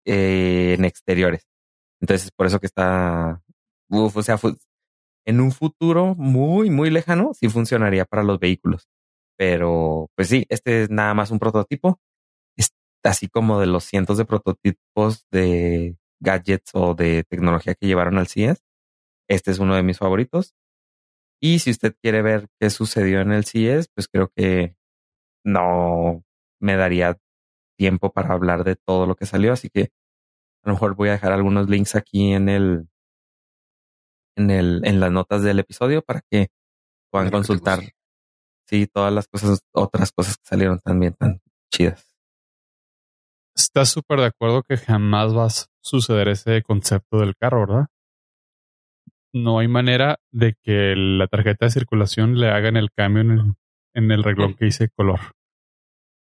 eh, 0.06 0.76
en 0.78 0.86
exteriores. 0.86 1.48
Entonces, 2.02 2.32
por 2.32 2.48
eso 2.48 2.60
que 2.60 2.68
está, 2.68 3.42
uf, 3.90 4.16
o 4.16 4.24
sea, 4.24 4.38
en 5.26 5.42
un 5.42 5.52
futuro 5.52 6.16
muy, 6.16 6.70
muy 6.70 6.90
lejano, 6.90 7.34
sí 7.34 7.50
funcionaría 7.50 8.06
para 8.06 8.24
los 8.24 8.40
vehículos. 8.40 8.88
Pero, 9.38 10.10
pues 10.16 10.30
sí, 10.30 10.46
este 10.50 10.84
es 10.84 10.90
nada 10.90 11.14
más 11.14 11.32
un 11.32 11.40
prototipo. 11.40 12.00
Es 12.58 12.72
así 13.04 13.28
como 13.28 13.60
de 13.60 13.68
los 13.68 13.84
cientos 13.86 14.18
de 14.18 14.26
prototipos 14.26 15.26
de 15.32 15.98
gadgets 16.22 16.72
o 16.74 16.96
de 16.96 17.24
tecnología 17.24 17.76
que 17.76 17.88
llevaron 17.88 18.18
al 18.18 18.28
CES. 18.28 18.64
Este 19.30 19.52
es 19.52 19.60
uno 19.60 19.76
de 19.76 19.84
mis 19.84 19.98
favoritos. 20.00 20.54
Y 21.42 21.60
si 21.60 21.72
usted 21.72 21.96
quiere 22.02 22.22
ver 22.22 22.48
qué 22.60 22.70
sucedió 22.70 23.22
en 23.22 23.32
el 23.32 23.46
CES, 23.46 23.90
pues 23.94 24.08
creo 24.08 24.32
que 24.36 24.76
no 25.46 26.24
me 26.62 26.76
daría 26.78 27.18
tiempo 27.78 28.12
para 28.12 28.34
hablar 28.34 28.64
de 28.64 28.76
todo 28.76 29.06
lo 29.08 29.16
que 29.16 29.26
salió. 29.26 29.54
Así 29.54 29.70
que 29.70 29.92
a 30.64 30.70
lo 30.70 30.74
mejor 30.74 30.96
voy 30.96 31.10
a 31.10 31.14
dejar 31.14 31.34
algunos 31.34 31.70
links 31.70 31.96
aquí 31.96 32.34
en 32.34 32.50
el, 32.50 32.88
en 34.36 34.50
el, 34.50 34.82
en 34.86 35.00
las 35.00 35.12
notas 35.12 35.44
del 35.44 35.60
episodio 35.60 36.02
para 36.02 36.22
que 36.30 36.50
puedan 37.12 37.32
consultar. 37.32 37.80
Sí, 38.68 38.88
todas 38.88 39.14
las 39.14 39.28
cosas, 39.28 39.62
otras 39.74 40.12
cosas 40.12 40.38
que 40.38 40.46
salieron 40.46 40.80
también 40.80 41.14
tan 41.14 41.42
chidas. 41.72 42.16
Estás 43.56 43.90
súper 43.90 44.20
de 44.20 44.26
acuerdo 44.26 44.64
que 44.64 44.78
jamás 44.78 45.36
va 45.36 45.46
a 45.46 45.50
suceder 45.82 46.28
ese 46.28 46.62
concepto 46.64 47.20
del 47.20 47.36
carro, 47.38 47.62
¿verdad? 47.62 47.88
No 49.34 49.60
hay 49.60 49.68
manera 49.68 50.18
de 50.32 50.56
que 50.62 50.94
la 50.96 51.28
tarjeta 51.28 51.66
de 51.66 51.72
circulación 51.72 52.40
le 52.40 52.50
hagan 52.50 52.78
el 52.78 52.92
cambio 52.92 53.22
en 53.22 53.32
el, 53.32 53.54
en 53.94 54.12
el 54.12 54.24
reglón 54.24 54.56
que 54.56 54.66
dice 54.66 54.90
color. 54.90 55.20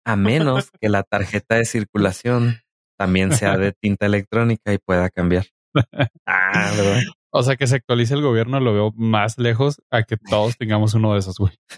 A 0.05 0.15
menos 0.15 0.69
que 0.81 0.89
la 0.89 1.03
tarjeta 1.03 1.55
de 1.55 1.65
circulación 1.65 2.61
también 2.97 3.31
sea 3.33 3.57
de 3.57 3.73
tinta 3.81 4.05
electrónica 4.05 4.73
y 4.73 4.77
pueda 4.77 5.09
cambiar. 5.09 5.45
Ah, 6.25 6.71
¿verdad? 6.75 7.01
O 7.37 7.43
sea, 7.43 7.57
que 7.57 7.67
se 7.67 7.75
actualice 7.75 8.13
el 8.13 8.21
gobierno 8.21 8.61
lo 8.61 8.73
veo 8.73 8.93
más 8.95 9.37
lejos 9.37 9.81
a 9.91 10.03
que 10.03 10.15
todos 10.15 10.55
tengamos 10.57 10.93
uno 10.93 11.11
de 11.11 11.19
esos, 11.19 11.37
güey. 11.37 11.53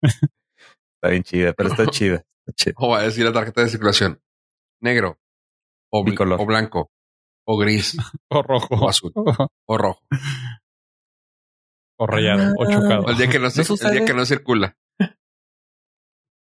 está 0.00 1.10
bien 1.10 1.22
chida, 1.22 1.52
pero 1.52 1.68
está 1.68 1.86
chida. 1.88 2.24
O 2.76 2.88
va 2.88 3.00
a 3.00 3.02
decir 3.02 3.26
la 3.26 3.32
tarjeta 3.34 3.60
de 3.60 3.68
circulación. 3.68 4.22
Negro. 4.80 5.18
O, 5.92 6.00
o 6.00 6.46
blanco. 6.46 6.90
O 7.46 7.58
gris. 7.58 7.98
o 8.30 8.42
rojo. 8.42 8.74
O 8.74 8.88
azul. 8.88 9.12
o 9.14 9.76
rojo. 9.76 10.00
O 11.98 12.06
rayado. 12.06 12.54
o 12.56 12.64
chocado. 12.64 13.06
El 13.08 13.18
día 13.18 13.28
que 13.28 13.38
no, 13.38 13.48
el 13.48 13.92
día 13.92 14.04
que 14.06 14.14
no 14.14 14.24
circula. 14.24 14.78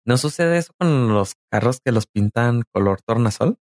¿No 0.06 0.18
sucede 0.18 0.60
eso 0.60 0.74
con 0.78 1.12
los 1.12 1.34
carros 1.52 1.80
que 1.84 1.92
los 1.92 2.06
pintan 2.06 2.62
color 2.72 3.02
tornasol? 3.02 3.58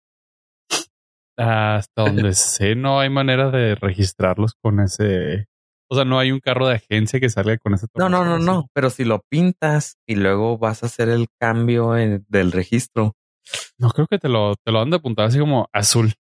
Hasta 1.39 2.03
donde 2.03 2.33
sé, 2.33 2.75
no 2.75 2.99
hay 2.99 3.09
manera 3.09 3.49
de 3.49 3.75
registrarlos 3.75 4.55
con 4.61 4.81
ese. 4.81 5.47
O 5.89 5.95
sea, 5.95 6.05
no 6.05 6.19
hay 6.19 6.31
un 6.31 6.39
carro 6.39 6.67
de 6.67 6.75
agencia 6.75 7.19
que 7.19 7.29
salga 7.29 7.57
con 7.57 7.73
ese. 7.73 7.87
No, 7.95 8.09
no, 8.09 8.25
no, 8.25 8.37
no. 8.37 8.67
Pero 8.73 8.89
si 8.89 9.05
lo 9.05 9.21
pintas 9.29 9.97
y 10.07 10.15
luego 10.15 10.57
vas 10.57 10.83
a 10.83 10.87
hacer 10.87 11.09
el 11.09 11.27
cambio 11.39 11.91
del 11.93 12.51
registro. 12.51 13.15
No 13.79 13.89
creo 13.89 14.05
que 14.07 14.19
te 14.19 14.29
lo, 14.29 14.55
te 14.63 14.71
lo 14.71 14.81
han 14.81 14.89
de 14.89 14.97
apuntar 14.97 15.25
así 15.25 15.39
como 15.39 15.67
azul. 15.73 16.13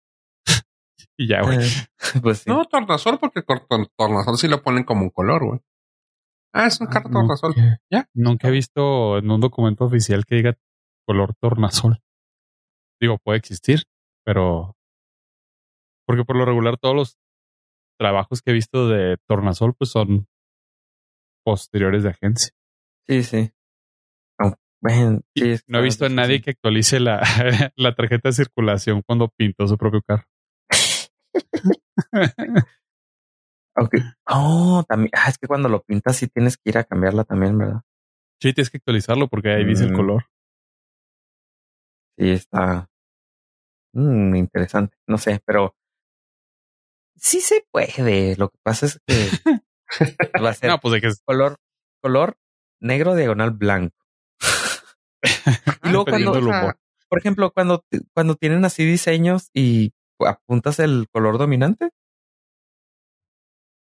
y 1.18 1.28
ya, 1.28 1.42
güey. 1.42 1.58
Eh, 1.58 1.70
pues 2.22 2.48
No, 2.48 2.64
tornasol, 2.66 3.20
porque 3.20 3.42
tornasol 3.42 4.38
sí 4.38 4.48
lo 4.48 4.62
ponen 4.62 4.84
como 4.84 5.02
un 5.02 5.10
color, 5.10 5.46
güey. 5.46 5.60
Ah, 6.54 6.68
es 6.68 6.80
un 6.80 6.88
carro 6.88 7.10
tornasol. 7.10 7.54
Ya. 7.92 8.08
Nunca 8.14 8.48
he 8.48 8.52
visto 8.52 9.18
en 9.18 9.30
un 9.30 9.42
documento 9.42 9.86
oficial 9.86 10.26
que 10.26 10.36
diga 10.36 10.58
color 11.06 11.34
tornasol. 11.36 12.00
Digo, 13.02 13.18
puede 13.18 13.38
existir, 13.38 13.84
pero 14.24 14.77
porque 16.08 16.24
por 16.24 16.38
lo 16.38 16.46
regular 16.46 16.78
todos 16.78 16.96
los 16.96 17.20
trabajos 18.00 18.42
que 18.42 18.52
he 18.52 18.54
visto 18.54 18.88
de 18.88 19.18
Tornasol 19.28 19.76
pues 19.76 19.92
son 19.92 20.28
posteriores 21.44 22.04
de 22.04 22.10
agencia. 22.10 22.54
Sí, 23.08 23.24
sí. 23.24 23.52
no 25.68 25.80
he 25.80 25.82
visto 25.82 26.06
a 26.06 26.10
nadie 26.10 26.42
que 26.42 26.52
actualice 26.52 27.00
la, 27.00 27.22
la 27.76 27.94
tarjeta 27.94 28.30
de 28.30 28.34
circulación 28.34 29.02
cuando 29.06 29.28
pintó 29.30 29.68
su 29.68 29.78
propio 29.78 30.02
carro. 30.02 30.24
okay. 33.76 34.02
Oh, 34.28 34.84
también. 34.88 35.12
Ah, 35.14 35.30
es 35.30 35.38
que 35.38 35.48
cuando 35.48 35.68
lo 35.70 35.84
pintas 35.84 36.16
sí 36.16 36.28
tienes 36.28 36.58
que 36.58 36.70
ir 36.70 36.78
a 36.78 36.84
cambiarla 36.86 37.26
también, 37.26 37.58
¿verdad? 37.58 37.82
Sí, 38.42 38.54
tienes 38.54 38.70
que 38.70 38.78
actualizarlo 38.78 39.28
porque 39.28 39.50
ahí 39.50 39.66
dice 39.66 39.84
el 39.84 39.94
mm. 39.94 39.96
color. 39.96 40.26
Sí, 42.18 42.30
está 42.30 42.90
mm, 43.94 44.36
interesante. 44.36 44.96
No 45.08 45.18
sé, 45.18 45.42
pero 45.46 45.76
sí 47.18 47.42
se 47.42 47.66
puede. 47.72 48.36
Lo 48.36 48.50
que 48.50 48.58
pasa 48.64 48.86
es 48.86 49.00
que 49.06 49.30
va 50.44 50.50
a 50.50 50.54
ser 50.54 50.70
no, 50.70 50.80
pues 50.80 50.94
de 50.94 51.02
que 51.02 51.08
es... 51.08 51.22
color, 51.24 51.58
color 52.02 52.38
negro 52.80 53.16
diagonal 53.16 53.52
blanco. 53.52 53.98
y 55.84 55.90
luego 55.90 56.06
cuando, 56.06 56.34
por 57.10 57.20
ejemplo, 57.20 57.52
cuando, 57.52 57.84
cuando 58.14 58.36
tienen 58.36 58.66
así 58.66 58.86
diseños 58.86 59.50
y 59.54 59.94
apuntas 60.20 60.80
el 60.80 61.08
color 61.12 61.38
dominante. 61.38 61.90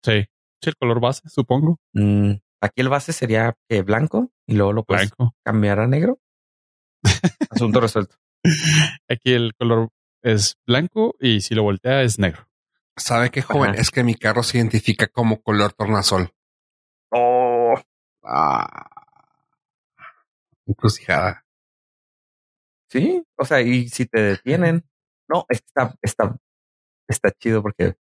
Sí, 0.03 0.25
sí, 0.61 0.69
el 0.69 0.75
color 0.75 0.99
base, 0.99 1.27
supongo. 1.29 1.79
Mm, 1.93 2.33
aquí 2.61 2.81
el 2.81 2.89
base 2.89 3.13
sería 3.13 3.55
blanco 3.85 4.31
y 4.45 4.55
luego 4.55 4.73
lo 4.73 4.83
puedes 4.83 5.11
cambiar 5.43 5.79
a 5.79 5.87
negro. 5.87 6.19
Asunto 7.49 7.79
resuelto. 7.79 8.15
Aquí 9.09 9.31
el 9.33 9.53
color 9.55 9.89
es 10.21 10.57
blanco 10.67 11.15
y 11.19 11.41
si 11.41 11.55
lo 11.55 11.63
voltea 11.63 12.03
es 12.03 12.19
negro. 12.19 12.47
¿Sabe 12.95 13.31
qué, 13.31 13.41
joven? 13.41 13.75
Es 13.75 13.89
que 13.91 14.03
mi 14.03 14.15
carro 14.15 14.43
se 14.43 14.57
identifica 14.57 15.07
como 15.07 15.41
color 15.41 15.73
tornasol. 15.73 16.31
Oh. 17.11 17.75
Ah. 18.23 18.89
Encrucijada. 20.67 21.45
Sí, 22.89 23.23
o 23.37 23.45
sea, 23.45 23.61
y 23.61 23.89
si 23.89 24.05
te 24.05 24.21
detienen, 24.21 24.85
no, 25.27 25.45
está, 25.49 25.95
está, 26.01 26.37
está 27.07 27.31
chido 27.31 27.63
porque 27.63 27.95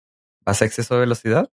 vas 0.45 0.63
a 0.63 0.65
exceso 0.65 0.95
de 0.95 1.01
velocidad 1.01 1.51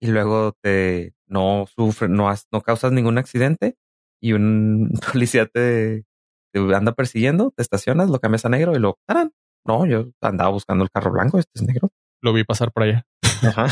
y 0.00 0.08
luego 0.08 0.52
te 0.62 1.14
no 1.26 1.66
sufre, 1.66 2.08
no, 2.08 2.32
no 2.52 2.62
causas 2.62 2.92
ningún 2.92 3.18
accidente 3.18 3.76
y 4.20 4.32
un 4.32 4.92
policía 5.12 5.46
te, 5.46 6.04
te 6.52 6.74
anda 6.74 6.92
persiguiendo, 6.92 7.52
te 7.54 7.62
estacionas, 7.62 8.10
lo 8.10 8.18
cambias 8.20 8.44
a 8.46 8.48
negro 8.48 8.74
y 8.74 8.78
lo 8.78 8.98
¡tarán! 9.06 9.32
No, 9.66 9.86
yo 9.86 10.10
andaba 10.20 10.50
buscando 10.50 10.84
el 10.84 10.90
carro 10.90 11.10
blanco, 11.12 11.38
este 11.38 11.50
es 11.54 11.62
negro. 11.62 11.90
Lo 12.22 12.32
vi 12.32 12.44
pasar 12.44 12.72
por 12.72 12.82
allá. 12.84 13.04
Ajá. 13.42 13.66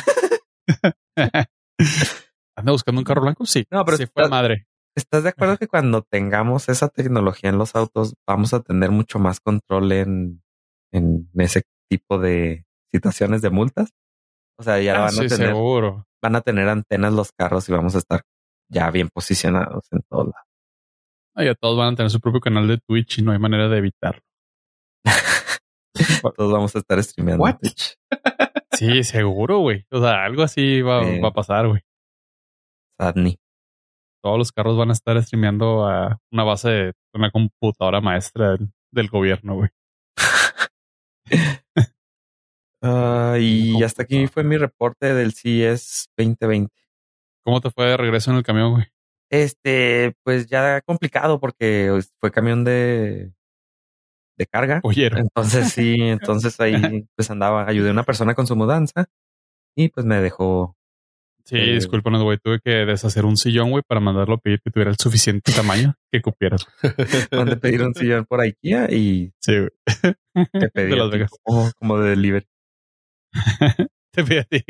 ¿Anda 2.56 2.72
buscando 2.72 3.00
un 3.00 3.04
carro 3.04 3.22
blanco? 3.22 3.46
Sí. 3.46 3.64
No, 3.70 3.84
pero 3.84 3.96
sí 3.96 4.06
fue 4.06 4.28
madre. 4.28 4.66
¿Estás 4.96 5.22
de 5.22 5.28
acuerdo 5.28 5.58
que 5.58 5.68
cuando 5.68 6.02
tengamos 6.02 6.68
esa 6.68 6.88
tecnología 6.88 7.50
en 7.50 7.58
los 7.58 7.76
autos 7.76 8.14
vamos 8.26 8.52
a 8.52 8.60
tener 8.60 8.90
mucho 8.90 9.18
más 9.20 9.38
control 9.40 9.92
en, 9.92 10.42
en 10.92 11.30
ese 11.34 11.62
tipo 11.88 12.18
de 12.18 12.66
situaciones 12.90 13.40
de 13.42 13.50
multas? 13.50 13.90
O 14.58 14.64
sea, 14.64 14.80
ya 14.80 14.96
Ah, 14.96 15.00
van 15.02 15.14
a 15.14 15.28
tener, 15.28 15.30
seguro. 15.30 16.06
van 16.20 16.34
a 16.36 16.40
tener 16.40 16.68
antenas 16.68 17.12
los 17.12 17.30
carros 17.32 17.68
y 17.68 17.72
vamos 17.72 17.94
a 17.94 17.98
estar 17.98 18.22
ya 18.68 18.90
bien 18.90 19.08
posicionados 19.08 19.86
en 19.92 20.02
todos 20.10 20.26
lados. 20.26 20.46
Ya 21.36 21.54
todos 21.54 21.78
van 21.78 21.92
a 21.92 21.96
tener 21.96 22.10
su 22.10 22.20
propio 22.20 22.40
canal 22.40 22.66
de 22.66 22.78
Twitch 22.78 23.18
y 23.18 23.22
no 23.22 23.30
hay 23.30 23.38
manera 23.38 23.68
de 23.68 23.78
evitarlo. 23.78 24.22
Todos 26.36 26.52
vamos 26.52 26.74
a 26.74 26.78
estar 26.78 27.02
streameando. 27.02 27.44
What? 27.44 27.58
Sí, 28.72 29.02
seguro, 29.04 29.58
güey. 29.58 29.84
O 29.90 30.00
sea, 30.00 30.24
algo 30.24 30.42
así 30.42 30.82
va, 30.82 31.00
a 31.00 31.32
pasar, 31.32 31.68
güey. 31.68 31.82
Sadney. 32.98 33.38
Todos 34.22 34.38
los 34.38 34.52
carros 34.52 34.76
van 34.76 34.90
a 34.90 34.92
estar 34.92 35.20
streameando 35.22 35.86
a 35.86 36.18
una 36.32 36.44
base 36.44 36.68
de 36.68 36.94
una 37.14 37.30
computadora 37.30 38.00
maestra 38.00 38.52
del, 38.52 38.70
del 38.92 39.08
gobierno, 39.08 39.54
güey. 39.54 39.70
Ah, 42.80 43.36
y 43.40 43.82
hasta 43.82 44.04
aquí 44.04 44.28
fue 44.28 44.44
mi 44.44 44.56
reporte 44.56 45.12
del 45.12 45.32
CES 45.32 46.10
2020. 46.16 46.72
¿Cómo 47.44 47.60
te 47.60 47.72
fue 47.72 47.86
de 47.86 47.96
regreso 47.96 48.30
en 48.30 48.36
el 48.36 48.44
camión, 48.44 48.70
güey? 48.70 48.86
Este, 49.30 50.14
pues 50.22 50.46
ya 50.46 50.80
complicado 50.82 51.40
porque 51.40 51.88
pues, 51.90 52.12
fue 52.20 52.30
camión 52.30 52.62
de, 52.62 53.32
de 54.38 54.46
carga. 54.46 54.80
Oyeron. 54.84 55.20
Entonces 55.20 55.70
sí, 55.72 55.96
entonces 55.98 56.58
ahí 56.60 57.06
pues 57.16 57.30
andaba, 57.30 57.68
ayudé 57.68 57.90
a 57.90 57.92
una 57.92 58.04
persona 58.04 58.34
con 58.34 58.46
su 58.46 58.56
mudanza 58.56 59.06
y 59.76 59.88
pues 59.88 60.06
me 60.06 60.20
dejó. 60.20 60.74
Sí, 61.44 61.56
Eh, 61.56 61.74
discúlpanos, 61.74 62.22
güey. 62.22 62.36
Tuve 62.38 62.60
que 62.62 62.70
deshacer 62.70 63.24
un 63.24 63.36
sillón, 63.38 63.70
güey, 63.70 63.82
para 63.86 64.00
mandarlo 64.00 64.34
a 64.34 64.38
pedir 64.38 64.60
que 64.62 64.70
tuviera 64.70 64.90
el 64.90 64.98
suficiente 64.98 65.50
tamaño 65.52 65.94
que 66.12 66.20
cupieras. 66.20 66.66
Mandé 67.32 67.56
pedir 67.56 67.82
un 67.82 67.94
sillón 67.94 68.26
por 68.26 68.40
IKEA 68.42 68.90
y 68.92 69.32
Sí, 69.40 69.56
güey. 69.58 69.70
te 70.52 70.68
pedí 70.68 70.90
De 70.90 71.26
como, 71.42 71.70
como 71.78 71.98
de 71.98 72.10
delivery. 72.10 72.46
Te 74.10 74.24
pedí 74.24 74.38
a 74.38 74.44
ti. 74.44 74.64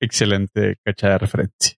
Excelente 0.00 0.76
cacha 0.84 1.08
de 1.10 1.18
referencia. 1.18 1.76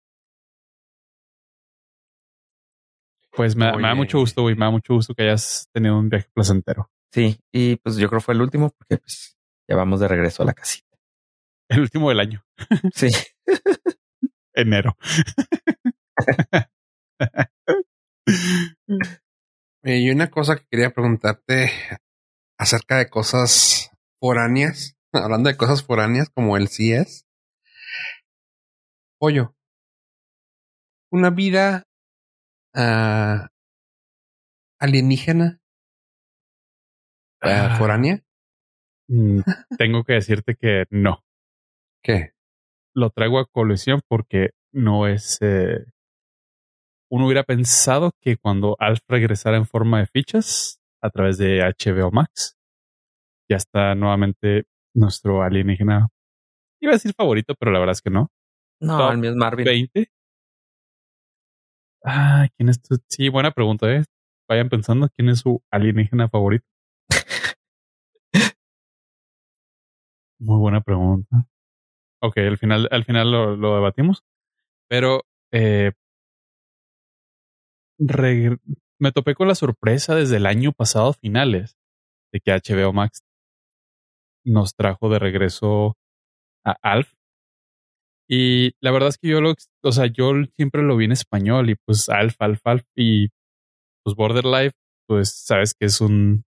Pues 3.35 3.57
me, 3.57 3.66
da- 3.66 3.76
me 3.76 3.83
da 3.83 3.89
Oye. 3.93 3.97
mucho 3.97 4.18
gusto, 4.18 4.43
güey. 4.43 4.55
Me 4.55 4.64
da 4.66 4.70
mucho 4.70 4.95
gusto 4.95 5.14
que 5.14 5.22
hayas 5.24 5.68
tenido 5.72 5.99
un 5.99 6.09
viaje 6.09 6.28
placentero. 6.35 6.91
Sí, 7.12 7.39
y 7.53 7.76
pues 7.76 7.97
yo 7.97 8.09
creo 8.09 8.20
fue 8.20 8.35
el 8.35 8.41
último 8.43 8.70
porque 8.70 8.99
pues 8.99 9.37
ya 9.68 9.76
vamos 9.76 10.01
de 10.01 10.09
regreso 10.09 10.43
a 10.43 10.47
la 10.47 10.55
casita. 10.55 10.87
El 11.68 11.80
último 11.80 12.09
del 12.11 12.20
año, 12.20 12.45
Sí. 12.95 13.09
enero. 14.55 14.97
Eh, 19.85 19.99
y 19.99 20.11
una 20.11 20.30
cosa 20.30 20.57
que 20.57 20.64
quería 20.70 20.91
preguntarte 20.91 21.72
acerca 22.57 22.99
de 22.99 23.09
cosas 23.11 23.91
foráneas, 24.20 24.97
hablando 25.12 25.49
de 25.51 25.57
cosas 25.57 25.83
foráneas 25.83 26.30
como 26.30 26.57
el 26.57 26.68
CIES. 26.68 27.26
Pollo. 29.18 29.57
Una 31.11 31.30
vida 31.30 31.85
ah, 32.75 33.49
alienígena 34.81 35.61
foránea. 37.79 38.23
Mm, 39.09 39.41
Tengo 39.79 40.05
que 40.05 40.14
decirte 40.14 40.55
que 40.55 40.85
no. 40.91 41.25
¿Qué? 42.03 42.33
Lo 42.95 43.11
traigo 43.11 43.39
a 43.39 43.47
colisión 43.47 44.01
porque 44.09 44.51
no 44.73 45.07
es. 45.07 45.39
eh, 45.41 45.85
Uno 47.11 47.27
hubiera 47.27 47.45
pensado 47.45 48.12
que 48.20 48.37
cuando 48.37 48.77
Alf 48.79 49.01
regresara 49.09 49.57
en 49.57 49.66
forma 49.66 49.99
de 50.01 50.07
fichas 50.07 50.81
a 51.03 51.11
través 51.11 51.37
de 51.39 51.61
HBO 51.61 52.11
Max, 52.11 52.57
ya 53.51 53.57
está 53.57 53.95
nuevamente 53.95 54.64
nuestro 54.95 55.43
alienígena. 55.43 56.09
Iba 56.81 56.93
a 56.93 56.97
decir 56.97 57.12
favorito, 57.14 57.55
pero 57.59 57.70
la 57.70 57.79
verdad 57.79 57.93
es 57.93 58.03
que 58.03 58.11
no. 58.11 58.31
No, 58.81 58.99
Top 58.99 59.12
el 59.12 59.18
mío 59.18 59.31
es 59.31 59.37
Marvin. 59.37 59.64
20. 59.64 60.11
Ah, 62.05 62.49
¿quién 62.57 62.69
es 62.69 62.83
tu? 62.83 62.97
Sí, 63.09 63.29
buena 63.29 63.53
pregunta, 63.53 63.93
¿eh? 63.95 64.05
Vayan 64.49 64.69
pensando 64.69 65.09
quién 65.17 65.29
es 65.29 65.41
su 65.41 65.63
alienígena 65.71 66.29
favorito. 66.29 66.67
Muy 70.41 70.59
buena 70.59 70.81
pregunta. 70.81 71.47
Ok, 72.21 72.39
al 72.39 72.59
final, 72.59 72.89
al 72.91 73.05
final 73.05 73.31
lo, 73.31 73.57
lo 73.57 73.75
debatimos. 73.77 74.25
Pero 74.89 75.23
eh, 75.53 75.93
me 78.99 79.13
topé 79.13 79.35
con 79.35 79.49
la 79.49 79.55
sorpresa 79.55 80.15
desde 80.15 80.37
el 80.37 80.47
año 80.47 80.73
pasado, 80.73 81.13
finales, 81.13 81.77
de 82.33 82.41
que 82.41 82.53
HBO 82.53 82.93
Max 82.93 83.23
nos 84.45 84.75
trajo 84.75 85.09
de 85.09 85.19
regreso 85.19 85.97
a 86.65 86.77
Alf. 86.83 87.13
Y 88.35 88.72
la 88.80 88.93
verdad 88.93 89.11
es 89.11 89.18
que 89.18 89.28
yo 89.28 89.43
lo, 89.43 89.53
o 89.83 89.93
sea, 89.93 90.07
yo 90.07 90.33
siempre 90.57 90.83
lo 90.83 90.97
vi 90.97 91.05
en 91.05 91.12
español 91.12 91.68
y 91.68 91.74
pues 91.74 92.09
Alf, 92.09 92.37
Alf, 92.39 92.66
Alf 92.66 92.83
y 92.97 93.28
pues 94.03 94.16
Border 94.16 94.47
Life, 94.47 94.74
pues 95.07 95.35
sabes 95.37 95.74
que 95.74 95.85
es 95.85 96.01
un 96.01 96.43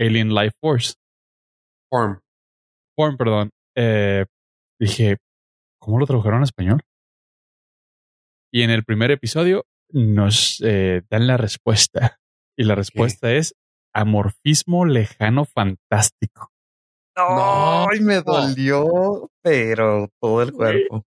Alien 0.00 0.34
Life 0.34 0.56
Force. 0.60 0.94
Form. 1.88 2.18
Form, 2.96 3.16
perdón. 3.16 3.50
Eh, 3.76 4.26
dije, 4.80 5.18
¿cómo 5.80 6.00
lo 6.00 6.06
tradujeron 6.06 6.38
en 6.38 6.42
español? 6.42 6.80
Y 8.52 8.62
en 8.62 8.70
el 8.70 8.82
primer 8.82 9.12
episodio 9.12 9.64
nos 9.92 10.60
eh, 10.64 11.02
dan 11.08 11.28
la 11.28 11.36
respuesta. 11.36 12.18
Y 12.54 12.64
la 12.64 12.74
respuesta 12.74 13.32
es 13.32 13.54
amorfismo 13.94 14.84
lejano 14.84 15.46
fantástico. 15.46 16.50
No, 17.16 17.88
Ay, 17.88 18.00
me 18.00 18.20
dolió, 18.20 19.30
pero 19.42 20.10
todo 20.20 20.42
el 20.42 20.52
cuerpo. 20.52 21.06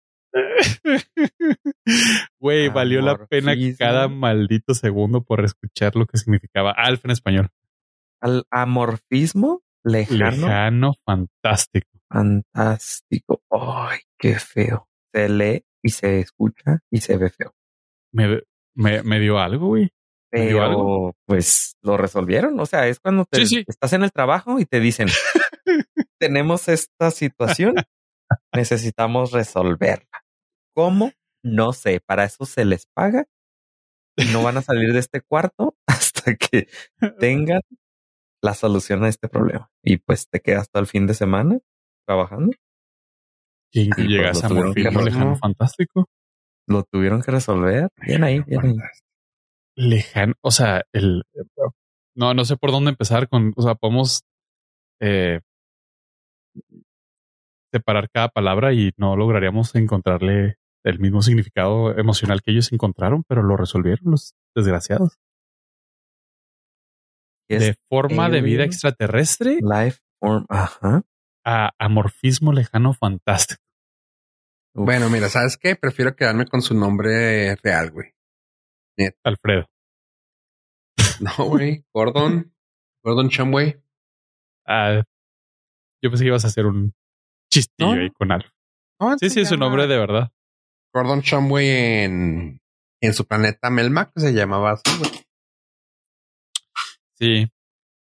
Güey, 2.40 2.68
valió 2.68 3.00
la 3.00 3.26
pena 3.26 3.54
cada 3.78 4.08
maldito 4.08 4.74
segundo 4.74 5.22
por 5.22 5.44
escuchar 5.44 5.96
lo 5.96 6.06
que 6.06 6.18
significaba 6.18 6.72
Alf 6.72 7.04
en 7.04 7.10
español. 7.12 7.48
Al 8.20 8.44
amorfismo 8.50 9.62
lejano, 9.84 10.30
Lejano 10.46 10.94
fantástico. 11.04 11.88
fantástico. 12.08 13.42
Ay, 13.50 14.00
qué 14.18 14.34
feo. 14.38 14.88
Se 15.14 15.28
lee 15.28 15.64
y 15.82 15.90
se 15.90 16.20
escucha 16.20 16.80
y 16.90 17.00
se 17.00 17.16
ve 17.16 17.30
feo. 17.30 17.54
Me, 18.12 18.40
me, 18.74 19.02
me 19.02 19.20
dio 19.20 19.38
algo, 19.38 19.68
güey. 19.68 19.90
¿Me 20.32 20.46
dio 20.48 20.58
Pero 20.58 21.16
pues 21.26 21.76
lo 21.82 21.96
resolvieron. 21.96 22.58
O 22.60 22.66
sea, 22.66 22.86
es 22.86 23.00
cuando 23.00 23.24
te, 23.24 23.46
Sí, 23.46 23.46
sí. 23.46 23.64
estás 23.66 23.92
en 23.94 24.02
el 24.02 24.12
trabajo 24.12 24.58
y 24.60 24.66
te 24.66 24.80
dicen, 24.80 25.08
tenemos 26.20 26.68
esta 26.68 27.10
situación, 27.10 27.74
necesitamos 28.54 29.32
resolverla. 29.32 30.24
¿Cómo? 30.74 31.12
No 31.42 31.72
sé, 31.72 32.00
para 32.04 32.24
eso 32.24 32.44
se 32.44 32.64
les 32.64 32.86
paga 32.86 33.26
no 34.32 34.42
van 34.42 34.56
a 34.56 34.62
salir 34.62 34.92
de 34.92 34.98
este 34.98 35.20
cuarto 35.20 35.76
hasta 35.86 36.34
que 36.36 36.68
tengan 37.18 37.60
la 38.42 38.54
solución 38.54 39.04
a 39.04 39.08
este 39.08 39.28
problema. 39.28 39.70
Y 39.82 39.98
pues 39.98 40.28
te 40.28 40.40
quedas 40.40 40.68
todo 40.70 40.82
el 40.82 40.86
fin 40.86 41.06
de 41.06 41.14
semana 41.14 41.58
trabajando. 42.06 42.52
Y 43.72 43.90
pues, 43.90 44.06
llegas 44.06 44.44
a 44.44 44.48
lejano 44.48 45.36
fantástico. 45.36 46.08
Lo 46.66 46.84
tuvieron 46.84 47.22
que 47.22 47.32
resolver. 47.32 47.88
Bien 47.96 48.24
ahí, 48.24 48.40
bien 48.40 48.60
ahí. 48.66 48.76
lejano, 49.76 50.34
o 50.40 50.50
sea, 50.50 50.82
el 50.92 51.22
no, 52.14 52.34
no 52.34 52.44
sé 52.44 52.56
por 52.56 52.72
dónde 52.72 52.90
empezar 52.90 53.28
con, 53.28 53.52
o 53.56 53.62
sea, 53.62 53.74
podemos 53.74 54.22
eh, 55.00 55.40
separar 57.72 58.08
cada 58.10 58.28
palabra 58.28 58.72
y 58.72 58.92
no 58.96 59.16
lograríamos 59.16 59.74
encontrarle 59.74 60.56
el 60.84 60.98
mismo 60.98 61.22
significado 61.22 61.96
emocional 61.98 62.40
que 62.42 62.52
ellos 62.52 62.72
encontraron, 62.72 63.24
pero 63.28 63.42
lo 63.42 63.56
resolvieron 63.56 64.12
los 64.12 64.34
desgraciados. 64.54 65.18
Es 67.48 67.60
de 67.60 67.76
forma 67.88 68.28
de 68.28 68.42
vida 68.42 68.64
extraterrestre 68.64 69.58
Life 69.62 70.00
form. 70.20 70.44
Ajá. 70.48 71.02
a 71.44 71.70
amorfismo 71.78 72.52
lejano 72.52 72.92
fantástico. 72.92 73.62
Uf. 74.74 74.84
Bueno, 74.84 75.08
mira, 75.08 75.28
¿sabes 75.28 75.56
qué? 75.56 75.74
Prefiero 75.76 76.14
quedarme 76.14 76.46
con 76.46 76.60
su 76.60 76.74
nombre 76.74 77.56
real, 77.56 77.90
güey. 77.90 78.12
Alfredo. 79.24 79.66
No, 81.20 81.46
güey. 81.46 81.84
Gordon. 81.92 82.54
Gordon 83.02 83.28
Shumway. 83.28 83.82
Ah, 84.66 85.02
yo 86.02 86.10
pensé 86.10 86.24
que 86.24 86.28
ibas 86.28 86.44
a 86.44 86.48
hacer 86.48 86.66
un 86.66 86.94
chistillo 87.50 87.94
No. 87.94 88.00
ahí 88.02 88.10
con 88.10 88.32
Alf. 88.32 88.46
No, 89.00 89.16
Sí, 89.18 89.28
se 89.28 89.34
sí, 89.34 89.40
es 89.40 89.48
su 89.48 89.54
llama 89.54 89.66
nombre 89.66 89.86
de 89.86 89.98
verdad. 89.98 90.30
Gordon 90.92 91.20
Shumway 91.20 91.68
en, 91.68 92.60
en 93.02 93.14
su 93.14 93.24
planeta 93.26 93.70
Melmac 93.70 94.10
se 94.16 94.32
llamaba 94.32 94.72
así, 94.72 94.98
güey. 94.98 95.10
Sí, 97.14 97.46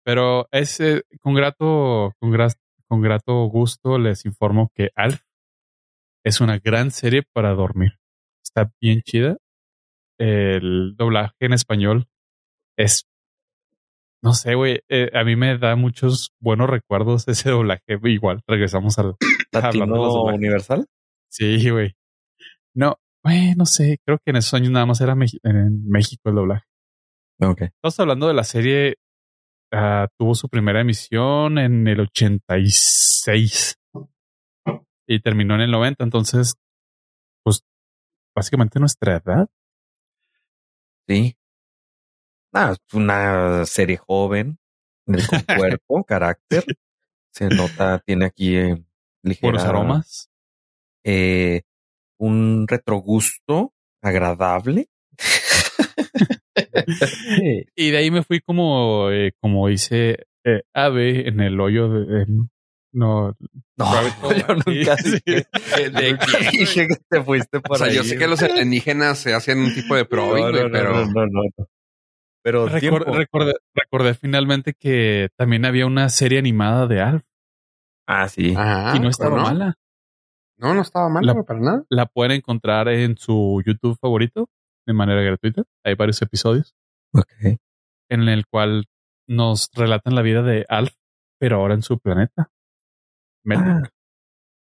pero 0.05 0.49
es 0.51 0.81
eh, 0.81 1.03
con 1.21 1.35
grato, 1.35 2.13
con, 2.19 2.31
gra- 2.33 2.57
con 2.89 3.01
grato 3.03 3.45
gusto 3.47 3.99
les 3.99 4.25
informo 4.27 4.71
que 4.75 4.91
Alf 4.95 5.23
es 6.25 6.41
una 6.41 6.59
gran 6.59 6.91
serie 6.91 7.23
para 7.33 7.55
dormir. 7.55 7.99
Está 8.45 8.71
bien 8.81 9.03
chida. 9.03 9.37
El 10.19 10.95
doblaje 10.97 11.35
en 11.41 11.53
español 11.53 12.09
es, 12.77 13.07
no 14.27 14.33
sé, 14.33 14.57
güey, 14.57 14.81
eh, 14.89 15.09
a 15.15 15.23
mí 15.23 15.37
me 15.37 15.57
da 15.57 15.77
muchos 15.77 16.33
buenos 16.41 16.69
recuerdos 16.69 17.29
ese 17.29 17.51
doblaje. 17.51 17.97
Igual, 18.03 18.43
regresamos 18.49 18.99
al, 18.99 19.15
Latino. 19.53 20.25
Universal. 20.25 20.85
Sí, 21.31 21.71
güey. 21.71 21.95
No, 22.75 22.97
güey, 23.23 23.55
no 23.55 23.67
sé. 23.67 24.01
Creo 24.05 24.19
que 24.19 24.31
en 24.31 24.37
esos 24.37 24.53
años 24.55 24.73
nada 24.73 24.85
más 24.85 25.01
era 25.01 25.13
en 25.13 25.89
México 25.89 26.29
el 26.29 26.35
doblaje. 26.35 26.65
Ok. 27.41 27.63
Estamos 27.63 28.01
hablando 28.01 28.27
de 28.27 28.35
la 28.35 28.43
serie. 28.43 28.97
ah, 29.73 30.09
tuvo 30.19 30.35
su 30.35 30.49
primera 30.49 30.81
emisión 30.81 31.59
en 31.59 31.87
el 31.87 32.01
86 32.01 33.77
y 35.07 35.21
terminó 35.21 35.55
en 35.55 35.61
el 35.61 35.71
90. 35.71 36.03
Entonces, 36.03 36.57
pues 37.45 37.63
básicamente 38.35 38.81
nuestra 38.81 39.19
edad. 39.19 39.47
Sí. 41.09 41.37
Ah, 42.59 42.75
una 42.95 43.67
serie 43.67 43.99
joven, 43.99 44.59
de- 45.07 45.23
con 45.27 45.41
cuerpo, 45.59 46.05
carácter. 46.05 46.65
Se 47.33 47.49
nota, 47.49 47.99
tiene 47.99 48.25
aquí 48.25 48.57
eh, 48.57 48.83
ligera, 49.23 49.51
Buenos 49.53 49.65
aromas. 49.67 50.31
eh, 51.05 51.63
un 52.19 52.67
retrogusto 52.67 53.75
agradable. 54.03 54.89
Y 57.77 57.91
de 57.91 57.97
ahí 57.99 58.11
me 58.11 58.23
fui 58.23 58.41
como, 58.41 59.11
eh, 59.11 59.33
como 59.41 59.69
dice 59.69 60.27
eh, 60.45 60.63
Ave 60.75 61.29
en 61.29 61.41
el 61.41 61.61
hoyo 61.61 61.89
de. 61.89 62.23
en- 62.23 62.51
no, 62.93 63.37
No, 63.77 64.33
yo 64.35 64.55
nunca 64.67 64.97
sí, 64.97 65.19
dije, 65.27 65.47
¿De 65.91 66.17
qué? 66.19 66.51
dije 66.59 66.89
que 66.89 66.97
te 67.11 67.23
fuiste 67.23 67.59
O 67.59 67.63
por 67.63 67.77
sea, 67.77 67.89
ahí. 67.89 67.97
yo 67.97 68.03
sé 68.05 68.17
que 68.17 68.27
los 68.27 68.43
alienígenas 68.43 69.19
se 69.19 69.35
hacen 69.35 69.59
un 69.59 69.75
tipo 69.75 69.95
de 69.95 70.07
probing, 70.07 70.45
No, 70.45 70.47
no, 70.47 70.53
güey, 70.53 70.65
no, 70.65 70.71
pero 70.73 70.93
no, 70.93 71.05
no, 71.07 71.27
no. 71.27 71.67
Pero 72.47 72.69
recordé, 72.69 73.55
recordé 73.75 74.15
finalmente 74.15 74.73
que 74.73 75.31
también 75.37 75.65
había 75.65 75.85
una 75.85 76.09
serie 76.11 76.39
animada 76.39 76.87
de 76.87 77.01
Alf 77.01 77.25
Ah, 78.07 78.29
sí. 78.29 78.55
Ajá, 78.57 78.97
y 78.97 79.01
no 79.01 79.09
estaba 79.09 79.43
mala. 79.43 79.75
No, 80.59 80.73
no 80.75 80.83
estaba 80.83 81.09
mal, 81.09 81.27
La- 81.27 81.33
güey, 81.33 81.45
para 81.45 81.59
nada. 81.59 81.85
La 81.91 82.07
pueden 82.07 82.31
encontrar 82.31 82.87
en 82.89 83.17
su 83.17 83.61
YouTube 83.67 83.99
favorito 84.01 84.49
de 84.87 84.93
manera 84.93 85.23
gratuita. 85.23 85.65
Hay 85.85 85.97
varios 85.97 86.23
episodios 86.23 86.77
Ok. 87.13 87.59
en 88.11 88.29
el 88.29 88.47
cual 88.47 88.85
nos 89.27 89.69
relatan 89.75 90.15
la 90.15 90.23
vida 90.23 90.43
de 90.43 90.65
Alf, 90.69 90.95
pero 91.41 91.57
ahora 91.57 91.75
en 91.75 91.83
su 91.83 91.99
planeta. 91.99 92.53
Ah, 93.51 93.83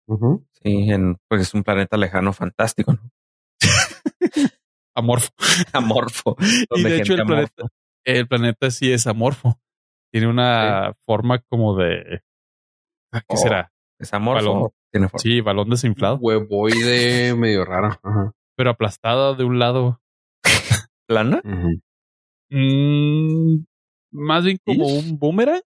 sí, 0.08 0.92
en, 0.92 1.18
pues 1.28 1.42
es 1.42 1.54
un 1.54 1.64
planeta 1.64 1.98
lejano 1.98 2.32
fantástico, 2.32 2.94
¿no? 2.94 3.12
Amorfo. 4.96 5.30
Amorfo. 5.74 6.36
Y 6.76 6.84
de 6.84 6.98
hecho 6.98 7.14
el 7.16 7.26
planeta, 7.26 7.64
el 8.06 8.28
planeta 8.28 8.72
sí 8.72 8.92
es 8.92 9.06
amorfo. 9.08 9.60
Tiene 10.12 10.28
una 10.28 10.94
forma 11.06 11.40
como 11.50 11.76
de... 11.76 12.22
¿Qué 13.12 13.22
Oh. 13.28 13.38
será? 13.38 13.72
¿Es 14.00 14.14
amorfo? 14.14 14.46
Balón. 14.54 14.70
Tiene 14.92 15.08
forma. 15.10 15.20
Sí, 15.20 15.42
balón 15.42 15.70
desinflado, 15.70 16.18
Huevoide 16.18 17.34
medio 17.38 17.66
raro. 17.66 17.98
Ajá. 18.04 18.32
pero 18.58 18.70
aplastado 18.72 19.36
de 19.36 19.44
un 19.44 19.60
lado. 19.60 20.02
¿Plana? 21.08 21.42
Mm, 22.50 23.64
más 24.12 24.44
bien 24.46 24.58
como 24.66 24.86
¿Ish? 24.88 25.10
un 25.12 25.20
boomerang. 25.20 25.62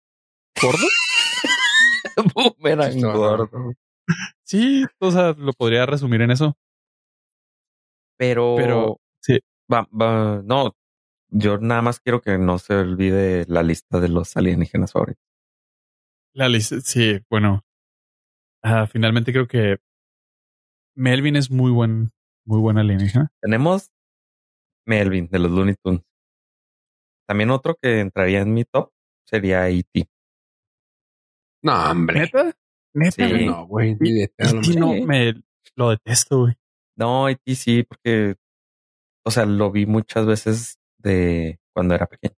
¿Gordo? 0.62 0.88
Boomerang 2.34 3.02
gordo. 3.02 3.74
Sí, 4.44 4.86
o 5.00 5.12
sea, 5.12 5.34
lo 5.38 5.52
podría 5.54 5.86
resumir 5.86 6.22
en 6.22 6.32
eso. 6.32 6.56
Pero, 8.18 8.56
Pero, 8.58 8.98
sí. 9.28 9.40
va- 9.72 9.88
va- 9.92 10.42
no, 10.44 10.76
yo 11.30 11.58
nada 11.58 11.82
más 11.82 12.00
quiero 12.00 12.22
que 12.22 12.38
no 12.38 12.58
se 12.60 12.74
olvide 12.76 13.46
la 13.48 13.62
lista 13.64 14.00
de 14.00 14.10
los 14.10 14.36
alienígenas 14.38 14.92
favoritos. 14.94 15.24
La 16.34 16.48
lista, 16.50 16.80
sí, 16.82 17.20
bueno. 17.30 17.64
Ah, 18.64 18.88
finalmente 18.88 19.32
creo 19.32 19.48
que 19.48 19.78
Melvin 20.96 21.36
es 21.36 21.52
muy 21.52 21.72
buen, 21.72 22.12
muy 22.46 22.60
buen 22.60 22.78
alienígena. 22.78 23.30
Tenemos 23.42 23.92
Melvin 24.86 25.28
de 25.30 25.40
los 25.40 25.52
Looney 25.52 25.76
Tunes. 25.84 26.02
También 27.28 27.50
otro 27.52 27.76
que 27.82 28.00
entraría 28.00 28.40
en 28.42 28.54
mi 28.54 28.64
top 28.64 28.92
sería 29.26 29.68
E 29.70 29.80
E.T. 29.80 30.10
No, 31.64 31.92
hombre. 31.92 32.22
¿Neta? 32.22 32.54
¿Neta? 32.94 33.12
Sí. 33.28 33.30
güey? 33.34 33.46
No, 33.48 33.68
güey. 33.68 33.92
Hombre. 33.92 34.30
no, 34.80 34.94
me 35.06 35.34
lo 35.76 35.90
detesto, 35.90 36.40
güey. 36.42 36.56
No, 36.96 37.28
E.T. 37.30 37.56
sí, 37.56 37.84
porque, 37.84 38.36
o 39.28 39.32
sea, 39.32 39.46
lo 39.46 39.70
vi 39.72 39.86
muchas 39.86 40.26
veces 40.26 40.80
de 41.00 41.60
cuando 41.74 41.94
era 41.94 42.06
pequeño. 42.06 42.34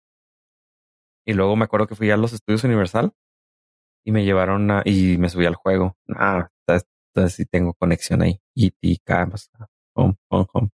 Y 1.26 1.34
luego 1.34 1.54
me 1.54 1.64
acuerdo 1.64 1.86
que 1.86 1.94
fui 1.94 2.10
a 2.10 2.16
los 2.16 2.32
estudios 2.32 2.64
Universal 2.64 3.12
y 4.06 4.12
me 4.12 4.24
llevaron 4.24 4.70
a, 4.70 4.80
y 4.86 5.18
me 5.18 5.28
subí 5.28 5.44
al 5.44 5.54
juego. 5.54 5.98
Ah, 6.16 6.48
entonces, 6.60 6.88
entonces 7.14 7.36
sí 7.36 7.44
tengo 7.44 7.74
conexión 7.74 8.22
ahí. 8.22 8.40
E.T. 8.56 9.00
Camas, 9.04 9.50
home, 9.94 10.16
home, 10.30 10.46
home. 10.50 10.70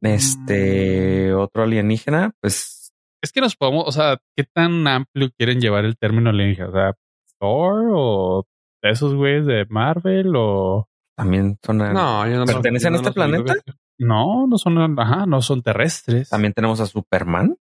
Este 0.00 1.32
otro 1.34 1.62
alienígena, 1.62 2.32
pues 2.40 2.92
Es 3.22 3.30
que 3.30 3.40
nos 3.40 3.54
podemos, 3.54 3.86
o 3.86 3.92
sea, 3.92 4.18
¿qué 4.36 4.42
tan 4.42 4.88
amplio 4.88 5.30
quieren 5.38 5.60
llevar 5.60 5.84
el 5.84 5.96
término 5.96 6.30
alienígena? 6.30 6.68
O 6.68 6.72
sea, 6.72 6.94
Thor 7.38 7.90
o 7.92 8.44
esos 8.82 9.14
güeyes 9.14 9.46
de 9.46 9.66
Marvel 9.66 10.32
o 10.34 10.88
también 11.16 11.58
son. 11.64 11.78
No, 11.78 12.28
yo 12.28 12.38
no 12.38 12.44
¿Pertenecen 12.44 12.94
a 12.94 12.96
yo 12.96 13.02
no 13.02 13.08
este 13.08 13.20
los 13.20 13.28
ubico, 13.28 13.44
planeta? 13.44 13.78
No, 13.98 14.46
no 14.46 14.58
son, 14.58 14.98
ajá, 14.98 15.26
no 15.26 15.42
son 15.42 15.62
terrestres. 15.62 16.28
También 16.30 16.52
tenemos 16.54 16.80
a 16.80 16.86
Superman. 16.86 17.56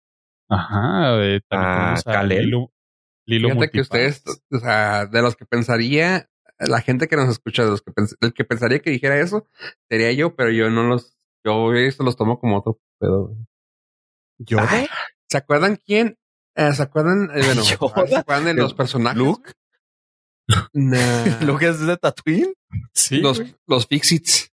Ajá, 0.49 1.16
eh, 1.24 1.41
también 1.49 1.70
Ah, 1.72 1.74
tenemos 1.80 2.07
a 2.07 2.12
Kal-El. 2.12 2.45
Lilo, 2.45 2.72
Lilo 3.26 3.49
Fíjate 3.49 3.70
que 3.70 3.80
ustedes, 3.80 4.22
o 4.53 4.59
sea, 4.59 5.07
de 5.07 5.22
los 5.22 5.34
que 5.37 5.45
pensaría, 5.47 6.28
la 6.59 6.80
gente 6.80 7.09
que 7.09 7.16
nos 7.16 7.28
escucha, 7.28 7.64
de 7.64 7.70
los 7.70 7.82
que 7.82 7.93
pens- 7.93 8.16
el 8.20 8.32
que 8.32 8.45
pensaría 8.45 8.78
que 8.78 8.91
dijera 8.91 9.18
eso, 9.18 9.49
sería 9.89 10.12
yo, 10.12 10.37
pero 10.37 10.51
yo 10.51 10.70
no 10.70 10.84
los, 10.84 11.16
yo 11.45 11.72
esto 11.74 12.05
los 12.05 12.16
tomo 12.16 12.39
como 12.39 12.59
otro 12.59 12.78
pedo. 13.01 13.34
¿Yoda? 14.39 14.68
Ay, 14.70 14.87
¿Se 15.28 15.39
acuerdan 15.39 15.76
quién? 15.84 16.16
Eh, 16.55 16.72
¿Se 16.72 16.82
acuerdan? 16.82 17.30
eh, 17.34 17.41
bueno, 17.45 17.62
Yoda. 17.62 18.07
¿se 18.07 18.16
acuerdan 18.16 18.45
de 18.45 18.55
los 18.62 18.74
personajes? 18.74 19.18
Luke. 19.18 19.51
Nah. 20.72 21.41
Luke 21.43 21.66
es 21.68 21.80
de 21.84 21.97
Tatooine. 21.97 22.55
Sí, 22.95 23.18
los, 23.20 23.43
los 23.66 23.87
Fixits. 23.87 24.53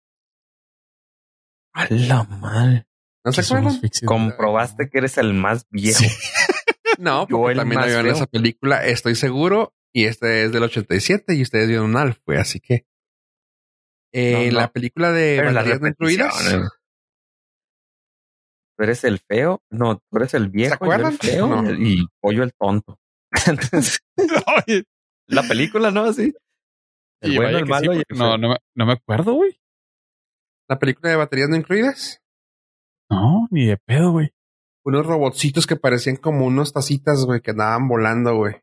A 1.74 1.88
la 1.90 2.24
mal. 2.24 2.88
¿No 3.26 3.32
se 3.32 3.42
¿Qué 3.42 3.44
son 3.44 3.64
los 3.64 3.76
acuerdan? 3.78 4.06
Comprobaste 4.08 4.90
que 4.90 4.98
eres 5.00 5.18
el 5.18 5.34
más 5.34 5.68
viejo. 5.70 6.04
No, 7.00 7.28
Yo 7.28 7.38
porque 7.38 7.54
el 7.54 7.58
también 7.58 7.82
en 7.82 8.04
feo. 8.06 8.14
esa 8.14 8.28
película, 8.28 8.86
estoy 8.86 9.16
seguro, 9.16 9.74
y 9.92 10.06
este 10.06 10.44
es 10.44 10.52
del 10.52 10.62
87 10.62 11.34
y 11.34 11.42
ustedes 11.42 11.68
vieron 11.68 11.86
un 11.90 11.98
Alf, 11.98 12.20
güey, 12.24 12.38
así 12.38 12.60
que. 12.60 12.86
Eh, 14.14 14.46
No, 14.48 14.52
no. 14.52 14.60
La 14.60 14.72
película 14.72 15.12
de 15.12 15.38
Pero 15.38 15.46
las 15.52 15.56
baterías 15.56 15.82
no 15.82 15.88
incluidas. 15.88 16.36
Tú 18.78 18.84
eres 18.84 19.04
el 19.06 19.18
feo. 19.20 19.64
No, 19.72 19.98
tú 19.98 20.18
eres 20.18 20.36
el 20.36 20.50
viejo. 20.50 20.76
y 20.76 20.78
yo 20.78 20.86
acuerdan? 20.86 21.14
el 21.14 21.18
feo 21.18 21.48
No. 21.48 21.72
y 21.74 22.06
pollo 22.22 22.44
el 22.44 22.54
tonto. 22.54 23.00
La 25.28 25.42
película, 25.48 25.90
¿no? 25.90 26.04
Así. 26.06 26.34
El 27.22 27.34
y 27.34 27.38
bueno, 27.38 27.58
el 27.58 27.66
malo 27.66 27.94
sí, 27.94 28.00
y 28.00 28.04
el 28.14 28.18
no, 28.20 28.38
no, 28.38 28.50
me, 28.50 28.56
no 28.76 28.86
me 28.86 28.94
acuerdo, 28.94 29.34
güey. 29.34 29.60
La 30.74 30.80
película 30.80 31.12
de 31.12 31.16
baterías 31.18 31.50
no 31.50 31.56
incluidas. 31.56 32.20
No, 33.12 33.48
ni 33.52 33.68
de 33.68 33.78
pedo, 33.78 34.12
güey. 34.12 34.32
Unos 34.84 35.06
robotcitos 35.06 35.68
que 35.68 35.76
parecían 35.76 36.16
como 36.16 36.48
unos 36.48 36.74
tacitas, 36.74 37.26
güey, 37.26 37.42
que 37.42 37.52
andaban 37.52 37.88
volando, 37.88 38.36
güey. 38.36 38.56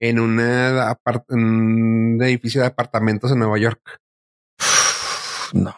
En, 0.00 0.18
una 0.18 0.90
apart- 0.90 1.26
en 1.28 1.44
un 1.44 2.22
edificio 2.22 2.62
de 2.62 2.68
apartamentos 2.68 3.30
en 3.30 3.40
Nueva 3.40 3.58
York. 3.58 3.98
No, 5.52 5.74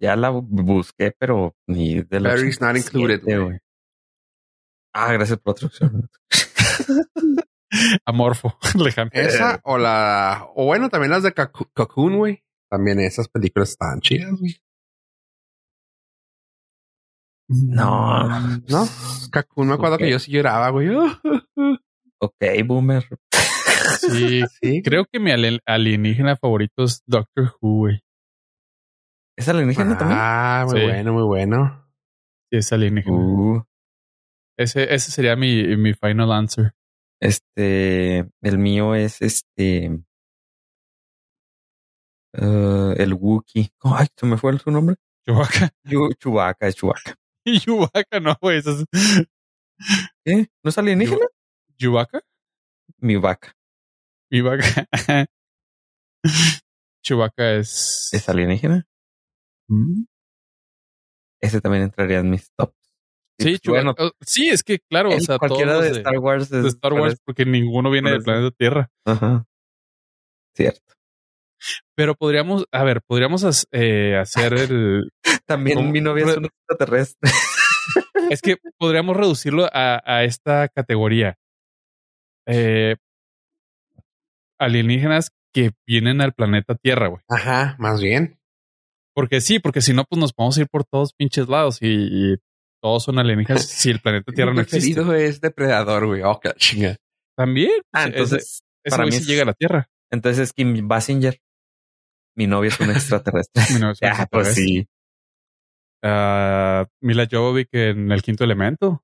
ya 0.00 0.14
la 0.14 0.30
bu- 0.30 0.46
busqué, 0.48 1.12
pero 1.18 1.56
ni 1.66 2.02
de 2.02 2.20
los. 2.20 2.32
Batteries 2.34 2.60
not 2.60 2.76
included, 2.76 3.20
güey. 3.24 3.58
Ah, 4.94 5.12
gracias 5.12 5.40
por 5.40 5.54
la 5.54 5.58
traducción. 5.58 6.08
Amorfo, 8.06 8.56
lejano. 8.78 9.10
Esa 9.12 9.60
o 9.64 9.76
la. 9.76 10.46
O 10.54 10.66
bueno, 10.66 10.88
también 10.88 11.10
las 11.10 11.24
de 11.24 11.32
Cocoon, 11.34 11.68
Cocoon, 11.74 12.16
güey. 12.16 12.44
También 12.70 13.00
esas 13.00 13.28
películas 13.28 13.70
estaban 13.70 14.00
chidas, 14.00 14.38
güey. 14.38 14.56
No. 17.48 18.28
¿No? 18.68 18.86
Cocoon, 19.32 19.68
me 19.68 19.74
acuerdo 19.74 19.98
que 19.98 20.10
yo 20.10 20.18
sí 20.18 20.32
lloraba, 20.32 20.70
güey. 20.70 20.88
Ok, 22.20 22.34
boomer. 22.66 23.06
Sí, 24.00 24.42
Sí. 24.60 24.82
creo 24.84 25.04
que 25.04 25.20
mi 25.20 25.30
alienígena 25.64 26.36
favorito 26.36 26.82
es 26.82 27.02
Doctor 27.06 27.54
Who, 27.60 27.76
güey. 27.78 28.00
¿Es 29.36 29.48
alienígena 29.48 29.96
también? 29.96 30.18
Ah, 30.20 30.64
muy 30.68 30.80
Sí. 30.80 30.84
bueno, 30.86 31.12
muy 31.12 31.22
bueno. 31.22 31.88
Sí, 32.50 32.58
es 32.58 32.72
alienígena. 32.72 33.16
Uh, 33.16 33.62
Ese, 34.58 34.92
ese 34.92 35.12
sería 35.12 35.36
mi, 35.36 35.76
mi 35.76 35.94
final 35.94 36.32
answer. 36.32 36.72
este, 37.22 38.28
el 38.42 38.58
mío 38.58 38.96
es 38.96 39.22
este. 39.22 40.00
eh, 42.34 42.94
el 42.98 43.14
Wookiee. 43.14 43.70
Ay, 43.82 44.08
se 44.16 44.26
me 44.26 44.36
fue 44.36 44.58
su 44.58 44.70
nombre. 44.72 44.96
Chewbacca. 45.24 45.70
Yu- 45.84 46.14
Chewbacca, 46.18 46.66
es 46.66 46.74
Chewbacca. 46.74 47.14
Y 47.44 47.60
Chewbacca, 47.60 48.20
no, 48.20 48.36
güey. 48.40 48.58
eso 48.58 48.70
es- 48.72 49.26
¿Qué? 50.24 50.48
¿No 50.64 50.68
es 50.70 50.78
alienígena? 50.78 51.26
¿Chewbacca? 51.78 52.20
Mi 52.98 53.16
vaca. 53.16 53.54
Mi 54.30 54.40
vaca. 54.40 54.86
Chewbacca 57.04 57.54
es. 57.54 58.08
¿Es 58.12 58.28
alienígena? 58.28 58.86
Mm. 59.68 60.04
Ese 61.40 61.60
también 61.60 61.84
entraría 61.84 62.18
en 62.18 62.30
mis 62.30 62.50
tops. 62.54 62.74
Sí, 63.40 63.44
pues, 63.50 63.60
Chewbacca- 63.62 63.70
bueno, 63.70 63.94
oh, 63.98 64.10
sí, 64.20 64.48
es 64.48 64.62
que 64.64 64.80
claro, 64.90 65.10
o 65.10 65.20
sea, 65.20 65.38
todos 65.38 65.38
cualquiera 65.38 65.74
los 65.74 65.84
de 65.84 65.90
Star 65.92 66.18
Wars 66.18 66.50
es 66.50 66.62
de 66.64 66.68
Star 66.68 66.92
Wars, 66.94 67.20
porque 67.24 67.44
ninguno 67.46 67.90
viene 67.90 68.10
del 68.10 68.22
planeta 68.22 68.50
Tierra. 68.58 68.90
Ajá. 69.06 69.46
Cierto. 70.56 70.94
Pero 71.96 72.14
podríamos, 72.14 72.64
a 72.72 72.84
ver, 72.84 73.00
podríamos 73.06 73.66
eh, 73.72 74.16
hacer 74.16 74.52
el. 74.70 75.10
También 75.46 75.90
mi 75.92 76.00
novia 76.00 76.24
es 76.26 76.36
un 76.36 76.44
extraterrestre. 76.46 77.30
es 78.30 78.40
que 78.42 78.56
podríamos 78.78 79.16
reducirlo 79.16 79.66
a, 79.72 80.00
a 80.04 80.24
esta 80.24 80.68
categoría. 80.68 81.36
Eh, 82.46 82.96
alienígenas 84.58 85.30
que 85.54 85.72
vienen 85.86 86.20
al 86.20 86.32
planeta 86.32 86.74
Tierra, 86.74 87.08
güey. 87.08 87.22
Ajá, 87.28 87.76
más 87.78 88.00
bien. 88.00 88.38
Porque 89.14 89.40
sí, 89.40 89.58
porque 89.58 89.80
si 89.80 89.92
no, 89.92 90.04
pues 90.04 90.20
nos 90.20 90.32
podemos 90.32 90.56
ir 90.58 90.68
por 90.68 90.84
todos 90.84 91.12
pinches 91.12 91.48
lados 91.48 91.78
y, 91.80 91.86
y 91.88 92.36
todos 92.82 93.04
son 93.04 93.18
alienígenas 93.18 93.62
si 93.68 93.90
el 93.90 94.00
planeta 94.00 94.32
Tierra 94.32 94.52
Mi 94.52 94.56
no 94.56 94.62
existe. 94.62 94.94
preferido 94.94 95.14
es 95.14 95.40
depredador, 95.40 96.06
güey. 96.06 96.22
Oh, 96.22 96.40
chinga. 96.56 96.96
También. 97.36 97.80
Ah, 97.92 98.04
ese- 98.04 98.08
entonces, 98.10 98.62
ese 98.84 98.96
para 98.96 99.04
mí 99.06 99.12
sí 99.12 99.18
es- 99.18 99.26
llega 99.26 99.42
a 99.42 99.46
la 99.46 99.54
Tierra. 99.54 99.88
entonces 100.10 100.42
es 100.42 100.52
Kim 100.52 100.86
Basinger. 100.88 101.40
Mi 102.38 102.46
novia 102.46 102.68
es 102.68 102.78
un 102.78 102.90
extraterrestre. 102.90 103.64
Mi 103.74 103.80
novia 103.80 103.92
es 103.94 104.00
un 104.00 104.08
ah, 104.08 104.26
pues 104.30 104.54
sí. 104.54 104.86
Ah, 106.04 106.86
Mila 107.02 107.26
Jovovich 107.30 107.68
en 107.72 108.12
el 108.12 108.22
quinto 108.22 108.44
elemento. 108.44 109.02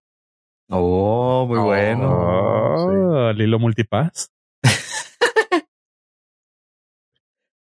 Oh, 0.71 1.45
muy 1.49 1.59
Oh, 1.59 1.65
bueno. 1.65 3.27
Ah, 3.29 3.33
Lilo 3.33 3.59
Multipass. 3.59 4.31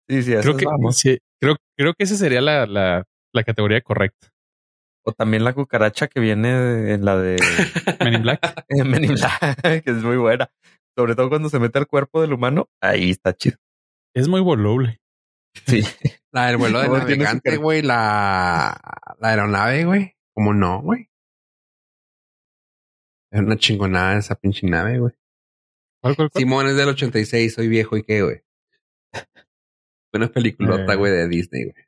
Sí, 0.08 0.24
sí, 0.24 0.32
Creo 0.42 0.56
que, 0.56 0.66
sí, 0.90 1.18
creo, 1.40 1.54
creo 1.78 1.94
que 1.94 2.02
esa 2.02 2.16
sería 2.16 2.40
la, 2.40 2.66
la, 2.66 3.04
la 3.32 3.44
categoría 3.44 3.80
correcta. 3.80 4.26
O 5.06 5.12
también 5.12 5.44
la 5.44 5.52
cucaracha 5.52 6.08
que 6.08 6.18
viene 6.18 6.92
en 6.92 7.04
la 7.04 7.16
de 7.16 7.36
Men 8.04 8.14
in 8.14 8.22
Black. 8.22 8.64
Men 8.70 9.04
in 9.04 9.14
Black, 9.14 9.84
que 9.84 9.90
es 9.92 10.02
muy 10.02 10.16
buena. 10.16 10.50
Sobre 10.98 11.14
todo 11.14 11.28
cuando 11.28 11.48
se 11.48 11.60
mete 11.60 11.78
al 11.78 11.86
cuerpo 11.86 12.20
del 12.20 12.32
humano. 12.32 12.68
Ahí 12.82 13.10
está 13.10 13.32
chido. 13.36 13.58
Es 14.12 14.26
muy 14.26 14.40
voluble. 14.40 14.99
Sí. 15.66 15.82
La 16.32 16.46
del 16.46 16.56
vuelo 16.58 16.80
de 16.80 16.88
No, 16.88 16.94
tiene 17.06 17.24
navegante, 17.24 17.56
güey. 17.56 17.82
La, 17.82 18.78
la 19.18 19.28
aeronave, 19.28 19.84
güey. 19.84 20.16
¿Cómo 20.34 20.54
no, 20.54 20.80
güey? 20.82 21.10
Es 23.32 23.40
una 23.40 23.56
chingonada 23.56 24.18
esa 24.18 24.34
pinche 24.34 24.66
nave, 24.66 24.98
güey. 24.98 25.12
¿Cuál, 26.02 26.16
cuál, 26.16 26.30
cuál? 26.30 26.40
Simón 26.40 26.66
es 26.68 26.76
del 26.76 26.88
86, 26.88 27.54
soy 27.54 27.68
viejo 27.68 27.96
y 27.96 28.02
qué, 28.04 28.22
güey. 28.22 28.42
Una 30.12 30.28
peliculota, 30.28 30.92
Eh. 30.94 30.96
güey, 30.96 31.12
de 31.12 31.28
Disney, 31.28 31.64
güey. 31.64 31.84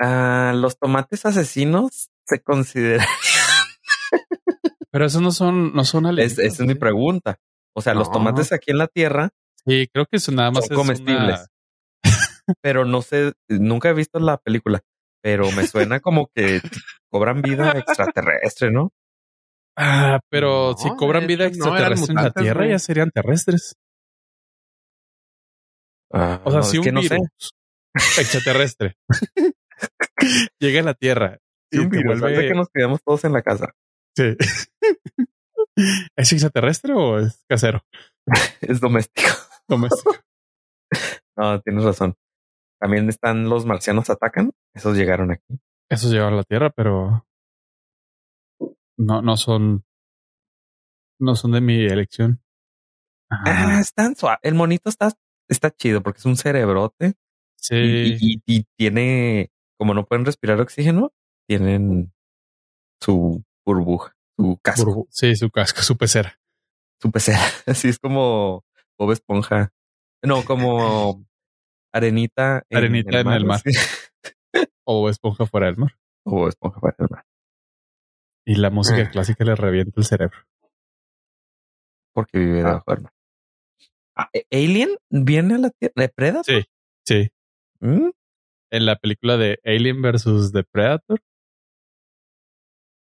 Ah, 0.00 0.52
los 0.54 0.78
tomates 0.78 1.26
asesinos 1.26 2.10
se 2.26 2.40
consideran. 2.40 3.06
Pero 4.92 5.06
esos 5.06 5.20
no 5.22 5.32
son, 5.32 5.72
no 5.74 5.84
son 5.84 6.04
Es, 6.04 6.08
alienígenas. 6.10 6.38
esa 6.54 6.62
es 6.62 6.66
mi 6.68 6.74
¿sí? 6.74 6.78
pregunta. 6.78 7.38
O 7.74 7.80
sea, 7.82 7.94
los 7.94 8.10
tomates 8.10 8.52
aquí 8.52 8.70
en 8.70 8.78
la 8.78 8.86
tierra, 8.88 9.30
Sí, 9.66 9.88
creo 9.92 10.06
que 10.06 10.16
eso 10.16 10.32
nada 10.32 10.50
más 10.50 10.64
Son 10.66 10.72
es 10.72 10.78
comestibles. 10.78 11.40
una- 11.40 11.46
pero 12.62 12.84
no 12.84 13.02
sé, 13.02 13.32
nunca 13.48 13.90
he 13.90 13.94
visto 13.94 14.18
la 14.18 14.36
película, 14.38 14.80
pero 15.22 15.50
me 15.52 15.66
suena 15.66 16.00
como 16.00 16.28
que 16.34 16.60
cobran 17.10 17.42
vida 17.42 17.72
extraterrestre, 17.72 18.70
¿no? 18.70 18.90
Ah, 19.76 20.20
pero 20.30 20.70
No, 20.72 20.76
si 20.76 20.88
cobran 20.96 21.26
vida 21.26 21.44
no, 21.44 21.50
extraterrestre 21.50 22.14
en 22.16 22.22
la 22.24 22.30
Tierra, 22.32 22.66
ya 22.66 22.78
serían 22.78 23.10
terrestres. 23.10 23.74
Ah, 26.12 26.40
O 26.44 26.50
sea, 26.50 26.60
no, 26.60 26.64
si 26.64 26.78
un 26.78 26.84
que 26.84 26.90
sé. 27.02 27.14
virus 27.14 27.50
extraterrestre 28.18 28.94
llega 30.60 30.80
a 30.80 30.84
la 30.84 30.94
Tierra 30.94 31.38
Si 31.70 31.78
y 31.78 31.80
un 31.80 31.90
virus, 31.90 32.20
vuelve... 32.20 32.48
que 32.48 32.54
nos 32.54 32.68
quedamos 32.72 33.00
todos 33.04 33.24
en 33.24 33.32
la 33.32 33.42
casa. 33.42 33.72
Sí. 34.16 34.36
¿Es 36.16 36.32
extraterrestre 36.32 36.92
o 36.94 37.18
es 37.20 37.44
casero? 37.48 37.82
Es 38.60 38.80
doméstico. 38.80 39.30
Doméstico. 39.68 40.16
No, 41.36 41.60
tienes 41.60 41.84
razón. 41.84 42.14
También 42.80 43.08
están 43.08 43.48
los 43.48 43.66
marcianos 43.66 44.08
atacan. 44.10 44.52
Esos 44.74 44.96
llegaron 44.96 45.30
aquí. 45.32 45.58
Esos 45.90 46.10
llegaron 46.12 46.34
a 46.34 46.38
la 46.38 46.44
Tierra, 46.44 46.70
pero 46.70 47.26
no, 48.96 49.22
no 49.22 49.36
son, 49.36 49.84
no 51.20 51.34
son 51.36 51.52
de 51.52 51.60
mi 51.60 51.84
elección. 51.86 52.42
Ah, 53.30 53.42
Ah, 53.76 53.80
están 53.80 54.16
suaves. 54.16 54.40
El 54.42 54.54
monito 54.54 54.88
está, 54.88 55.10
está 55.48 55.70
chido 55.70 56.02
porque 56.02 56.18
es 56.18 56.24
un 56.26 56.36
cerebrote 56.36 57.14
sí. 57.56 57.74
y, 57.76 58.16
y- 58.20 58.42
y 58.46 58.64
tiene, 58.76 59.50
como 59.78 59.94
no 59.94 60.04
pueden 60.06 60.24
respirar 60.24 60.60
oxígeno, 60.60 61.12
tienen 61.48 62.12
su 63.02 63.44
burbuja, 63.66 64.14
su 64.36 64.58
casco, 64.62 64.84
Burbu- 64.90 65.06
sí, 65.10 65.36
su 65.36 65.50
casco, 65.50 65.82
su 65.82 65.96
pecera. 65.96 66.38
su 67.00 67.10
pecera. 67.10 67.38
Así 67.66 67.88
es 67.88 67.98
como 67.98 68.64
Bob 68.98 69.12
Esponja. 69.12 69.72
No, 70.24 70.44
como 70.44 71.24
arenita, 71.92 72.62
Arenita 72.72 73.20
en 73.20 73.28
el 73.28 73.44
mar. 73.44 73.60
sí. 73.60 73.70
O 74.90 75.08
esponja 75.10 75.44
fuera 75.46 75.66
del 75.66 75.76
mar. 75.76 75.92
O 76.24 76.48
Esponja 76.48 76.80
para 76.80 76.96
el 76.98 77.06
mar. 77.10 77.24
Y 78.46 78.54
la 78.56 78.70
música 78.70 79.02
Ah. 79.02 79.10
clásica 79.10 79.44
le 79.44 79.54
revienta 79.54 79.92
el 80.00 80.04
cerebro. 80.06 80.38
Porque 82.14 82.38
vive 82.38 82.60
Ah. 82.62 82.64
debajo 82.68 82.94
del 82.94 83.02
mar. 83.02 83.12
Ah, 84.16 84.30
¿e- 84.32 84.46
¿Alien 84.50 84.96
viene 85.10 85.54
a 85.54 85.58
la 85.58 85.70
Tierra? 85.70 85.92
¿Depreda? 85.96 86.42
Sí, 86.44 86.64
sí. 87.06 87.28
¿Mm? 87.80 88.10
En 88.72 88.86
la 88.86 88.96
película 88.96 89.36
de 89.36 89.58
Alien 89.64 90.00
versus 90.02 90.52
The 90.52 90.64
Predator, 90.64 91.20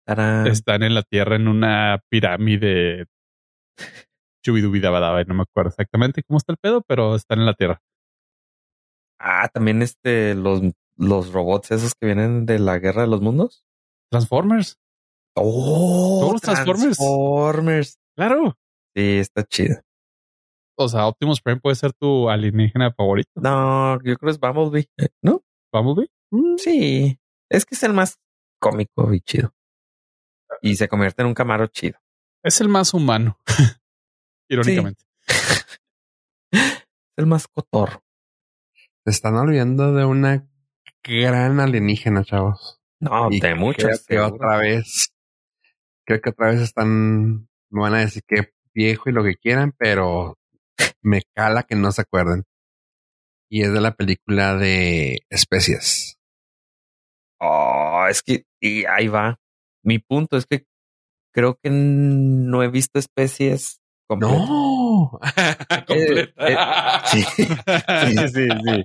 Tarán. 0.05 0.47
están 0.47 0.83
en 0.83 0.93
la 0.93 1.03
Tierra 1.03 1.35
en 1.37 1.47
una 1.47 2.01
pirámide. 2.09 3.05
Chubidubidabadaba, 4.45 5.23
no 5.23 5.33
me 5.33 5.41
acuerdo 5.43 5.69
exactamente 5.69 6.23
cómo 6.23 6.37
está 6.37 6.53
el 6.53 6.57
pedo, 6.57 6.81
pero 6.87 7.15
están 7.15 7.39
en 7.39 7.45
la 7.45 7.53
Tierra. 7.53 7.81
Ah, 9.19 9.47
también 9.49 9.81
este, 9.81 10.35
los, 10.35 10.61
los 10.95 11.31
robots 11.31 11.71
esos 11.71 11.93
que 11.95 12.05
vienen 12.07 12.45
de 12.45 12.59
la 12.59 12.79
guerra 12.79 13.01
de 13.01 13.07
los 13.07 13.21
mundos. 13.21 13.63
Transformers. 14.11 14.77
Oh, 15.35 16.19
Todos 16.21 16.33
los 16.33 16.41
Transformers. 16.41 16.97
Transformers. 16.97 17.99
Claro. 18.15 18.57
Sí, 18.95 19.17
está 19.19 19.43
chido. 19.43 19.81
O 20.79 20.87
sea, 20.87 21.07
Optimus 21.07 21.41
Prime 21.41 21.59
puede 21.59 21.75
ser 21.75 21.93
tu 21.93 22.29
alienígena 22.29 22.91
favorito. 22.93 23.31
No, 23.35 23.95
yo 24.03 24.15
creo 24.15 24.17
que 24.17 24.29
es 24.29 24.39
Bumblebee, 24.39 24.87
¿no? 25.23 25.43
Bumblebee. 25.73 26.09
Mm, 26.31 26.55
Sí, 26.57 27.19
es 27.49 27.65
que 27.65 27.75
es 27.75 27.83
el 27.83 27.93
más 27.93 28.17
cómico 28.59 29.13
y 29.13 29.21
chido. 29.21 29.53
Y 30.61 30.75
se 30.75 30.87
convierte 30.87 31.21
en 31.21 31.27
un 31.29 31.33
camaro 31.33 31.67
chido. 31.67 31.99
Es 32.43 32.61
el 32.61 32.69
más 32.69 32.93
humano. 32.93 33.39
Irónicamente. 34.49 35.03
Es 36.51 37.23
el 37.23 37.25
más 37.25 37.47
cotorro. 37.47 38.03
Se 39.07 39.11
están 39.11 39.35
olvidando 39.35 39.93
de 39.93 40.03
una 40.03 40.45
gran 41.01 41.61
alienígena, 41.61 42.25
chavos. 42.25 42.81
No, 42.99 43.29
Y 43.31 43.35
de 43.39 43.39
creo 43.39 43.55
muchas. 43.55 44.05
que 44.05 44.15
seguro. 44.15 44.35
otra 44.35 44.57
vez, 44.57 45.13
creo 46.05 46.19
que 46.19 46.29
otra 46.31 46.47
vez 46.47 46.59
están, 46.59 47.47
me 47.69 47.81
van 47.81 47.93
a 47.93 47.99
decir 47.99 48.21
que 48.27 48.49
viejo 48.73 49.09
y 49.09 49.13
lo 49.13 49.23
que 49.23 49.35
quieran, 49.35 49.71
pero 49.77 50.37
me 51.01 51.21
cala 51.33 51.63
que 51.63 51.75
no 51.75 51.93
se 51.93 52.01
acuerden. 52.01 52.43
Y 53.49 53.63
es 53.63 53.71
de 53.71 53.79
la 53.79 53.95
película 53.95 54.57
de 54.57 55.19
especies. 55.29 56.17
Oh, 57.39 58.07
es 58.09 58.21
que, 58.21 58.43
y 58.59 58.83
ahí 58.87 59.07
va. 59.07 59.39
Mi 59.85 59.99
punto 59.99 60.35
es 60.35 60.45
que 60.45 60.65
creo 61.33 61.55
que 61.63 61.69
no 61.69 62.61
he 62.61 62.67
visto 62.67 62.99
especies 62.99 63.79
No, 64.09 65.19
Completa. 65.87 67.03
Sí, 67.07 67.21
sí, 67.23 67.45
sí, 68.33 68.47
sí. 68.49 68.83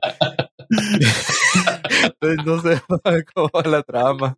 Entonces 2.02 2.46
no 2.46 2.60
sé 2.60 2.82
cómo 3.34 3.48
va 3.54 3.62
la 3.70 3.82
trama. 3.82 4.36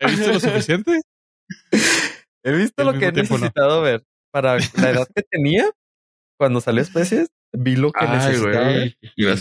¿He 0.00 0.06
visto 0.10 0.32
lo 0.32 0.40
suficiente? 0.40 1.00
He 2.42 2.52
visto 2.52 2.84
lo 2.84 2.92
que 2.94 3.06
he 3.06 3.12
tiempo, 3.12 3.34
no. 3.34 3.40
necesitado 3.40 3.82
ver. 3.82 4.04
Para 4.32 4.56
la 4.58 4.90
edad 4.90 5.06
que 5.14 5.22
tenía, 5.22 5.70
cuando 6.38 6.60
salió 6.60 6.82
especies, 6.82 7.28
vi 7.52 7.76
lo 7.76 7.92
que 7.92 8.06
necesitaba 8.06 8.66
ver. 8.66 8.96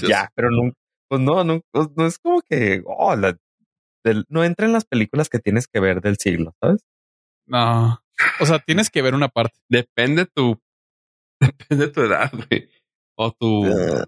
Ya, 0.07 0.29
pero 0.35 0.51
no, 0.51 0.71
pues 1.09 1.21
no, 1.21 1.43
no, 1.43 1.61
pues 1.71 1.87
no 1.95 2.05
es 2.05 2.19
como 2.19 2.41
que, 2.41 2.83
oh, 2.85 3.15
la- 3.15 3.35
del- 4.05 4.25
no 4.29 4.43
entra 4.43 4.67
en 4.67 4.73
las 4.73 4.85
películas 4.85 5.29
que 5.29 5.39
tienes 5.39 5.67
que 5.67 5.79
ver 5.79 6.01
del 6.01 6.17
siglo, 6.17 6.53
¿sabes? 6.61 6.81
No. 7.47 7.99
O 8.39 8.45
sea, 8.45 8.59
tienes 8.59 8.89
que 8.89 9.01
ver 9.01 9.13
una 9.15 9.29
parte. 9.29 9.57
Depende 9.69 10.25
tu, 10.25 10.59
depende 11.41 11.87
tu 11.89 12.01
edad, 12.01 12.31
güey. 12.31 12.69
O 13.17 13.31
tu. 13.31 13.65
Eh, 13.65 14.05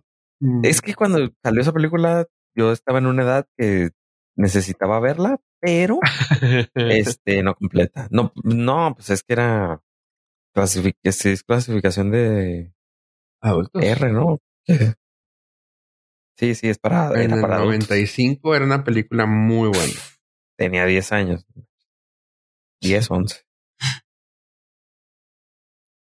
Es 0.63 0.81
que 0.81 0.93
cuando 0.95 1.19
salió 1.43 1.61
esa 1.61 1.73
película, 1.73 2.25
yo 2.55 2.71
estaba 2.71 2.99
en 2.99 3.05
una 3.07 3.23
edad 3.23 3.47
que 3.57 3.91
necesitaba 4.37 4.99
verla, 4.99 5.39
pero 5.61 5.99
este 6.75 7.41
no 7.43 7.55
completa. 7.55 8.07
No, 8.11 8.31
no, 8.43 8.93
pues 8.95 9.09
es 9.11 9.23
que 9.23 9.33
era 9.33 9.81
clasific- 10.55 10.97
es 11.03 11.43
clasificación 11.43 12.11
de 12.11 12.73
adultos. 13.41 13.83
R, 13.83 14.11
¿no? 14.11 14.39
Sí, 16.37 16.53
sí, 16.53 16.67
es 16.67 16.77
para. 16.79 17.11
En 17.13 17.21
era 17.31 17.35
el 17.35 17.41
para 17.41 17.55
adultos. 17.55 17.89
95 17.89 18.55
era 18.55 18.65
una 18.65 18.83
película 18.83 19.25
muy 19.25 19.69
buena. 19.69 19.93
Tenía 20.57 20.85
10 20.85 21.11
años. 21.13 21.45
10, 22.81 23.09
11. 23.09 23.41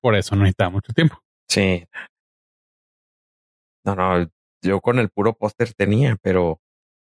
Por 0.00 0.14
eso 0.14 0.34
no 0.34 0.42
necesitaba 0.42 0.70
mucho 0.70 0.92
tiempo. 0.92 1.18
Sí. 1.48 1.84
No, 3.84 3.94
no, 3.94 4.30
yo 4.62 4.80
con 4.80 4.98
el 4.98 5.08
puro 5.10 5.34
póster 5.34 5.72
tenía, 5.74 6.16
pero 6.22 6.60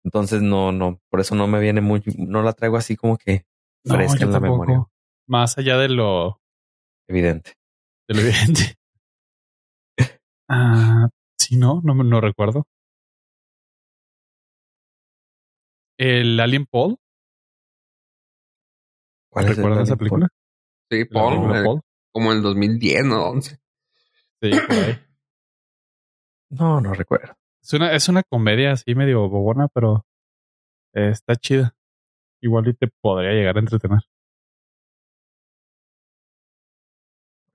entonces 0.04 0.42
no, 0.42 0.72
no, 0.72 1.00
por 1.10 1.20
eso 1.20 1.36
no 1.36 1.48
me 1.48 1.60
viene 1.60 1.82
muy, 1.82 2.02
no 2.18 2.42
la 2.44 2.54
traigo 2.54 2.78
así 2.78 2.96
como 2.96 3.18
que 3.18 3.46
fresca 3.86 4.24
en 4.26 4.32
la 4.32 4.40
tampoco. 4.40 4.66
memoria. 4.66 4.86
Más 5.28 5.58
allá 5.58 5.78
de 5.78 5.90
lo, 5.90 6.40
Evidente. 7.08 7.54
de 8.08 8.16
lo 8.16 8.22
evidente. 8.22 8.76
Ah, 10.50 11.10
sí, 11.38 11.58
no, 11.58 11.82
no, 11.84 11.94
no 11.94 12.22
recuerdo. 12.22 12.64
El 16.00 16.40
Alien 16.40 16.66
Paul, 16.66 16.98
¿Cuál 19.30 19.46
es 19.46 19.52
el 19.52 19.58
¿recuerdan 19.58 19.84
esa 19.84 19.96
película? 19.98 20.28
Sí, 20.90 21.04
La 21.10 21.20
Paul, 21.22 21.56
eh, 21.56 21.64
Paul. 21.66 21.82
Como 22.18 22.32
en 22.32 22.38
el 22.38 22.44
2010, 22.44 23.06
¿no? 23.06 23.30
11. 23.30 23.60
Sí, 24.42 24.52
por 24.68 24.76
ahí. 24.76 25.00
No, 26.50 26.82
no 26.82 26.94
recuerdo. 26.94 27.36
Es 27.62 27.74
una, 27.74 27.94
es 27.94 28.10
una 28.10 28.24
comedia 28.24 28.72
así 28.72 28.96
medio 28.96 29.28
bobona, 29.30 29.68
pero 29.68 30.06
eh, 30.94 31.10
está 31.10 31.36
chida. 31.36 31.76
Igual 32.42 32.70
y 32.70 32.74
te 32.74 32.88
podría 32.88 33.34
llegar 33.34 33.58
a 33.58 33.60
entretener. 33.60 34.00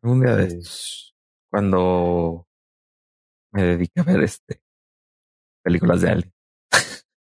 Un 0.02 0.20
día 0.20 0.36
de 0.36 0.44
estos, 0.44 1.16
cuando 1.50 2.46
me 3.50 3.62
dediqué 3.62 4.00
a 4.00 4.04
ver 4.04 4.20
este 4.20 4.62
películas 5.64 6.02
de 6.02 6.10
Alien. 6.10 6.32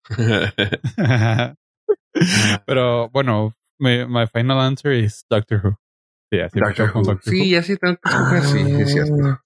pero 2.65 3.09
bueno, 3.09 3.53
my, 3.79 4.05
my 4.05 4.25
final 4.27 4.61
answer 4.61 4.93
is 4.93 5.25
Doctor 5.29 5.59
Who. 5.65 5.84
Sí, 6.35 6.59
así 6.59 6.59
Doctor 6.59 6.91
Who. 6.95 7.03
Doctor 7.03 7.15
Who. 7.25 7.31
Sí, 7.31 7.49
ya 7.49 7.63
sí 7.63 7.77
tengo 7.77 7.95
que 7.97 8.09
escoger, 8.09 8.43
sí, 8.43 8.63
sí, 8.65 8.81
es 8.81 8.91
cierto. 8.93 9.41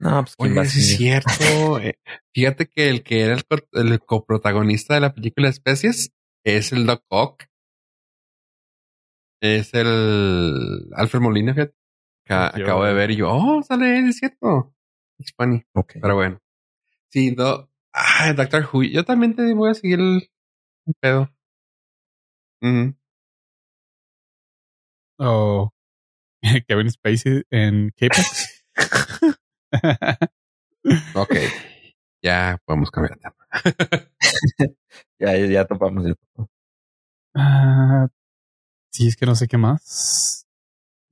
No, 0.00 0.24
pues 0.24 0.34
Oye, 0.38 0.64
sí 0.66 0.78
es 0.80 0.96
cierto. 0.96 1.78
Eh, 1.78 1.98
Fíjate 2.34 2.66
que 2.66 2.88
el 2.88 3.02
que 3.04 3.20
era 3.22 3.34
el, 3.34 3.44
co- 3.44 3.68
el 3.72 4.00
coprotagonista 4.00 4.94
de 4.94 5.00
la 5.00 5.14
película 5.14 5.48
Especies 5.48 6.12
es 6.44 6.72
el 6.72 6.86
Doc 6.86 7.04
Ock. 7.08 7.44
Es 9.40 9.74
el 9.74 10.88
Alfred 10.94 11.20
Molina, 11.20 11.54
fíjate. 11.54 11.74
Ca- 12.26 12.52
Yo- 12.56 12.64
acabo 12.64 12.84
de 12.84 12.94
ver 12.94 13.10
y 13.10 13.16
yo, 13.16 13.30
oh, 13.32 13.62
sale 13.62 13.98
él, 13.98 14.08
es 14.08 14.16
cierto. 14.18 14.74
Es 15.18 15.32
funny. 15.36 15.62
Ok. 15.74 15.94
Pero 16.00 16.14
bueno. 16.14 16.38
Sí, 17.10 17.32
no. 17.36 17.68
Ah, 17.92 18.32
Doctor 18.34 18.68
Who. 18.72 18.84
Yo 18.84 19.04
también 19.04 19.34
te 19.36 19.52
voy 19.54 19.70
a 19.70 19.74
seguir 19.74 20.00
el, 20.00 20.30
el 20.86 20.94
pedo. 21.00 21.30
Ujú. 22.62 22.94
O 25.18 25.70
Kevin 26.68 26.90
Spacey 26.90 27.42
en 27.50 27.90
K-Pax. 27.96 28.64
Ok. 31.14 31.34
ya 32.22 32.58
podemos 32.64 32.90
cambiar 32.90 33.16
de 33.16 33.20
tema. 33.20 33.36
Ya, 35.18 35.36
ya, 35.38 35.46
ya 35.46 35.64
topamos. 35.64 36.04
ya 36.04 36.14
topamos. 36.14 36.50
Ah, 37.34 38.08
sí, 38.92 39.06
es 39.06 39.16
que 39.16 39.24
no 39.24 39.36
sé 39.36 39.46
qué 39.46 39.56
más. 39.56 40.46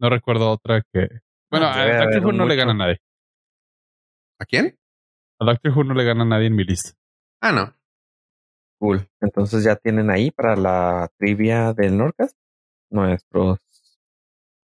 No 0.01 0.11
recuerdo 0.11 0.51
otra 0.51 0.83
que. 0.93 1.09
Bueno, 1.51 1.67
Ah, 1.67 1.83
a 1.83 2.05
Doctor 2.05 2.27
Who 2.27 2.33
no 2.33 2.47
le 2.47 2.57
gana 2.57 2.73
a 2.73 2.75
nadie. 2.75 2.99
¿A 4.41 4.45
quién? 4.45 4.77
A 5.39 5.45
Doctor 5.45 5.71
Who 5.77 5.85
no 5.85 5.95
le 5.95 6.05
gana 6.05 6.23
a 6.23 6.27
nadie 6.27 6.49
en 6.49 6.57
mi 6.57 6.65
lista. 6.65 6.91
Ah, 7.41 7.53
no. 7.53 7.73
Cool. 8.81 9.09
Entonces 9.21 9.63
ya 9.63 9.77
tienen 9.77 10.11
ahí 10.11 10.31
para 10.33 10.57
la 10.57 11.09
trivia 11.17 11.73
del 11.73 11.97
Norcast 11.97 12.37
nuestros 12.91 13.59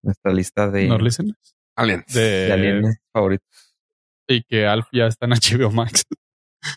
nuestra 0.03 0.33
lista 0.33 0.69
de, 0.69 0.87
¿No 0.87 0.97
listeners? 0.97 1.55
Aliens. 1.75 2.05
De, 2.13 2.21
de 2.21 2.51
alienes 2.53 2.97
favoritos. 3.13 3.75
Y 4.27 4.43
que 4.43 4.65
Alf 4.65 4.87
ya 4.91 5.05
está 5.07 5.25
en 5.25 5.31
HBO 5.33 5.71
Max. 5.71 6.03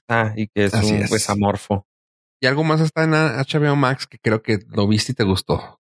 Ah, 0.09 0.33
y 0.37 0.47
que 0.49 0.65
es 0.67 0.75
Así 0.75 0.93
un 0.95 1.03
es. 1.03 1.11
huesamorfo. 1.11 1.87
Y 2.43 2.47
algo 2.47 2.65
más 2.65 2.81
está 2.81 3.05
en 3.05 3.11
HBO 3.13 3.77
Max 3.77 4.07
que 4.07 4.19
creo 4.19 4.43
que 4.43 4.59
lo 4.69 4.87
viste 4.89 5.13
y 5.13 5.15
te 5.15 5.25
gustó. 5.25 5.79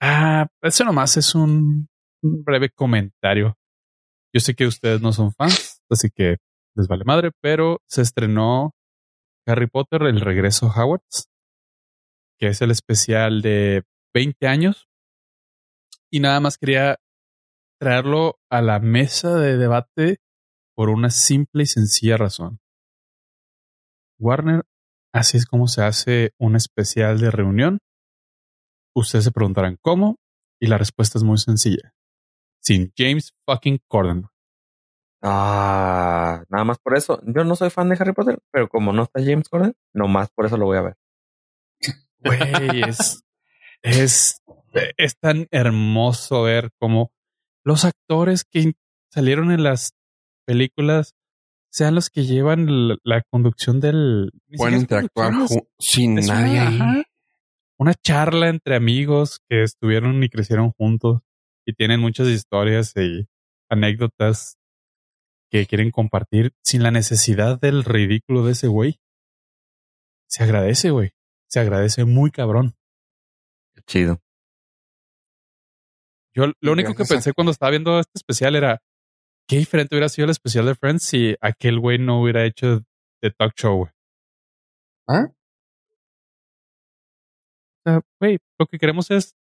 Ah, 0.00 0.46
eso 0.62 0.84
nomás 0.84 1.16
es 1.16 1.34
un, 1.34 1.88
un 2.22 2.44
breve 2.44 2.70
comentario. 2.70 3.56
Yo 4.34 4.40
sé 4.40 4.54
que 4.54 4.66
ustedes 4.66 5.00
no 5.00 5.12
son 5.12 5.32
fans, 5.32 5.82
así 5.90 6.10
que 6.10 6.36
les 6.76 6.88
vale 6.88 7.04
madre, 7.04 7.30
pero 7.40 7.80
se 7.88 8.02
estrenó 8.02 8.72
Harry 9.46 9.66
Potter, 9.68 10.02
El 10.02 10.20
regreso 10.20 10.66
a 10.66 10.70
Hogwarts, 10.84 11.28
que 12.38 12.48
es 12.48 12.60
el 12.62 12.70
especial 12.70 13.42
de 13.42 13.84
20 14.14 14.46
años. 14.48 14.88
Y 16.14 16.20
nada 16.20 16.38
más 16.38 16.58
quería 16.58 17.00
traerlo 17.80 18.38
a 18.48 18.62
la 18.62 18.78
mesa 18.78 19.34
de 19.34 19.56
debate 19.56 20.20
por 20.76 20.88
una 20.88 21.10
simple 21.10 21.64
y 21.64 21.66
sencilla 21.66 22.16
razón. 22.16 22.60
Warner, 24.20 24.62
así 25.12 25.38
es 25.38 25.44
como 25.44 25.66
se 25.66 25.82
hace 25.82 26.30
un 26.38 26.54
especial 26.54 27.18
de 27.18 27.32
reunión. 27.32 27.80
Ustedes 28.94 29.24
se 29.24 29.32
preguntarán 29.32 29.76
cómo, 29.82 30.20
y 30.60 30.68
la 30.68 30.78
respuesta 30.78 31.18
es 31.18 31.24
muy 31.24 31.36
sencilla. 31.36 31.96
Sin 32.62 32.92
James 32.96 33.34
fucking 33.44 33.80
Corden. 33.88 34.28
Ah, 35.20 36.44
nada 36.48 36.62
más 36.62 36.78
por 36.78 36.96
eso. 36.96 37.20
Yo 37.26 37.42
no 37.42 37.56
soy 37.56 37.70
fan 37.70 37.88
de 37.88 37.96
Harry 37.98 38.12
Potter, 38.12 38.38
pero 38.52 38.68
como 38.68 38.92
no 38.92 39.02
está 39.02 39.20
James 39.20 39.48
Corden, 39.48 39.74
nomás 39.92 40.30
por 40.30 40.46
eso 40.46 40.56
lo 40.56 40.66
voy 40.66 40.78
a 40.78 40.82
ver. 40.82 40.96
Güey, 42.20 42.84
es, 42.88 43.24
es, 43.82 44.40
es 44.96 45.16
tan 45.18 45.46
hermoso 45.50 46.42
ver 46.42 46.70
cómo 46.80 47.10
los 47.64 47.84
actores 47.84 48.44
que 48.44 48.72
salieron 49.12 49.50
en 49.50 49.62
las 49.62 49.92
películas 50.46 51.14
sean 51.72 51.94
los 51.94 52.10
que 52.10 52.24
llevan 52.24 52.88
la, 52.88 52.96
la 53.04 53.22
conducción 53.30 53.80
del. 53.80 54.30
Pueden 54.56 54.80
interactuar 54.80 55.32
sin 55.78 56.18
es 56.18 56.26
una- 56.28 56.40
nadie 56.40 56.58
ahí. 56.60 56.78
ajá, 56.80 57.02
una 57.78 57.94
charla 57.94 58.48
entre 58.48 58.76
amigos 58.76 59.40
que 59.48 59.62
estuvieron 59.64 60.22
y 60.22 60.28
crecieron 60.28 60.70
juntos 60.72 61.20
y 61.66 61.72
tienen 61.72 62.00
muchas 62.00 62.28
historias 62.28 62.92
y 62.96 63.26
anécdotas 63.70 64.56
que 65.50 65.66
quieren 65.66 65.90
compartir 65.90 66.52
sin 66.62 66.82
la 66.82 66.90
necesidad 66.90 67.58
del 67.60 67.84
ridículo 67.84 68.44
de 68.44 68.52
ese 68.52 68.68
güey. 68.68 69.00
Se 70.28 70.42
agradece, 70.44 70.90
güey. 70.90 71.10
Se 71.48 71.60
agradece 71.60 72.04
muy 72.04 72.30
cabrón. 72.30 72.74
Qué 73.74 73.82
chido. 73.86 74.20
Yo 76.36 76.52
lo 76.60 76.72
único 76.72 76.94
que 76.94 77.04
pensé 77.04 77.32
cuando 77.32 77.52
estaba 77.52 77.70
viendo 77.70 78.00
este 78.00 78.12
especial 78.16 78.56
era 78.56 78.82
qué 79.48 79.56
diferente 79.56 79.94
hubiera 79.94 80.08
sido 80.08 80.24
el 80.24 80.30
especial 80.30 80.66
de 80.66 80.74
Friends 80.74 81.04
si 81.04 81.36
aquel 81.40 81.78
güey 81.78 81.98
no 81.98 82.20
hubiera 82.20 82.44
hecho 82.44 82.80
The 83.22 83.30
Talk 83.30 83.54
Show. 83.56 83.76
güey. 83.76 83.90
¿Ah? 85.08 85.28
O 87.86 87.90
sea, 87.90 88.00
güey, 88.20 88.38
lo 88.58 88.66
que 88.66 88.78
queremos 88.78 89.10
es 89.10 89.36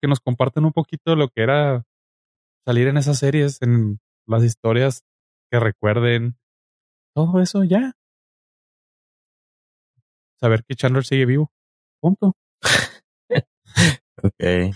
que 0.00 0.08
nos 0.08 0.20
compartan 0.20 0.64
un 0.64 0.72
poquito 0.72 1.16
lo 1.16 1.28
que 1.28 1.42
era 1.42 1.84
salir 2.66 2.88
en 2.88 2.98
esas 2.98 3.18
series, 3.18 3.60
en 3.62 3.98
las 4.26 4.44
historias 4.44 5.02
que 5.50 5.58
recuerden 5.58 6.36
todo 7.14 7.40
eso 7.40 7.64
ya. 7.64 7.92
Saber 10.40 10.64
que 10.64 10.74
Chandler 10.74 11.04
sigue 11.04 11.26
vivo. 11.26 11.50
Punto. 12.00 12.36
Ok. 14.22 14.72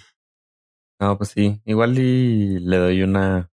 No, 1.01 1.17
pues 1.17 1.31
sí. 1.31 1.61
Igual 1.65 1.99
y 1.99 2.59
le 2.61 2.77
doy 2.77 3.03
una. 3.03 3.51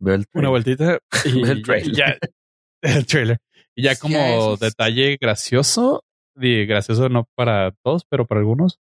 Veo 0.00 0.14
el 0.14 0.26
Una 0.34 0.48
vueltita 0.50 0.98
y 1.24 1.42
El 1.42 1.62
trailer. 1.62 1.92
ya, 1.96 2.16
el 2.82 3.06
trailer. 3.06 3.38
Y 3.76 3.82
ya 3.84 3.92
Ya, 3.94 3.98
como 3.98 4.56
detalle 4.56 5.16
gracioso, 5.20 6.04
y 6.36 6.66
gracioso 6.66 7.08
no 7.08 7.28
para 7.34 7.72
todos, 7.82 8.04
pero 8.08 8.26
para 8.26 8.40
algunos, 8.40 8.78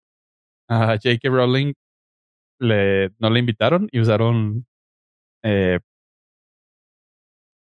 a 0.68 0.88
J.K. 1.02 1.28
Rowling 1.28 1.72
le, 2.60 3.10
no 3.18 3.30
le 3.30 3.38
invitaron 3.40 3.88
y 3.90 4.00
usaron 4.00 4.66
eh, 5.44 5.80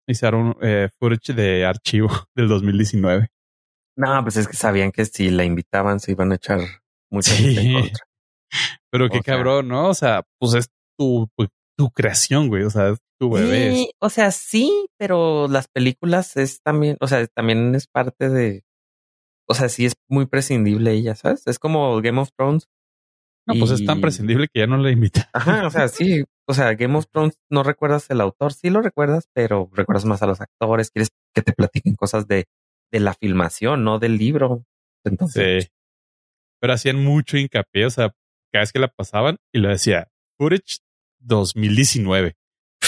usaron 0.07 0.55
eh, 0.61 0.89
footage 0.99 1.33
de 1.33 1.65
archivo 1.65 2.09
del 2.35 2.47
2019. 2.47 3.29
No, 3.97 4.23
pues 4.23 4.37
es 4.37 4.47
que 4.47 4.53
sabían 4.55 4.91
que 4.91 5.05
si 5.05 5.29
la 5.29 5.43
invitaban 5.43 5.99
se 5.99 6.11
iban 6.13 6.31
a 6.31 6.35
echar 6.35 6.59
mucha 7.11 7.31
Sí. 7.31 7.53
gente 7.55 7.61
en 7.61 7.73
contra. 7.73 8.05
Pero 8.91 9.09
qué 9.09 9.19
O 9.19 9.23
sea- 9.23 9.35
cabrón, 9.35 9.67
¿no? 9.67 9.89
O 9.89 9.93
sea, 9.93 10.23
pues 10.39 10.53
es 10.55 10.69
tu, 10.97 11.27
pues, 11.35 11.49
tu 11.77 11.89
creación, 11.91 12.47
güey. 12.47 12.63
O 12.63 12.69
sea, 12.69 12.89
es 12.89 12.99
tu 13.19 13.31
bebé. 13.31 13.73
Sí, 13.73 13.91
o 13.99 14.09
sea, 14.09 14.31
sí, 14.31 14.87
pero 14.97 15.47
las 15.47 15.67
películas 15.67 16.35
es 16.37 16.61
también, 16.61 16.97
o 17.01 17.07
sea, 17.07 17.25
también 17.27 17.75
es 17.75 17.87
parte 17.87 18.29
de, 18.29 18.63
o 19.47 19.53
sea, 19.53 19.69
sí 19.69 19.85
es 19.85 19.93
muy 20.09 20.25
prescindible 20.25 20.91
ella, 20.93 21.15
¿sabes? 21.15 21.43
Es 21.47 21.59
como 21.59 22.01
Game 22.01 22.19
of 22.19 22.29
Thrones. 22.37 22.67
No, 23.47 23.55
pues 23.57 23.71
es 23.71 23.83
tan 23.83 23.99
prescindible 23.99 24.47
que 24.53 24.59
ya 24.59 24.67
no 24.67 24.77
le 24.77 24.91
invita. 24.91 25.27
Ajá, 25.33 25.65
o 25.65 25.71
sea, 25.71 25.87
sí. 25.87 26.23
O 26.47 26.53
sea, 26.53 26.73
Game 26.75 26.95
of 26.95 27.07
Thrones 27.11 27.35
no 27.49 27.63
recuerdas 27.63 28.07
el 28.11 28.21
autor, 28.21 28.53
sí 28.53 28.69
lo 28.69 28.81
recuerdas, 28.83 29.27
pero 29.33 29.69
recuerdas 29.73 30.05
más 30.05 30.21
a 30.21 30.27
los 30.27 30.39
actores, 30.39 30.91
quieres 30.91 31.09
que 31.33 31.41
te 31.41 31.53
platiquen 31.53 31.95
cosas 31.95 32.27
de, 32.27 32.45
de 32.91 32.99
la 32.99 33.13
filmación, 33.15 33.83
no 33.83 33.97
del 33.97 34.17
libro. 34.17 34.65
Entonces, 35.03 35.63
Sí. 35.65 35.69
Pero 36.61 36.73
hacían 36.73 37.03
mucho 37.03 37.37
hincapié, 37.37 37.85
o 37.85 37.89
sea, 37.89 38.11
cada 38.51 38.63
vez 38.63 38.71
que 38.71 38.79
la 38.79 38.87
pasaban 38.87 39.37
y 39.53 39.59
lo 39.59 39.69
decía, 39.69 40.07
footage 40.37 40.77
2019. 41.19 42.35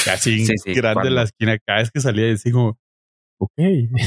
Casi 0.06 0.46
Sí, 0.46 0.58
sí, 0.58 0.74
grande 0.74 0.94
cuando- 1.02 1.10
la 1.16 1.24
esquina. 1.24 1.58
Cada 1.66 1.80
vez 1.80 1.92
que 1.92 2.00
salía 2.00 2.28
y 2.28 2.32
decía 2.32 2.52
como, 2.52 2.78
ok. 3.40 3.52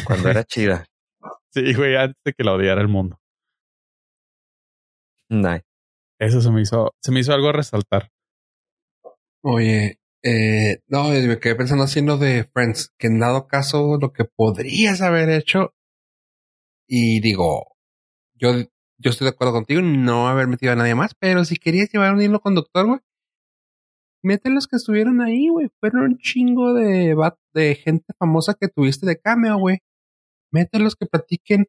cuando 0.07 0.29
era 0.31 0.45
chida. 0.45 0.85
Sí, 1.55 1.73
güey, 1.73 1.95
antes 1.95 2.17
de 2.25 2.33
que 2.33 2.43
la 2.43 2.53
odiara 2.55 2.81
el 2.81 2.89
mundo. 2.89 3.17
Nah. 5.31 5.61
Eso 6.19 6.41
se 6.41 6.51
me 6.51 6.63
hizo, 6.63 6.95
se 7.01 7.13
me 7.13 7.21
hizo 7.21 7.33
algo 7.33 7.49
a 7.49 7.53
resaltar. 7.53 8.11
Oye, 9.43 9.99
eh, 10.25 10.81
no, 10.89 11.11
me 11.11 11.39
quedé 11.39 11.55
pensando 11.55 11.85
haciendo 11.85 12.19
de 12.19 12.45
Friends, 12.45 12.93
que 12.99 13.07
en 13.09 13.21
dado 13.21 13.47
caso 13.47 13.99
lo 14.01 14.13
que 14.13 14.25
podrías 14.25 15.01
haber 15.01 15.29
hecho, 15.31 15.75
y 16.89 17.21
digo, 17.21 17.77
yo, 18.35 18.51
yo 19.05 19.11
estoy 19.11 19.27
de 19.27 19.31
acuerdo 19.31 19.53
contigo, 19.53 19.83
no 19.83 20.29
haber 20.29 20.49
metido 20.49 20.73
a 20.73 20.77
nadie 20.77 20.95
más, 20.95 21.15
pero 21.15 21.45
si 21.45 21.57
querías 21.57 21.91
llevar 21.93 22.15
un 22.15 22.23
hilo 22.23 22.41
conductor, 22.41 22.87
güey, 22.87 23.01
mete 24.23 24.49
los 24.49 24.67
que 24.67 24.77
estuvieron 24.77 25.21
ahí, 25.21 25.49
güey, 25.51 25.69
fueron 25.79 26.05
un 26.05 26.19
chingo 26.19 26.73
de, 26.73 27.15
de 27.53 27.75
gente 27.75 28.15
famosa 28.19 28.55
que 28.55 28.69
tuviste 28.69 29.05
de 29.07 29.21
cameo, 29.21 29.59
güey. 29.59 29.79
Mete 30.51 30.79
los 30.79 30.97
que 30.97 31.05
platiquen 31.05 31.67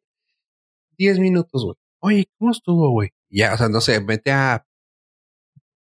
10 0.96 1.18
minutos, 1.18 1.62
güey. 1.62 1.76
Oye, 2.00 2.30
¿cómo 2.38 2.52
estuvo, 2.52 2.90
güey? 2.90 3.10
Ya, 3.28 3.52
o 3.52 3.58
sea, 3.58 3.68
no 3.68 3.82
sé, 3.82 4.00
mete 4.00 4.32
a 4.32 4.64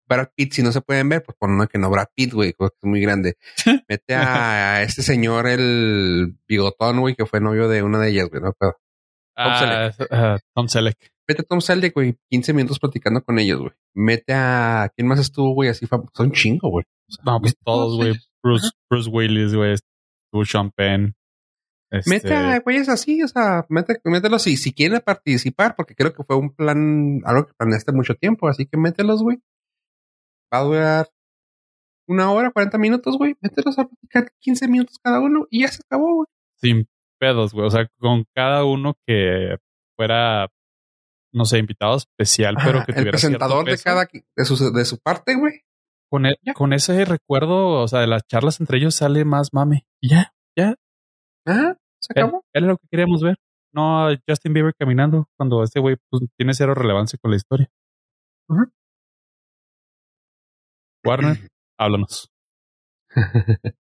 Brad 0.08 0.30
Pitt, 0.34 0.54
si 0.54 0.62
no 0.62 0.72
se 0.72 0.80
pueden 0.80 1.08
ver, 1.08 1.22
pues 1.22 1.36
pon 1.38 1.52
uno 1.52 1.68
que 1.68 1.78
no 1.78 1.88
Brad 1.88 2.08
Pitt, 2.16 2.32
güey, 2.32 2.52
porque 2.52 2.76
es 2.82 2.88
muy 2.88 3.00
grande. 3.00 3.36
Mete 3.88 4.14
a, 4.16 4.74
a 4.74 4.82
este 4.82 5.02
señor, 5.02 5.46
el 5.46 6.36
bigotón, 6.48 7.00
güey, 7.00 7.14
que 7.14 7.26
fue 7.26 7.40
novio 7.40 7.68
de 7.68 7.84
una 7.84 8.00
de 8.00 8.10
ellas, 8.10 8.28
güey, 8.28 8.42
no 8.42 8.52
Pero 8.58 8.76
Ah, 9.36 9.90
ah, 10.10 10.38
Tom 10.54 10.68
Selleck. 10.68 11.13
Mete 11.28 11.42
a 11.42 11.44
Tom 11.44 11.60
Selleck, 11.60 11.94
güey, 11.94 12.16
15 12.30 12.52
minutos 12.52 12.78
platicando 12.78 13.22
con 13.22 13.38
ellos, 13.38 13.60
güey. 13.60 13.72
Mete 13.94 14.32
a, 14.34 14.90
¿quién 14.94 15.08
más 15.08 15.20
estuvo, 15.20 15.54
güey? 15.54 15.70
Así 15.70 15.86
famoso, 15.86 16.10
son 16.14 16.32
chingo, 16.32 16.68
güey. 16.70 16.84
O 17.08 17.12
sea, 17.12 17.22
No, 17.24 17.40
pues 17.40 17.54
todos, 17.64 17.96
güey. 17.96 18.14
Bruce, 18.42 18.70
Bruce 18.90 19.10
Willis, 19.10 19.54
güey. 19.54 19.72
Estuvo 19.74 20.44
Sean 20.44 20.70
Penn. 20.70 21.14
Este, 21.90 22.10
Mete 22.10 22.34
a 22.34 22.58
güeyes 22.58 22.88
así, 22.88 23.22
o 23.22 23.28
sea, 23.28 23.64
mete, 23.68 24.00
mételos 24.04 24.42
si, 24.42 24.56
si 24.56 24.72
quieren 24.72 25.00
participar, 25.00 25.76
porque 25.76 25.94
creo 25.94 26.12
que 26.12 26.24
fue 26.24 26.36
un 26.36 26.52
plan, 26.52 27.20
algo 27.24 27.46
que 27.46 27.52
planeaste 27.56 27.92
mucho 27.92 28.14
tiempo, 28.16 28.48
así 28.48 28.66
que 28.66 28.76
mételos, 28.76 29.22
güey. 29.22 29.38
Va 30.52 30.58
a 30.58 30.62
durar 30.64 31.08
una 32.08 32.30
hora, 32.32 32.50
40 32.50 32.78
minutos, 32.78 33.16
güey. 33.16 33.36
Mételos 33.40 33.78
a 33.78 33.84
platicar 33.86 34.32
15 34.40 34.68
minutos 34.68 34.98
cada 35.02 35.20
uno 35.20 35.46
y 35.50 35.62
ya 35.62 35.68
se 35.68 35.82
acabó, 35.86 36.14
güey. 36.14 36.26
sin 36.60 36.86
pedos, 37.18 37.52
güey. 37.52 37.66
O 37.66 37.70
sea, 37.70 37.88
con 37.98 38.24
cada 38.34 38.64
uno 38.64 38.94
que 39.06 39.56
fuera, 39.96 40.48
no 41.34 41.44
sé, 41.44 41.58
invitado 41.58 41.96
especial, 41.96 42.56
pero 42.62 42.84
que 42.84 42.92
el 42.92 42.96
tuviera 42.98 43.18
cierto 43.18 43.38
presentador 43.38 43.64
de 43.66 43.78
cada, 43.78 44.08
de 44.36 44.44
su, 44.44 44.72
de 44.72 44.84
su 44.84 44.98
parte, 44.98 45.34
güey. 45.34 45.60
Con, 46.10 46.26
e- 46.26 46.38
con 46.54 46.72
ese 46.72 47.04
recuerdo, 47.04 47.82
o 47.82 47.88
sea, 47.88 48.00
de 48.00 48.06
las 48.06 48.26
charlas 48.26 48.60
entre 48.60 48.78
ellos 48.78 48.94
sale 48.94 49.24
más 49.24 49.52
mame. 49.52 49.84
Ya, 50.02 50.32
ya. 50.56 50.76
Ajá, 51.46 51.76
se 52.00 52.12
acabó. 52.12 52.44
era 52.52 52.66
lo 52.66 52.76
que 52.76 52.86
queríamos 52.90 53.22
ver. 53.22 53.36
No 53.74 54.06
a 54.06 54.16
Justin 54.28 54.52
Bieber 54.52 54.74
caminando 54.78 55.26
cuando 55.36 55.64
este 55.64 55.80
güey 55.80 55.96
pues, 56.08 56.22
tiene 56.38 56.54
cero 56.54 56.74
relevancia 56.74 57.18
con 57.20 57.32
la 57.32 57.36
historia. 57.36 57.68
Warner, 61.04 61.36
háblanos. 61.78 62.30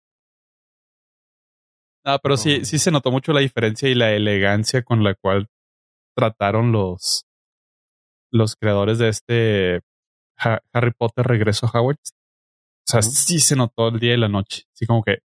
Ah, 2.06 2.18
pero 2.24 2.38
sí, 2.38 2.64
sí 2.66 2.80
se 2.80 2.92
notó 2.92 3.12
mucho 3.12 3.34
la 3.34 3.42
diferencia 3.42 3.90
y 3.90 3.94
la 3.94 4.14
elegancia 4.14 4.84
con 4.84 5.04
la 5.04 5.16
cual 5.16 5.48
trataron 6.18 6.72
los, 6.72 7.26
los 8.32 8.56
creadores 8.56 8.98
de 9.00 9.10
este 9.10 9.82
Ha- 10.38 10.62
Harry 10.74 10.92
Potter 10.98 11.26
Regreso 11.26 11.66
a 11.68 11.70
Hogwarts. 11.80 12.12
O 12.88 12.92
sea, 12.92 13.02
sí 13.02 13.40
se 13.40 13.56
notó 13.56 13.90
el 13.90 14.00
día 14.00 14.14
y 14.14 14.18
la 14.18 14.30
noche. 14.30 14.64
Así 14.74 14.86
como 14.88 15.04
que 15.04 15.20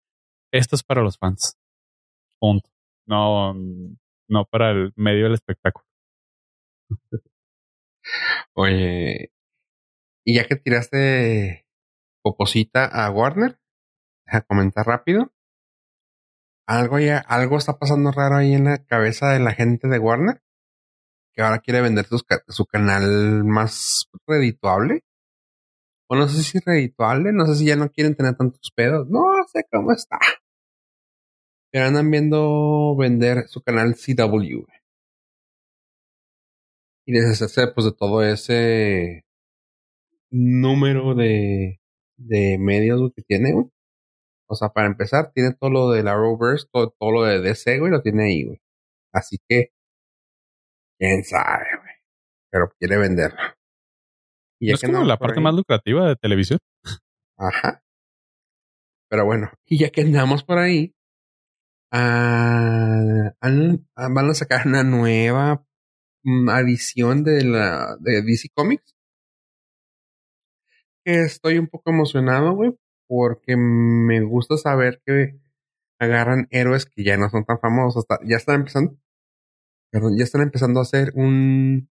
esto 0.52 0.76
es 0.76 0.82
para 0.82 1.02
los 1.02 1.18
fans. 1.18 1.56
Punto. 2.40 2.68
No, 3.06 3.54
no 4.28 4.44
para 4.50 4.70
el 4.70 4.92
medio 4.96 5.24
del 5.24 5.34
espectáculo. 5.34 5.86
Oye, 8.54 9.30
y 10.26 10.36
ya 10.36 10.46
que 10.46 10.56
tiraste 10.56 11.66
poposita 12.22 12.84
a 12.86 13.10
Warner, 13.10 13.58
a 14.26 14.40
comentar 14.42 14.86
rápido. 14.86 15.32
Algo 16.66 16.98
ya, 16.98 17.18
algo 17.18 17.58
está 17.58 17.78
pasando 17.78 18.10
raro 18.10 18.36
ahí 18.36 18.54
en 18.54 18.64
la 18.64 18.84
cabeza 18.84 19.28
de 19.32 19.40
la 19.40 19.52
gente 19.52 19.88
de 19.88 19.98
Warner, 19.98 20.42
que 21.34 21.42
ahora 21.42 21.58
quiere 21.60 21.80
vender 21.80 22.06
su 22.48 22.66
canal 22.66 23.44
más 23.44 24.08
redituable. 24.26 25.02
O 26.08 26.16
no 26.16 26.28
sé 26.28 26.42
si 26.42 26.58
redituable, 26.60 27.32
no 27.32 27.46
sé 27.46 27.56
si 27.56 27.66
ya 27.66 27.76
no 27.76 27.90
quieren 27.90 28.14
tener 28.14 28.36
tantos 28.36 28.70
pedos. 28.74 29.08
No 29.08 29.22
sé 29.52 29.64
cómo 29.70 29.92
está. 29.92 30.18
Pero 31.72 31.86
andan 31.86 32.10
viendo 32.10 32.96
vender 32.96 33.48
su 33.48 33.62
canal 33.62 33.94
CW. 33.94 34.64
Y 37.06 37.12
deshacerse 37.12 37.66
pues 37.74 37.86
de 37.86 37.92
todo 37.92 38.22
ese 38.22 39.24
número 40.30 41.14
de, 41.14 41.80
de 42.16 42.58
medios 42.58 43.12
que 43.14 43.22
tiene, 43.22 43.52
güey. 43.52 43.66
O 44.48 44.54
sea, 44.56 44.70
para 44.70 44.86
empezar, 44.88 45.32
tiene 45.34 45.54
todo 45.54 45.70
lo 45.70 45.90
de 45.90 46.02
la 46.02 46.12
Arrowverse, 46.12 46.66
todo, 46.72 46.94
todo 46.98 47.10
lo 47.12 47.24
de 47.24 47.40
DC, 47.40 47.78
güey, 47.78 47.90
lo 47.90 48.02
tiene 48.02 48.24
ahí, 48.24 48.44
güey. 48.44 48.60
Así 49.12 49.38
que, 49.48 49.70
quién 50.98 51.24
sabe, 51.24 51.66
güey. 51.78 51.94
Pero 52.50 52.72
quiere. 52.78 52.96
Y 54.60 54.68
¿No 54.68 54.74
es 54.74 54.80
que 54.80 54.86
como 54.86 55.04
la 55.04 55.16
parte 55.16 55.38
ahí- 55.38 55.42
más 55.44 55.54
lucrativa 55.54 56.08
de 56.08 56.16
televisión? 56.16 56.58
Ajá. 57.38 57.82
Pero 59.10 59.24
bueno, 59.26 59.50
y 59.66 59.78
ya 59.78 59.90
que 59.90 60.00
andamos 60.02 60.44
por 60.44 60.58
ahí, 60.58 60.94
ah, 61.92 63.32
han- 63.40 63.86
ah, 63.96 64.08
van 64.10 64.30
a 64.30 64.34
sacar 64.34 64.66
una 64.66 64.82
nueva 64.82 65.64
mm, 66.26 66.48
edición 66.50 67.22
de 67.24 67.44
la 67.44 67.96
de 68.00 68.22
DC 68.22 68.48
Comics. 68.54 68.94
Que 71.04 71.20
estoy 71.22 71.58
un 71.58 71.66
poco 71.68 71.90
emocionado, 71.90 72.52
güey, 72.54 72.74
porque 73.08 73.56
me 73.56 74.22
gusta 74.22 74.56
saber 74.56 75.02
que 75.04 75.38
agarran 76.00 76.46
héroes 76.50 76.86
que 76.86 77.04
ya 77.04 77.16
no 77.18 77.28
son 77.28 77.44
tan 77.44 77.58
famosos. 77.60 78.04
Hasta- 78.08 78.24
ya 78.26 78.36
están 78.36 78.56
empezando, 78.60 78.96
ya 80.16 80.24
están 80.24 80.42
empezando 80.42 80.80
a 80.80 80.82
hacer 80.82 81.12
un 81.14 81.88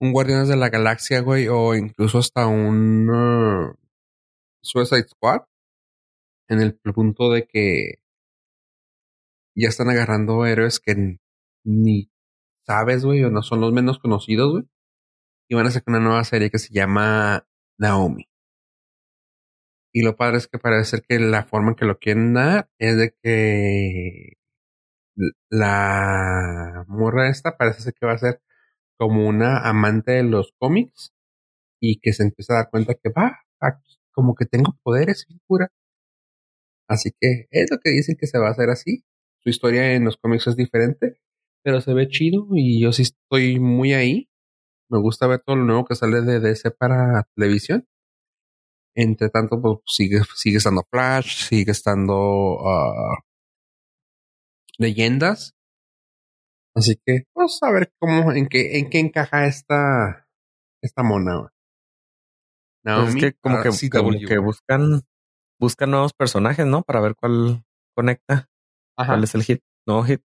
un 0.00 0.12
Guardianes 0.12 0.48
de 0.48 0.56
la 0.56 0.68
Galaxia, 0.68 1.20
güey, 1.20 1.46
o 1.48 1.76
incluso 1.76 2.18
hasta 2.18 2.48
un 2.48 3.08
ah, 3.12 3.72
Suicide 4.62 5.06
Squad 5.08 5.42
en 6.48 6.60
el 6.60 6.74
punto 6.94 7.30
de 7.30 7.46
que 7.46 8.02
ya 9.56 9.68
están 9.68 9.90
agarrando 9.90 10.44
héroes 10.46 10.80
que 10.80 11.18
ni 11.64 12.10
sabes, 12.66 13.04
güey, 13.04 13.24
o 13.24 13.30
no 13.30 13.42
son 13.42 13.60
los 13.60 13.72
menos 13.72 13.98
conocidos, 14.00 14.52
güey. 14.52 14.64
Y 15.48 15.54
van 15.54 15.66
a 15.66 15.70
sacar 15.70 15.94
una 15.94 16.00
nueva 16.04 16.24
serie 16.24 16.50
que 16.50 16.58
se 16.58 16.72
llama 16.74 17.46
Naomi. 17.78 18.28
Y 19.94 20.02
lo 20.02 20.16
padre 20.16 20.38
es 20.38 20.48
que 20.48 20.58
parece 20.58 20.90
ser 20.90 21.02
que 21.02 21.18
la 21.18 21.44
forma 21.44 21.70
en 21.70 21.74
que 21.76 21.84
lo 21.84 21.98
quieren 21.98 22.34
dar 22.34 22.70
es 22.78 22.96
de 22.96 23.14
que 23.22 24.38
la 25.50 26.84
morra 26.88 27.28
esta 27.28 27.56
parece 27.56 27.82
ser 27.82 27.94
que 27.94 28.06
va 28.06 28.12
a 28.14 28.18
ser 28.18 28.40
como 28.98 29.28
una 29.28 29.58
amante 29.68 30.12
de 30.12 30.22
los 30.22 30.52
cómics 30.58 31.12
y 31.80 31.98
que 32.00 32.12
se 32.12 32.22
empieza 32.22 32.54
a 32.54 32.56
dar 32.58 32.70
cuenta 32.70 32.94
que 32.94 33.10
va, 33.10 33.40
aquí 33.60 33.98
como 34.12 34.34
que 34.34 34.46
tengo 34.46 34.78
poderes, 34.82 35.26
figura. 35.26 35.68
Así 36.88 37.10
que 37.18 37.46
es 37.50 37.70
lo 37.70 37.78
que 37.78 37.90
dicen 37.90 38.16
que 38.18 38.26
se 38.26 38.38
va 38.38 38.48
a 38.48 38.50
hacer 38.52 38.70
así. 38.70 39.04
Su 39.42 39.50
historia 39.50 39.94
en 39.94 40.04
los 40.04 40.16
cómics 40.16 40.46
es 40.46 40.56
diferente, 40.56 41.18
pero 41.64 41.80
se 41.80 41.94
ve 41.94 42.08
chido 42.08 42.46
y 42.54 42.82
yo 42.82 42.92
sí 42.92 43.02
estoy 43.02 43.58
muy 43.60 43.94
ahí. 43.94 44.28
Me 44.90 45.00
gusta 45.00 45.26
ver 45.26 45.40
todo 45.44 45.56
lo 45.56 45.64
nuevo 45.64 45.84
que 45.86 45.94
sale 45.94 46.20
de 46.22 46.40
DC 46.40 46.70
para 46.72 47.26
televisión. 47.34 47.86
Entre 48.94 49.30
tanto, 49.30 49.60
pues 49.60 49.78
sigue, 49.86 50.20
sigue 50.36 50.58
estando 50.58 50.82
Flash, 50.90 51.48
sigue 51.48 51.72
estando 51.72 52.58
ah, 52.68 53.16
leyendas. 54.78 55.54
Así 56.74 56.96
que 57.04 57.24
vamos 57.34 57.58
a 57.62 57.70
ver 57.70 57.92
cómo, 57.98 58.32
en 58.32 58.48
qué, 58.48 58.78
en 58.78 58.88
qué 58.88 58.98
encaja 58.98 59.46
esta, 59.46 60.26
esta 60.82 61.02
mona. 61.02 61.52
Pues 62.84 62.96
Naomi 62.96 63.08
es 63.08 63.16
que 63.16 63.32
como 63.40 63.62
que, 63.62 63.90
como 63.90 64.10
que 64.10 64.38
buscan, 64.38 65.02
buscan 65.60 65.90
nuevos 65.90 66.12
personajes, 66.14 66.66
¿no? 66.66 66.82
Para 66.82 67.00
ver 67.00 67.14
cuál 67.14 67.64
conecta, 67.94 68.48
Ajá. 68.96 69.12
cuál 69.12 69.24
es 69.24 69.34
el 69.34 69.44
hit, 69.44 69.60
nuevo 69.86 70.04
hit. 70.04 70.22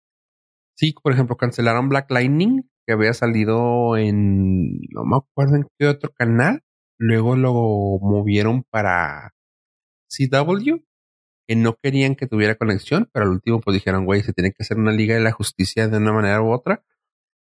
Sí, 0.75 0.93
por 1.01 1.13
ejemplo, 1.13 1.37
cancelaron 1.37 1.89
Black 1.89 2.09
Lightning 2.09 2.69
que 2.85 2.93
había 2.93 3.13
salido 3.13 3.97
en, 3.97 4.79
no 4.89 5.03
me 5.05 5.17
acuerdo 5.17 5.55
en 5.55 5.67
qué 5.77 5.87
otro 5.87 6.11
canal. 6.13 6.63
Luego 6.97 7.35
lo 7.35 7.53
movieron 8.01 8.63
para 8.69 9.33
CW, 10.09 10.83
no 11.55 11.75
querían 11.81 12.15
que 12.15 12.27
tuviera 12.27 12.55
conexión, 12.55 13.09
pero 13.13 13.25
al 13.25 13.31
último 13.31 13.61
pues 13.61 13.73
dijeron, 13.75 14.05
güey, 14.05 14.23
se 14.23 14.33
tiene 14.33 14.51
que 14.51 14.63
hacer 14.63 14.77
una 14.77 14.91
liga 14.91 15.15
de 15.15 15.21
la 15.21 15.31
justicia 15.31 15.87
de 15.87 15.97
una 15.97 16.13
manera 16.13 16.41
u 16.41 16.51
otra, 16.51 16.83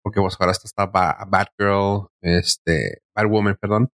porque 0.03 0.21
pues 0.21 0.37
ahora 0.39 0.53
está, 0.53 0.67
está 0.67 0.87
Batgirl, 0.87 2.09
este, 2.23 3.03
Batwoman, 3.15 3.57
perdón, 3.61 3.91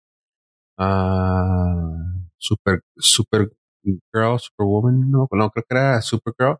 uh, 0.78 2.28
Super, 2.38 2.82
Super 2.96 3.50
Girl, 3.84 4.38
Superwoman, 4.38 5.10
no, 5.10 5.28
no, 5.30 5.50
creo 5.50 5.64
que 5.68 5.74
era 5.74 6.02
Supergirl. 6.02 6.58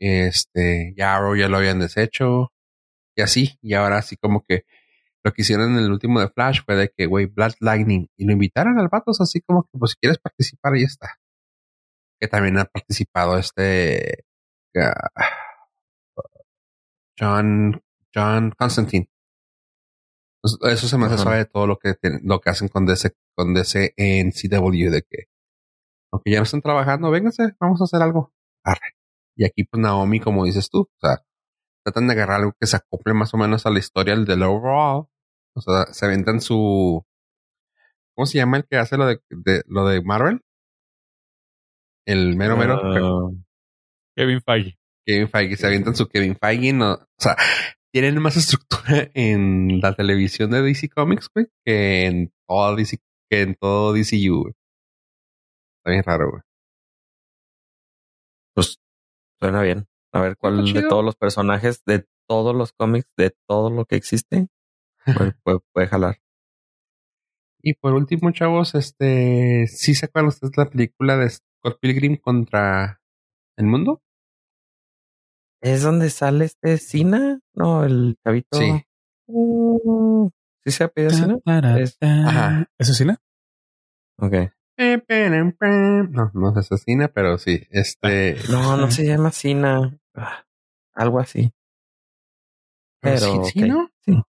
Este, 0.00 0.94
ya 0.96 1.16
Arrow 1.16 1.36
ya 1.36 1.48
lo 1.48 1.56
habían 1.58 1.78
deshecho. 1.80 2.52
Y 3.16 3.22
así, 3.22 3.58
y 3.62 3.74
ahora 3.74 3.98
así 3.98 4.16
como 4.16 4.42
que 4.46 4.64
lo 5.24 5.32
que 5.32 5.42
hicieron 5.42 5.72
en 5.72 5.84
el 5.84 5.90
último 5.90 6.20
de 6.20 6.28
Flash 6.28 6.60
fue 6.64 6.76
de 6.76 6.90
que, 6.96 7.06
güey, 7.06 7.26
Blood 7.26 7.54
Lightning, 7.60 8.08
y 8.16 8.26
lo 8.26 8.32
invitaron 8.32 8.78
al 8.78 8.88
vatos 8.88 9.20
así 9.20 9.40
como 9.40 9.64
que, 9.64 9.78
pues 9.78 9.92
si 9.92 9.96
quieres 10.00 10.18
participar, 10.18 10.74
ahí 10.74 10.84
está. 10.84 11.16
Que 12.20 12.28
también 12.28 12.58
ha 12.58 12.64
participado 12.64 13.38
este 13.38 14.24
uh, 14.74 14.80
John, 17.18 17.82
John 18.14 18.52
Constantine. 18.58 19.08
Eso 20.62 20.86
se 20.86 20.98
me 20.98 21.06
hace 21.06 21.18
suave 21.18 21.38
de 21.38 21.44
todo 21.46 21.66
lo 21.66 21.78
que, 21.78 21.96
lo 22.22 22.40
que 22.40 22.50
hacen 22.50 22.68
con 22.68 22.86
DC, 22.86 23.12
con 23.34 23.52
DC 23.52 23.94
en 23.96 24.30
CW, 24.30 24.90
de 24.90 25.02
que, 25.02 25.24
aunque 26.12 26.30
ya 26.30 26.38
no 26.38 26.44
están 26.44 26.62
trabajando, 26.62 27.10
vénganse, 27.10 27.54
vamos 27.58 27.80
a 27.80 27.84
hacer 27.84 28.00
algo. 28.00 28.32
Arre. 28.62 28.96
Y 29.36 29.44
aquí, 29.44 29.64
pues 29.64 29.80
Naomi, 29.80 30.20
como 30.20 30.44
dices 30.44 30.70
tú, 30.70 30.82
o 30.82 30.98
sea, 31.00 31.24
tratan 31.84 32.06
de 32.06 32.14
agarrar 32.14 32.40
algo 32.40 32.52
que 32.58 32.66
se 32.66 32.76
acople 32.76 33.12
más 33.14 33.34
o 33.34 33.38
menos 33.38 33.66
a 33.66 33.70
la 33.70 33.78
historia 33.78 34.16
del 34.16 34.42
overall. 34.42 35.08
O 35.54 35.60
sea, 35.60 35.86
se 35.92 36.06
aventan 36.06 36.40
su. 36.40 37.04
¿Cómo 38.14 38.26
se 38.26 38.38
llama 38.38 38.58
el 38.58 38.66
que 38.66 38.76
hace 38.76 38.96
lo 38.96 39.06
de, 39.06 39.18
lo 39.66 39.86
de 39.86 40.02
Marvel? 40.02 40.42
El 42.06 42.36
mero 42.36 42.56
mero. 42.56 42.80
Ah, 42.82 43.30
Kevin 44.16 44.40
Feige. 44.40 44.78
Kevin 45.04 45.28
Feige. 45.28 45.56
Se 45.56 45.66
avientan 45.66 45.96
su 45.96 46.08
Kevin 46.08 46.36
Feige. 46.36 46.72
No, 46.72 46.92
o 46.94 47.06
sea, 47.18 47.36
tienen 47.92 48.20
más 48.20 48.36
estructura 48.36 49.10
en 49.14 49.80
la 49.80 49.94
televisión 49.94 50.50
de 50.50 50.62
DC 50.62 50.88
Comics, 50.88 51.28
güey, 51.34 51.46
que 51.64 52.06
en 52.06 52.32
todo 52.46 52.76
DC, 52.76 52.98
que 53.30 53.42
en 53.42 53.54
todo 53.54 53.92
DCU, 53.92 54.42
güey. 54.42 54.54
Está 55.78 55.90
bien 55.90 56.02
raro, 56.04 56.30
güey. 56.30 56.42
Pues 58.54 58.78
suena 59.40 59.62
bien. 59.62 59.86
A 60.12 60.20
ver 60.20 60.36
cuál 60.36 60.72
de 60.72 60.82
todos 60.82 61.04
los 61.04 61.16
personajes, 61.16 61.84
de 61.84 62.06
todos 62.28 62.54
los 62.54 62.72
cómics, 62.72 63.08
de 63.16 63.34
todo 63.46 63.70
lo 63.70 63.84
que 63.84 63.96
existe, 63.96 64.48
puede, 65.04 65.34
puede, 65.72 65.86
jalar. 65.86 66.20
Y 67.62 67.74
por 67.74 67.94
último, 67.94 68.30
chavos, 68.30 68.74
este, 68.74 69.66
¿sí 69.66 69.94
se 69.94 70.06
acuerdan 70.06 70.28
ustedes 70.28 70.56
la 70.56 70.70
película 70.70 71.16
de 71.16 71.26
Scott 71.66 71.80
Pilgrim 71.80 72.16
contra 72.16 73.00
el 73.56 73.66
mundo? 73.66 74.00
¿Es 75.60 75.82
donde 75.82 76.10
sale 76.10 76.44
este 76.44 76.78
Cina? 76.78 77.40
No, 77.54 77.84
el 77.84 78.16
chavito. 78.22 78.56
Sí. 78.56 78.84
Uh, 79.26 80.30
¿Sí 80.64 80.70
se 80.70 80.84
apellida 80.84 81.10
Cina? 81.10 81.38
Ajá. 81.44 82.70
¿Eso 82.78 82.92
es 82.92 82.98
Cina? 82.98 83.20
Ok. 84.18 84.34
No, 84.78 86.30
no 86.34 86.52
se 86.52 86.60
asesina, 86.60 87.08
pero 87.08 87.36
sí. 87.38 87.66
Este. 87.70 88.36
No, 88.48 88.76
no 88.76 88.90
se 88.92 89.04
llama 89.04 89.32
Cina. 89.32 89.98
Ah, 90.14 90.44
algo 90.94 91.18
así. 91.18 91.52
Pero. 93.00 93.44
¿Sí, 93.46 93.62
no? 93.62 93.90
Sí. 94.04 94.22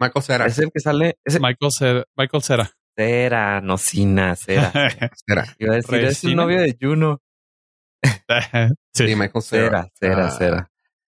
Michael 0.00 0.24
Cera. 0.24 0.46
Es 0.46 0.58
el 0.58 0.72
que 0.72 0.80
sale. 0.80 1.18
Michael 1.24 1.70
Cera. 1.70 2.04
Michael 2.16 2.42
Cera. 2.42 2.70
Cera, 2.96 3.60
no 3.60 3.76
Cina, 3.78 4.36
Cera. 4.36 4.72
Cera. 5.26 5.46
Iba 5.58 5.72
a 5.72 5.76
decir, 5.76 5.94
es 5.96 6.24
el 6.24 6.36
novio 6.36 6.60
de 6.60 6.76
Juno. 6.80 7.20
sí. 8.94 9.14
Michael 9.16 9.42
Cera. 9.42 9.88
Cera, 9.94 10.30
Cera, 10.30 10.58
ah, 10.58 10.70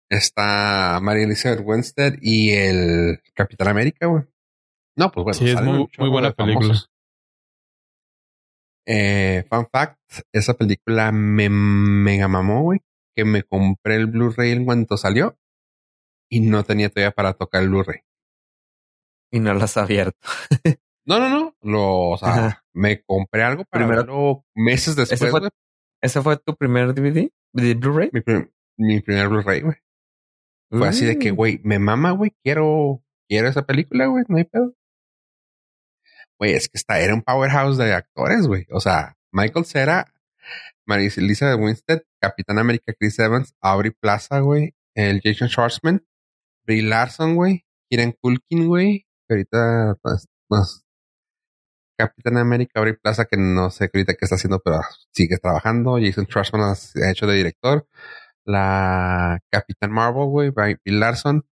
Está 0.09 0.99
María 1.01 1.23
Elizabeth 1.23 1.61
Winstead 1.63 2.15
y 2.21 2.51
el 2.51 3.21
Capitán 3.33 3.67
América, 3.67 4.07
güey. 4.07 4.23
No, 4.95 5.11
pues 5.11 5.23
bueno. 5.23 5.39
Sí, 5.39 5.49
es 5.49 5.61
muy, 5.61 5.87
muy 5.97 6.09
buena 6.09 6.31
película. 6.31 6.75
Eh, 8.91 9.45
fun 9.47 9.67
fact, 9.71 9.99
esa 10.33 10.55
película 10.55 11.11
me 11.11 11.47
mega 11.47 12.27
mamó, 12.27 12.63
güey, 12.63 12.79
que 13.15 13.23
me 13.23 13.43
compré 13.43 13.97
el 13.97 14.07
Blu-ray 14.07 14.51
en 14.51 14.65
cuanto 14.65 14.97
salió 14.97 15.37
y 16.27 16.39
no 16.39 16.63
tenía 16.63 16.89
todavía 16.89 17.11
para 17.11 17.33
tocar 17.33 17.61
el 17.61 17.69
Blu-ray. 17.69 17.99
Y 19.31 19.39
no 19.39 19.53
lo 19.53 19.63
has 19.63 19.77
abierto. 19.77 20.17
no, 21.09 21.19
no, 21.19 21.29
no. 21.29 21.55
Lo, 21.61 22.09
o 22.11 22.17
sea, 22.17 22.63
me 22.71 23.01
compré 23.01 23.41
algo 23.41 23.65
para 23.65 23.87
verlo 23.87 24.45
meses 24.55 24.95
después. 24.95 25.21
¿Ese 25.21 25.31
fue, 25.31 25.49
¿Ese 26.01 26.21
fue 26.21 26.37
tu 26.37 26.55
primer 26.55 26.93
DVD? 26.93 27.31
¿De 27.51 27.73
Blu-ray? 27.73 28.11
Mi, 28.77 29.01
primer 29.01 29.27
Blu-ray, 29.27 29.61
güey. 29.61 29.75
Fue 30.69 30.87
así 30.87 31.05
de 31.05 31.17
que, 31.17 31.33
mm. 31.33 31.35
güey, 31.35 31.61
me 31.63 31.79
mama, 31.79 32.11
güey, 32.11 32.35
quiero, 32.43 33.03
quiero 33.27 33.47
esa 33.47 33.65
película, 33.65 34.05
güey, 34.05 34.23
no 34.27 34.37
hay 34.37 34.43
pedo. 34.43 34.75
Güey, 36.39 36.53
es 36.53 36.69
que 36.69 36.77
está, 36.77 36.99
era 36.99 37.15
un 37.15 37.23
powerhouse 37.23 37.77
de 37.77 37.91
actores, 37.91 38.45
güey. 38.45 38.67
O 38.69 38.79
sea, 38.79 39.17
Michael 39.31 39.65
Cera, 39.65 40.13
Marisa 40.85 41.49
de 41.49 41.55
Winstead, 41.55 42.03
Capitán 42.21 42.59
América 42.59 42.93
Chris 42.97 43.17
Evans, 43.17 43.55
Aubrey 43.61 43.91
Plaza, 43.91 44.39
güey, 44.41 44.75
el 44.95 45.21
Jason 45.23 45.49
Schwartzman, 45.49 46.05
Brie 46.65 46.83
Larson, 46.83 47.35
güey, 47.35 47.65
Kieran 47.89 48.13
Culkin, 48.21 48.67
güey, 48.67 49.07
ahorita, 49.27 49.97
pues, 50.03 50.27
pues, 50.47 50.85
Capitán 51.99 52.37
América, 52.37 52.79
Aubrey 52.79 52.95
Plaza, 52.95 53.25
que 53.25 53.35
no 53.35 53.69
sé 53.71 53.89
ahorita 53.93 54.13
qué 54.13 54.19
está 54.21 54.35
haciendo, 54.35 54.61
pero 54.63 54.79
sigue 55.13 55.37
trabajando. 55.37 55.97
Jason 56.01 56.27
Schwartzman 56.27 56.61
ha 56.61 57.11
hecho 57.11 57.27
de 57.27 57.35
director. 57.35 57.85
La 58.45 59.37
Capitán 59.51 59.91
Marvel, 59.91 60.27
güey, 60.27 60.49
Brie 60.49 60.77
Larson. 60.85 61.45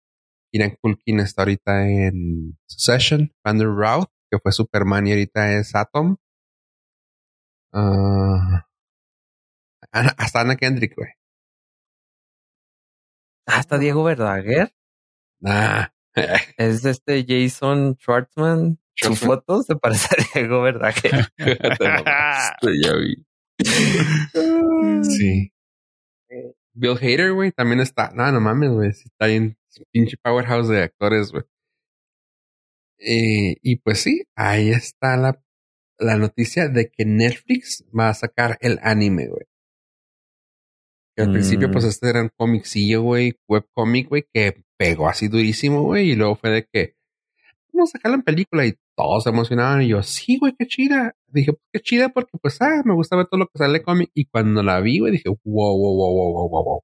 Kieran 0.49 0.77
Culkin 0.81 1.19
está 1.19 1.41
ahorita 1.41 1.85
en 1.89 2.57
Succession. 2.65 3.33
Andrew 3.43 3.75
Routh, 3.75 4.07
que 4.31 4.39
fue 4.39 4.53
Superman 4.53 5.05
y 5.07 5.11
ahorita 5.11 5.51
es 5.51 5.75
Atom. 5.75 6.15
Uh, 7.73 8.61
hasta 9.91 10.39
Ana 10.39 10.55
Kendrick, 10.55 10.95
güey. 10.95 11.09
Hasta 13.45 13.77
Diego 13.77 14.05
Verdaguer. 14.05 14.73
Nah. 15.41 15.87
es 16.57 16.85
este 16.85 17.25
Jason 17.27 17.97
Schwartzman. 17.99 18.79
Su 18.99 19.15
foto 19.15 19.61
se 19.61 19.75
parece 19.75 20.07
a 20.15 20.39
Diego 20.39 20.61
Verdaguer. 20.61 21.27
ya 21.37 22.93
vi. 22.95 23.25
sí. 25.03 25.51
Bill 26.73 26.97
Hader, 26.97 27.33
güey, 27.33 27.51
también 27.51 27.79
está. 27.79 28.11
No, 28.13 28.31
no 28.31 28.39
mames, 28.39 28.71
güey. 28.71 28.89
Está 28.89 29.29
en 29.29 29.57
pinche 29.91 30.17
powerhouse 30.17 30.67
de 30.67 30.83
actores, 30.83 31.31
güey. 31.31 31.43
Eh, 32.99 33.57
y 33.61 33.77
pues 33.77 33.99
sí, 34.01 34.23
ahí 34.35 34.69
está 34.69 35.17
la, 35.17 35.39
la 35.99 36.17
noticia 36.17 36.67
de 36.67 36.89
que 36.89 37.05
Netflix 37.05 37.85
va 37.97 38.09
a 38.09 38.13
sacar 38.13 38.57
el 38.61 38.79
anime, 38.81 39.27
güey. 39.27 39.45
Que 41.15 41.23
al 41.23 41.31
principio, 41.31 41.71
pues, 41.71 41.83
mm. 41.83 41.87
este 41.87 42.09
era 42.09 42.21
un 42.21 42.29
comicillo, 42.35 43.01
güey, 43.01 43.39
webcomic, 43.47 44.09
güey, 44.09 44.25
que 44.31 44.63
pegó 44.77 45.07
así 45.09 45.27
durísimo, 45.27 45.81
güey, 45.81 46.11
y 46.11 46.15
luego 46.15 46.35
fue 46.35 46.51
de 46.51 46.67
que 46.71 46.96
vamos 47.77 47.91
a 47.91 47.97
sacarlo 47.97 48.15
en 48.15 48.23
película 48.23 48.65
y 48.65 48.75
todos 48.95 49.23
se 49.23 49.29
emocionaban 49.29 49.81
y 49.81 49.89
yo, 49.89 50.03
sí, 50.03 50.37
güey, 50.37 50.53
qué 50.57 50.67
chida. 50.67 51.15
Dije, 51.27 51.53
pues 51.53 51.63
qué 51.73 51.79
chida 51.81 52.09
porque, 52.09 52.37
pues, 52.41 52.61
ah, 52.61 52.81
me 52.85 52.93
gusta 52.93 53.15
ver 53.15 53.27
todo 53.27 53.39
lo 53.39 53.47
que 53.47 53.57
sale 53.57 53.83
cómic. 53.83 54.11
Y 54.13 54.25
cuando 54.25 54.63
la 54.63 54.79
vi, 54.81 54.99
güey, 54.99 55.11
dije, 55.13 55.29
wow, 55.29 55.37
wow, 55.45 55.95
wow, 55.95 56.13
wow, 56.13 56.49
wow, 56.49 56.63
wow. 56.63 56.81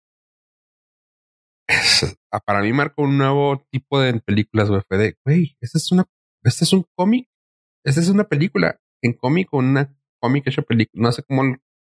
Ah, 2.32 2.40
para 2.40 2.62
mí 2.62 2.74
marcó 2.74 3.04
un 3.04 3.18
nuevo 3.18 3.64
tipo 3.72 4.00
de 4.00 4.20
películas, 4.20 4.70
güey. 4.70 4.82
Fue 4.88 4.98
de, 4.98 5.18
güey, 5.24 5.56
esta 5.62 5.78
es 5.78 5.92
una, 5.92 6.06
este 6.44 6.64
es 6.66 6.74
un 6.74 6.84
cómic, 6.96 7.28
esta 7.86 8.02
es 8.02 8.10
una 8.10 8.24
película 8.24 8.80
en 9.04 9.14
cómic 9.14 9.50
o 9.54 9.58
una 9.58 9.96
cómic 10.20 10.48
hecha 10.48 10.64
película. 10.64 11.04
No 11.04 11.12
sé 11.12 11.24
cómo 11.24 11.44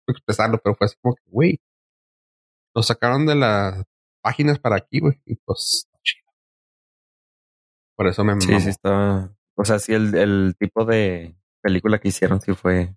expresarlo, 0.07 0.59
pero 0.63 0.75
fue 0.75 0.85
así 0.85 0.95
como 1.01 1.15
que, 1.15 1.23
güey, 1.27 1.59
lo 2.73 2.81
sacaron 2.83 3.25
de 3.25 3.35
las 3.35 3.83
páginas 4.21 4.59
para 4.59 4.77
aquí, 4.77 4.99
güey. 4.99 5.19
Y 5.25 5.35
pues. 5.35 5.87
Por 7.97 8.07
eso 8.07 8.23
me 8.23 8.39
Sí, 8.39 8.59
sí, 8.59 8.69
está. 8.69 9.35
O 9.55 9.65
sea, 9.65 9.79
sí, 9.79 9.91
el, 9.93 10.13
el 10.13 10.55
tipo 10.57 10.85
de 10.85 11.35
película 11.61 11.97
que 11.99 12.09
hicieron 12.09 12.39
sí 12.39 12.53
fue 12.53 12.95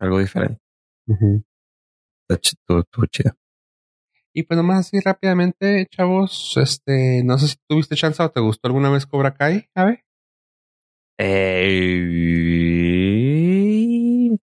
algo 0.00 0.18
diferente. 0.18 0.60
Uh 1.06 1.40
Estuvo 2.28 2.84
chido. 3.06 3.32
Y 4.34 4.42
pues 4.42 4.58
nomás 4.58 4.80
así 4.80 5.00
rápidamente, 5.00 5.86
chavos, 5.90 6.54
este, 6.56 7.22
no 7.24 7.38
sé 7.38 7.48
si 7.48 7.56
tuviste 7.66 7.96
chance 7.96 8.22
o 8.22 8.30
te 8.30 8.40
gustó 8.40 8.68
alguna 8.68 8.90
vez 8.90 9.06
Cobra 9.06 9.32
Kai, 9.32 9.70
a 9.74 9.84
ver. 9.86 10.04
Eh, 11.18 12.18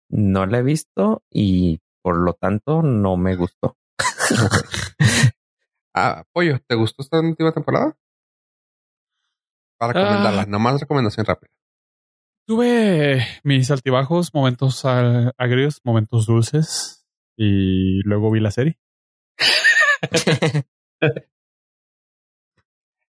no 0.09 0.45
la 0.45 0.59
he 0.59 0.63
visto 0.63 1.23
y 1.29 1.81
por 2.01 2.15
lo 2.17 2.33
tanto 2.33 2.81
no 2.81 3.17
me 3.17 3.35
gustó. 3.35 3.77
ah, 5.93 6.23
Pollo, 6.31 6.59
¿te 6.65 6.75
gustó 6.75 7.01
esta 7.03 7.19
última 7.19 7.51
temporada? 7.51 7.97
Para 9.77 9.93
recomendarla, 9.93 10.41
ah. 10.43 10.45
nomás 10.47 10.79
recomendación 10.79 11.25
rápida. 11.25 11.51
Tuve 12.47 13.25
mis 13.43 13.71
altibajos, 13.71 14.33
momentos 14.33 14.85
agrios, 14.85 15.81
momentos 15.83 16.27
dulces 16.27 17.05
y 17.37 18.01
luego 18.03 18.31
vi 18.31 18.39
la 18.39 18.51
serie. 18.51 18.77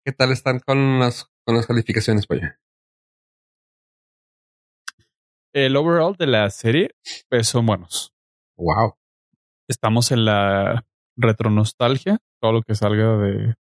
¿Qué 0.06 0.12
tal 0.16 0.32
están 0.32 0.60
con 0.60 1.00
las, 1.00 1.26
con 1.44 1.56
las 1.56 1.66
calificaciones, 1.66 2.28
pollo? 2.28 2.50
El 5.54 5.76
overall 5.76 6.16
de 6.16 6.28
la 6.28 6.50
serie 6.52 6.92
pues, 7.30 7.48
son 7.48 7.66
buenos. 7.66 8.14
Wow. 8.58 8.96
Estamos 9.68 10.12
en 10.12 10.26
la 10.26 10.86
retronostalgia. 11.18 12.20
Todo 12.40 12.52
lo 12.52 12.62
que 12.62 12.76
salga 12.76 13.18
de, 13.18 13.56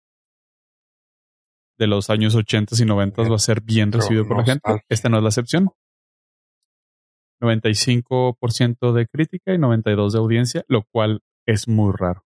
de 1.81 1.89
los 1.89 2.11
años 2.11 2.37
80 2.37 2.77
y 2.79 2.85
90 2.85 3.23
va 3.23 3.35
a 3.35 3.39
ser 3.39 3.61
bien 3.61 3.91
recibido 3.91 4.29
por 4.29 4.37
la 4.37 4.45
gente. 4.45 4.85
Esta 4.89 5.09
no 5.09 5.17
es 5.17 5.23
la 5.25 5.31
excepción. 5.31 5.71
95% 7.43 8.93
de 8.93 9.07
crítica 9.07 9.53
y 9.53 9.59
92% 9.59 10.13
de 10.13 10.19
audiencia, 10.19 10.65
lo 10.69 10.85
cual 10.93 11.23
es 11.47 11.67
muy 11.67 11.93
raro 11.97 12.23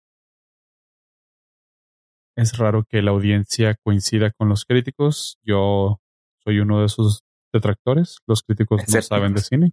es 2.36 2.57
raro 2.57 2.84
que 2.84 3.02
la 3.02 3.11
audiencia 3.11 3.76
coincida 3.84 4.32
con 4.32 4.49
los 4.49 4.65
críticos. 4.65 5.38
Yo 5.44 6.02
soy 6.44 6.60
uno 6.60 6.80
de 6.80 6.88
esos 6.88 7.23
detractores. 7.53 8.18
Los 8.28 8.44
críticos 8.44 8.82
no 8.88 9.02
saben 9.02 9.34
de 9.34 9.41
cine. 9.41 9.72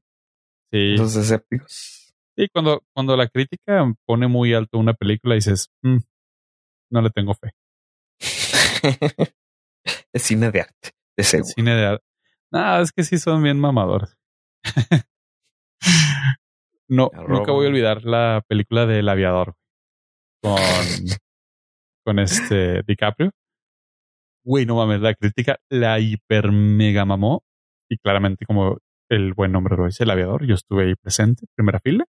Sí. 0.71 0.97
Los 0.97 1.17
escépticos. 1.17 2.15
Y 2.37 2.49
cuando, 2.49 2.85
cuando 2.95 3.17
la 3.17 3.29
crítica 3.29 3.93
pone 4.07 4.29
muy 4.29 4.55
alto 4.55 4.79
una 4.79 4.95
película, 4.95 5.35
dices, 5.35 5.71
mm, 5.83 5.99
no 6.91 7.03
le 7.03 7.11
tengo 7.11 7.35
fe. 7.35 7.51
cine 10.19 10.51
de 10.51 10.61
arte, 10.63 10.91
de 11.17 11.25
seguro. 11.25 11.53
Cine 11.55 11.75
de 11.75 11.87
arte. 11.87 12.05
No, 12.51 12.81
es 12.81 12.93
que 12.93 13.05
sí 13.05 13.19
son 13.19 13.43
bien 13.43 13.59
mamadores. 13.59 14.17
no, 16.89 17.11
nunca 17.29 17.53
voy 17.53 17.67
a 17.67 17.69
olvidar 17.69 18.05
la 18.05 18.43
película 18.49 18.87
del 18.87 19.09
aviador 19.09 19.55
con 20.43 20.57
con 22.09 22.19
este 22.19 22.83
DiCaprio. 22.87 23.33
Güey, 24.43 24.65
no 24.65 24.77
mames, 24.77 25.03
la 25.03 25.13
crítica 25.13 25.59
la 25.69 26.01
hiper 26.01 26.53
mega 26.53 27.05
mamó. 27.05 27.43
Y 27.91 27.99
claramente, 27.99 28.47
como 28.47 28.79
el 29.11 29.35
buen 29.35 29.53
nombre 29.53 29.77
lo 29.77 29.85
dice, 29.85 30.05
el 30.05 30.11
aviador, 30.11 30.47
yo 30.47 30.55
estuve 30.55 30.85
ahí 30.85 30.95
presente, 30.95 31.45
primera 31.55 31.81
fila. 31.81 32.07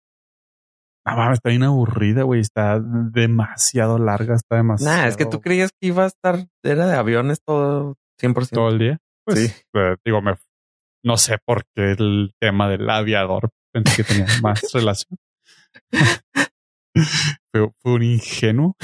Mames, 1.16 1.38
está 1.38 1.50
bien 1.50 1.62
aburrida, 1.62 2.22
güey. 2.22 2.40
Está 2.40 2.80
demasiado 2.80 3.98
larga, 3.98 4.34
está 4.34 4.56
demasiado. 4.56 4.96
Nah, 4.96 5.06
es 5.06 5.16
que 5.16 5.26
tú 5.26 5.40
creías 5.40 5.70
que 5.72 5.88
iba 5.88 6.04
a 6.04 6.06
estar, 6.06 6.46
era 6.62 6.86
de 6.86 6.96
aviones 6.96 7.38
todo 7.44 7.96
100%. 8.20 8.50
Todo 8.50 8.68
el 8.68 8.78
día. 8.78 8.98
Pues, 9.24 9.38
sí. 9.38 9.62
Eh, 9.74 9.96
digo, 10.04 10.22
me, 10.22 10.34
no 11.04 11.16
sé 11.16 11.38
por 11.44 11.64
qué 11.74 11.92
el 11.92 12.32
tema 12.40 12.68
del 12.68 12.88
aviador 12.88 13.50
pensé 13.72 13.96
que 13.96 14.04
tenía 14.04 14.26
más 14.42 14.62
relación. 14.72 15.18
fue, 17.52 17.70
fue 17.80 17.92
un 17.92 18.02
ingenuo. 18.02 18.76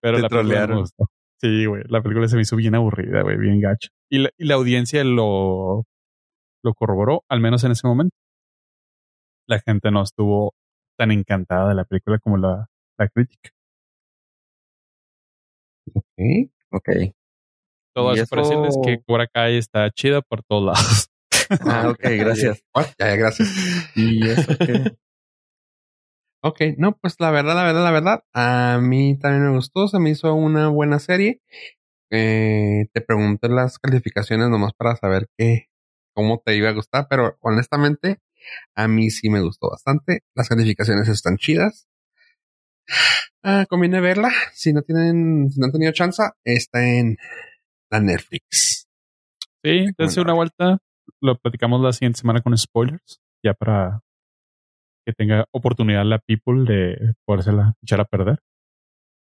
Pero 0.00 0.18
la 0.18 0.28
película 0.28 0.84
Sí, 1.38 1.66
güey. 1.66 1.82
La 1.88 2.02
película 2.02 2.28
se 2.28 2.36
me 2.36 2.42
hizo 2.42 2.56
bien 2.56 2.74
aburrida, 2.74 3.22
güey, 3.22 3.36
bien 3.36 3.60
gacha. 3.60 3.88
Y 4.10 4.18
la, 4.18 4.30
y 4.38 4.46
la 4.46 4.54
audiencia 4.54 5.04
lo, 5.04 5.84
lo 6.64 6.74
corroboró, 6.74 7.24
al 7.28 7.40
menos 7.40 7.62
en 7.64 7.72
ese 7.72 7.86
momento. 7.86 8.16
La 9.46 9.60
gente 9.60 9.90
no 9.90 10.02
estuvo 10.02 10.54
tan 10.96 11.10
encantada 11.10 11.68
de 11.68 11.74
la 11.74 11.84
película 11.84 12.18
como 12.18 12.36
la, 12.36 12.68
la 12.98 13.08
crítica. 13.08 13.50
Ok, 15.94 16.50
ok. 16.70 16.88
Todo 17.94 18.12
eso 18.12 18.26
para 18.28 18.42
decirles 18.42 18.76
que 18.84 19.02
Cobra 19.06 19.26
Kai 19.26 19.56
está 19.56 19.90
chida 19.90 20.20
por 20.20 20.42
todos 20.42 20.64
lados. 20.64 21.10
Ah, 21.60 21.88
ok, 21.90 22.00
gracias. 22.18 22.62
ya, 22.98 23.16
gracias. 23.16 23.48
¿Y 23.94 24.28
eso 24.28 24.52
qué? 24.58 24.96
Ok, 26.42 26.60
no, 26.76 26.96
pues 26.98 27.16
la 27.18 27.30
verdad, 27.30 27.56
la 27.56 27.64
verdad, 27.64 27.82
la 27.82 27.90
verdad, 27.90 28.24
a 28.32 28.78
mí 28.80 29.18
también 29.18 29.46
me 29.50 29.56
gustó, 29.56 29.88
se 29.88 29.98
me 29.98 30.10
hizo 30.10 30.32
una 30.34 30.68
buena 30.68 31.00
serie. 31.00 31.40
Eh, 32.12 32.86
te 32.92 33.00
pregunté 33.00 33.48
las 33.48 33.78
calificaciones 33.80 34.48
nomás 34.48 34.72
para 34.74 34.94
saber 34.94 35.28
qué, 35.36 35.68
cómo 36.14 36.40
te 36.44 36.54
iba 36.54 36.68
a 36.68 36.72
gustar, 36.72 37.08
pero 37.10 37.36
honestamente, 37.40 38.20
a 38.74 38.88
mí 38.88 39.10
sí 39.10 39.28
me 39.28 39.40
gustó 39.40 39.70
bastante. 39.70 40.20
Las 40.34 40.48
calificaciones 40.48 41.08
están 41.08 41.36
chidas. 41.36 41.86
Ah, 43.42 43.66
conviene 43.68 44.00
verla. 44.00 44.30
Si 44.52 44.72
no 44.72 44.82
tienen, 44.82 45.50
si 45.50 45.60
no 45.60 45.66
han 45.66 45.72
tenido 45.72 45.92
chance, 45.92 46.22
está 46.44 46.84
en 46.84 47.16
la 47.90 48.00
Netflix. 48.00 48.88
Sí, 49.62 49.86
dense 49.98 50.20
una 50.20 50.34
vuelta. 50.34 50.78
Lo 51.20 51.36
platicamos 51.38 51.80
la 51.80 51.92
siguiente 51.92 52.18
semana 52.18 52.40
con 52.40 52.56
spoilers, 52.56 53.20
ya 53.44 53.54
para 53.54 54.00
que 55.06 55.12
tenga 55.12 55.44
oportunidad 55.52 56.04
la 56.04 56.18
people 56.18 56.64
de 56.64 57.14
podérsela 57.24 57.74
echar 57.82 58.00
a 58.00 58.04
perder. 58.04 58.40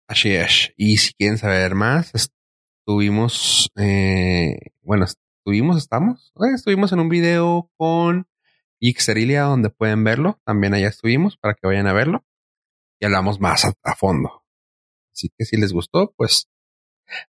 Así 0.08 0.34
es. 0.34 0.72
Y 0.76 0.98
si 0.98 1.14
quieren 1.14 1.38
saber 1.38 1.74
más, 1.74 2.12
estuvimos, 2.14 3.70
eh, 3.76 4.58
bueno, 4.82 5.06
estuvimos, 5.06 5.78
estamos, 5.78 6.32
eh, 6.36 6.54
estuvimos 6.54 6.92
en 6.92 7.00
un 7.00 7.08
video 7.08 7.70
con 7.78 8.26
Xerilia 8.98 9.42
donde 9.42 9.70
pueden 9.70 10.04
verlo. 10.04 10.40
También 10.44 10.74
allá 10.74 10.88
estuvimos 10.88 11.36
para 11.36 11.54
que 11.54 11.66
vayan 11.66 11.86
a 11.86 11.92
verlo 11.92 12.24
y 13.00 13.06
hablamos 13.06 13.40
más 13.40 13.64
a, 13.64 13.94
fondo. 13.94 14.44
Así 15.12 15.30
que 15.36 15.44
si 15.44 15.56
les 15.56 15.72
gustó, 15.72 16.12
pues 16.16 16.48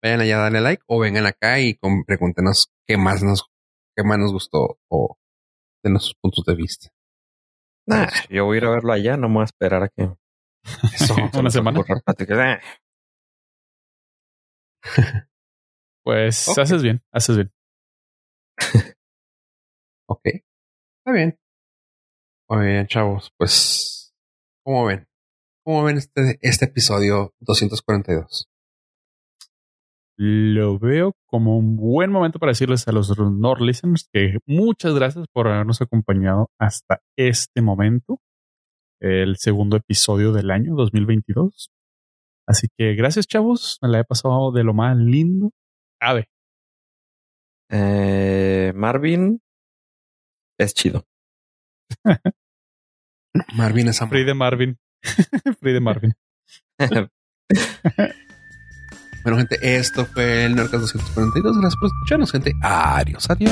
vayan 0.01 0.21
allá 0.21 0.37
a 0.37 0.41
darle 0.43 0.61
like 0.61 0.83
o 0.87 0.99
vengan 0.99 1.25
acá 1.25 1.59
y 1.59 1.77
pregúntenos 2.05 2.71
qué 2.87 2.97
más 2.97 3.23
nos, 3.23 3.45
qué 3.95 4.03
más 4.03 4.17
nos 4.17 4.31
gustó 4.31 4.79
o 4.89 5.17
de 5.83 5.91
nuestros 5.91 6.15
puntos 6.21 6.45
de 6.45 6.55
vista. 6.55 6.89
Nah, 7.87 8.07
yo 8.29 8.45
voy 8.45 8.55
a 8.55 8.57
ir 8.57 8.65
a 8.65 8.71
verlo 8.71 8.93
allá, 8.93 9.17
no 9.17 9.27
me 9.27 9.35
voy 9.35 9.41
a 9.41 9.45
esperar 9.45 9.83
a 9.83 9.89
que. 9.89 10.11
Eso, 10.93 11.15
una 11.39 11.51
semana. 11.51 11.83
pues 16.03 16.57
haces 16.57 16.81
bien, 16.81 17.03
haces 17.11 17.35
bien. 17.35 17.51
ok, 20.07 20.27
está 21.05 21.11
bien. 21.11 21.37
Muy 22.49 22.65
bien, 22.65 22.87
chavos. 22.87 23.31
Pues, 23.37 24.11
¿cómo 24.63 24.85
ven? 24.85 25.05
¿Cómo 25.63 25.83
ven 25.83 25.97
este, 25.97 26.39
este 26.41 26.65
episodio 26.65 27.33
242? 27.41 28.47
lo 30.17 30.79
veo 30.79 31.11
como 31.25 31.57
un 31.57 31.75
buen 31.75 32.09
momento 32.09 32.39
para 32.39 32.51
decirles 32.51 32.87
a 32.87 32.93
los 32.93 33.19
Nord 33.19 33.59
listeners 33.59 34.07
que 34.13 34.37
muchas 34.45 34.95
gracias 34.95 35.25
por 35.33 35.49
habernos 35.49 35.81
acompañado 35.81 36.47
hasta 36.57 37.01
este 37.17 37.61
momento, 37.61 38.21
el 39.01 39.35
segundo 39.35 39.75
episodio 39.75 40.31
del 40.31 40.51
año 40.51 40.73
2022. 40.75 41.69
Así 42.47 42.67
que 42.77 42.95
gracias, 42.95 43.27
chavos. 43.27 43.77
Me 43.81 43.89
la 43.89 43.99
he 43.99 44.03
pasado 44.05 44.53
de 44.53 44.63
lo 44.63 44.73
más 44.73 44.95
lindo. 44.95 45.51
Ave. 45.99 46.29
Eh, 47.69 48.71
Marvin 48.73 49.41
es 50.57 50.73
chido. 50.73 51.05
Marvin 53.55 53.89
es 53.89 54.01
amor. 54.01 54.11
Free 54.11 54.23
de 54.23 54.33
Marvin. 54.33 54.79
Free 55.59 55.73
de 55.73 55.79
Marvin. 55.79 56.13
Bueno, 59.23 59.39
gente, 59.39 59.57
esto 59.79 60.05
fue 60.05 60.45
el 60.45 60.55
Nerdcast 60.55 60.83
242. 60.83 61.57
Gracias 61.57 61.79
por 61.79 61.87
escucharnos, 61.87 62.31
gente. 62.31 62.53
Adiós, 62.61 63.27
adiós. 63.27 63.51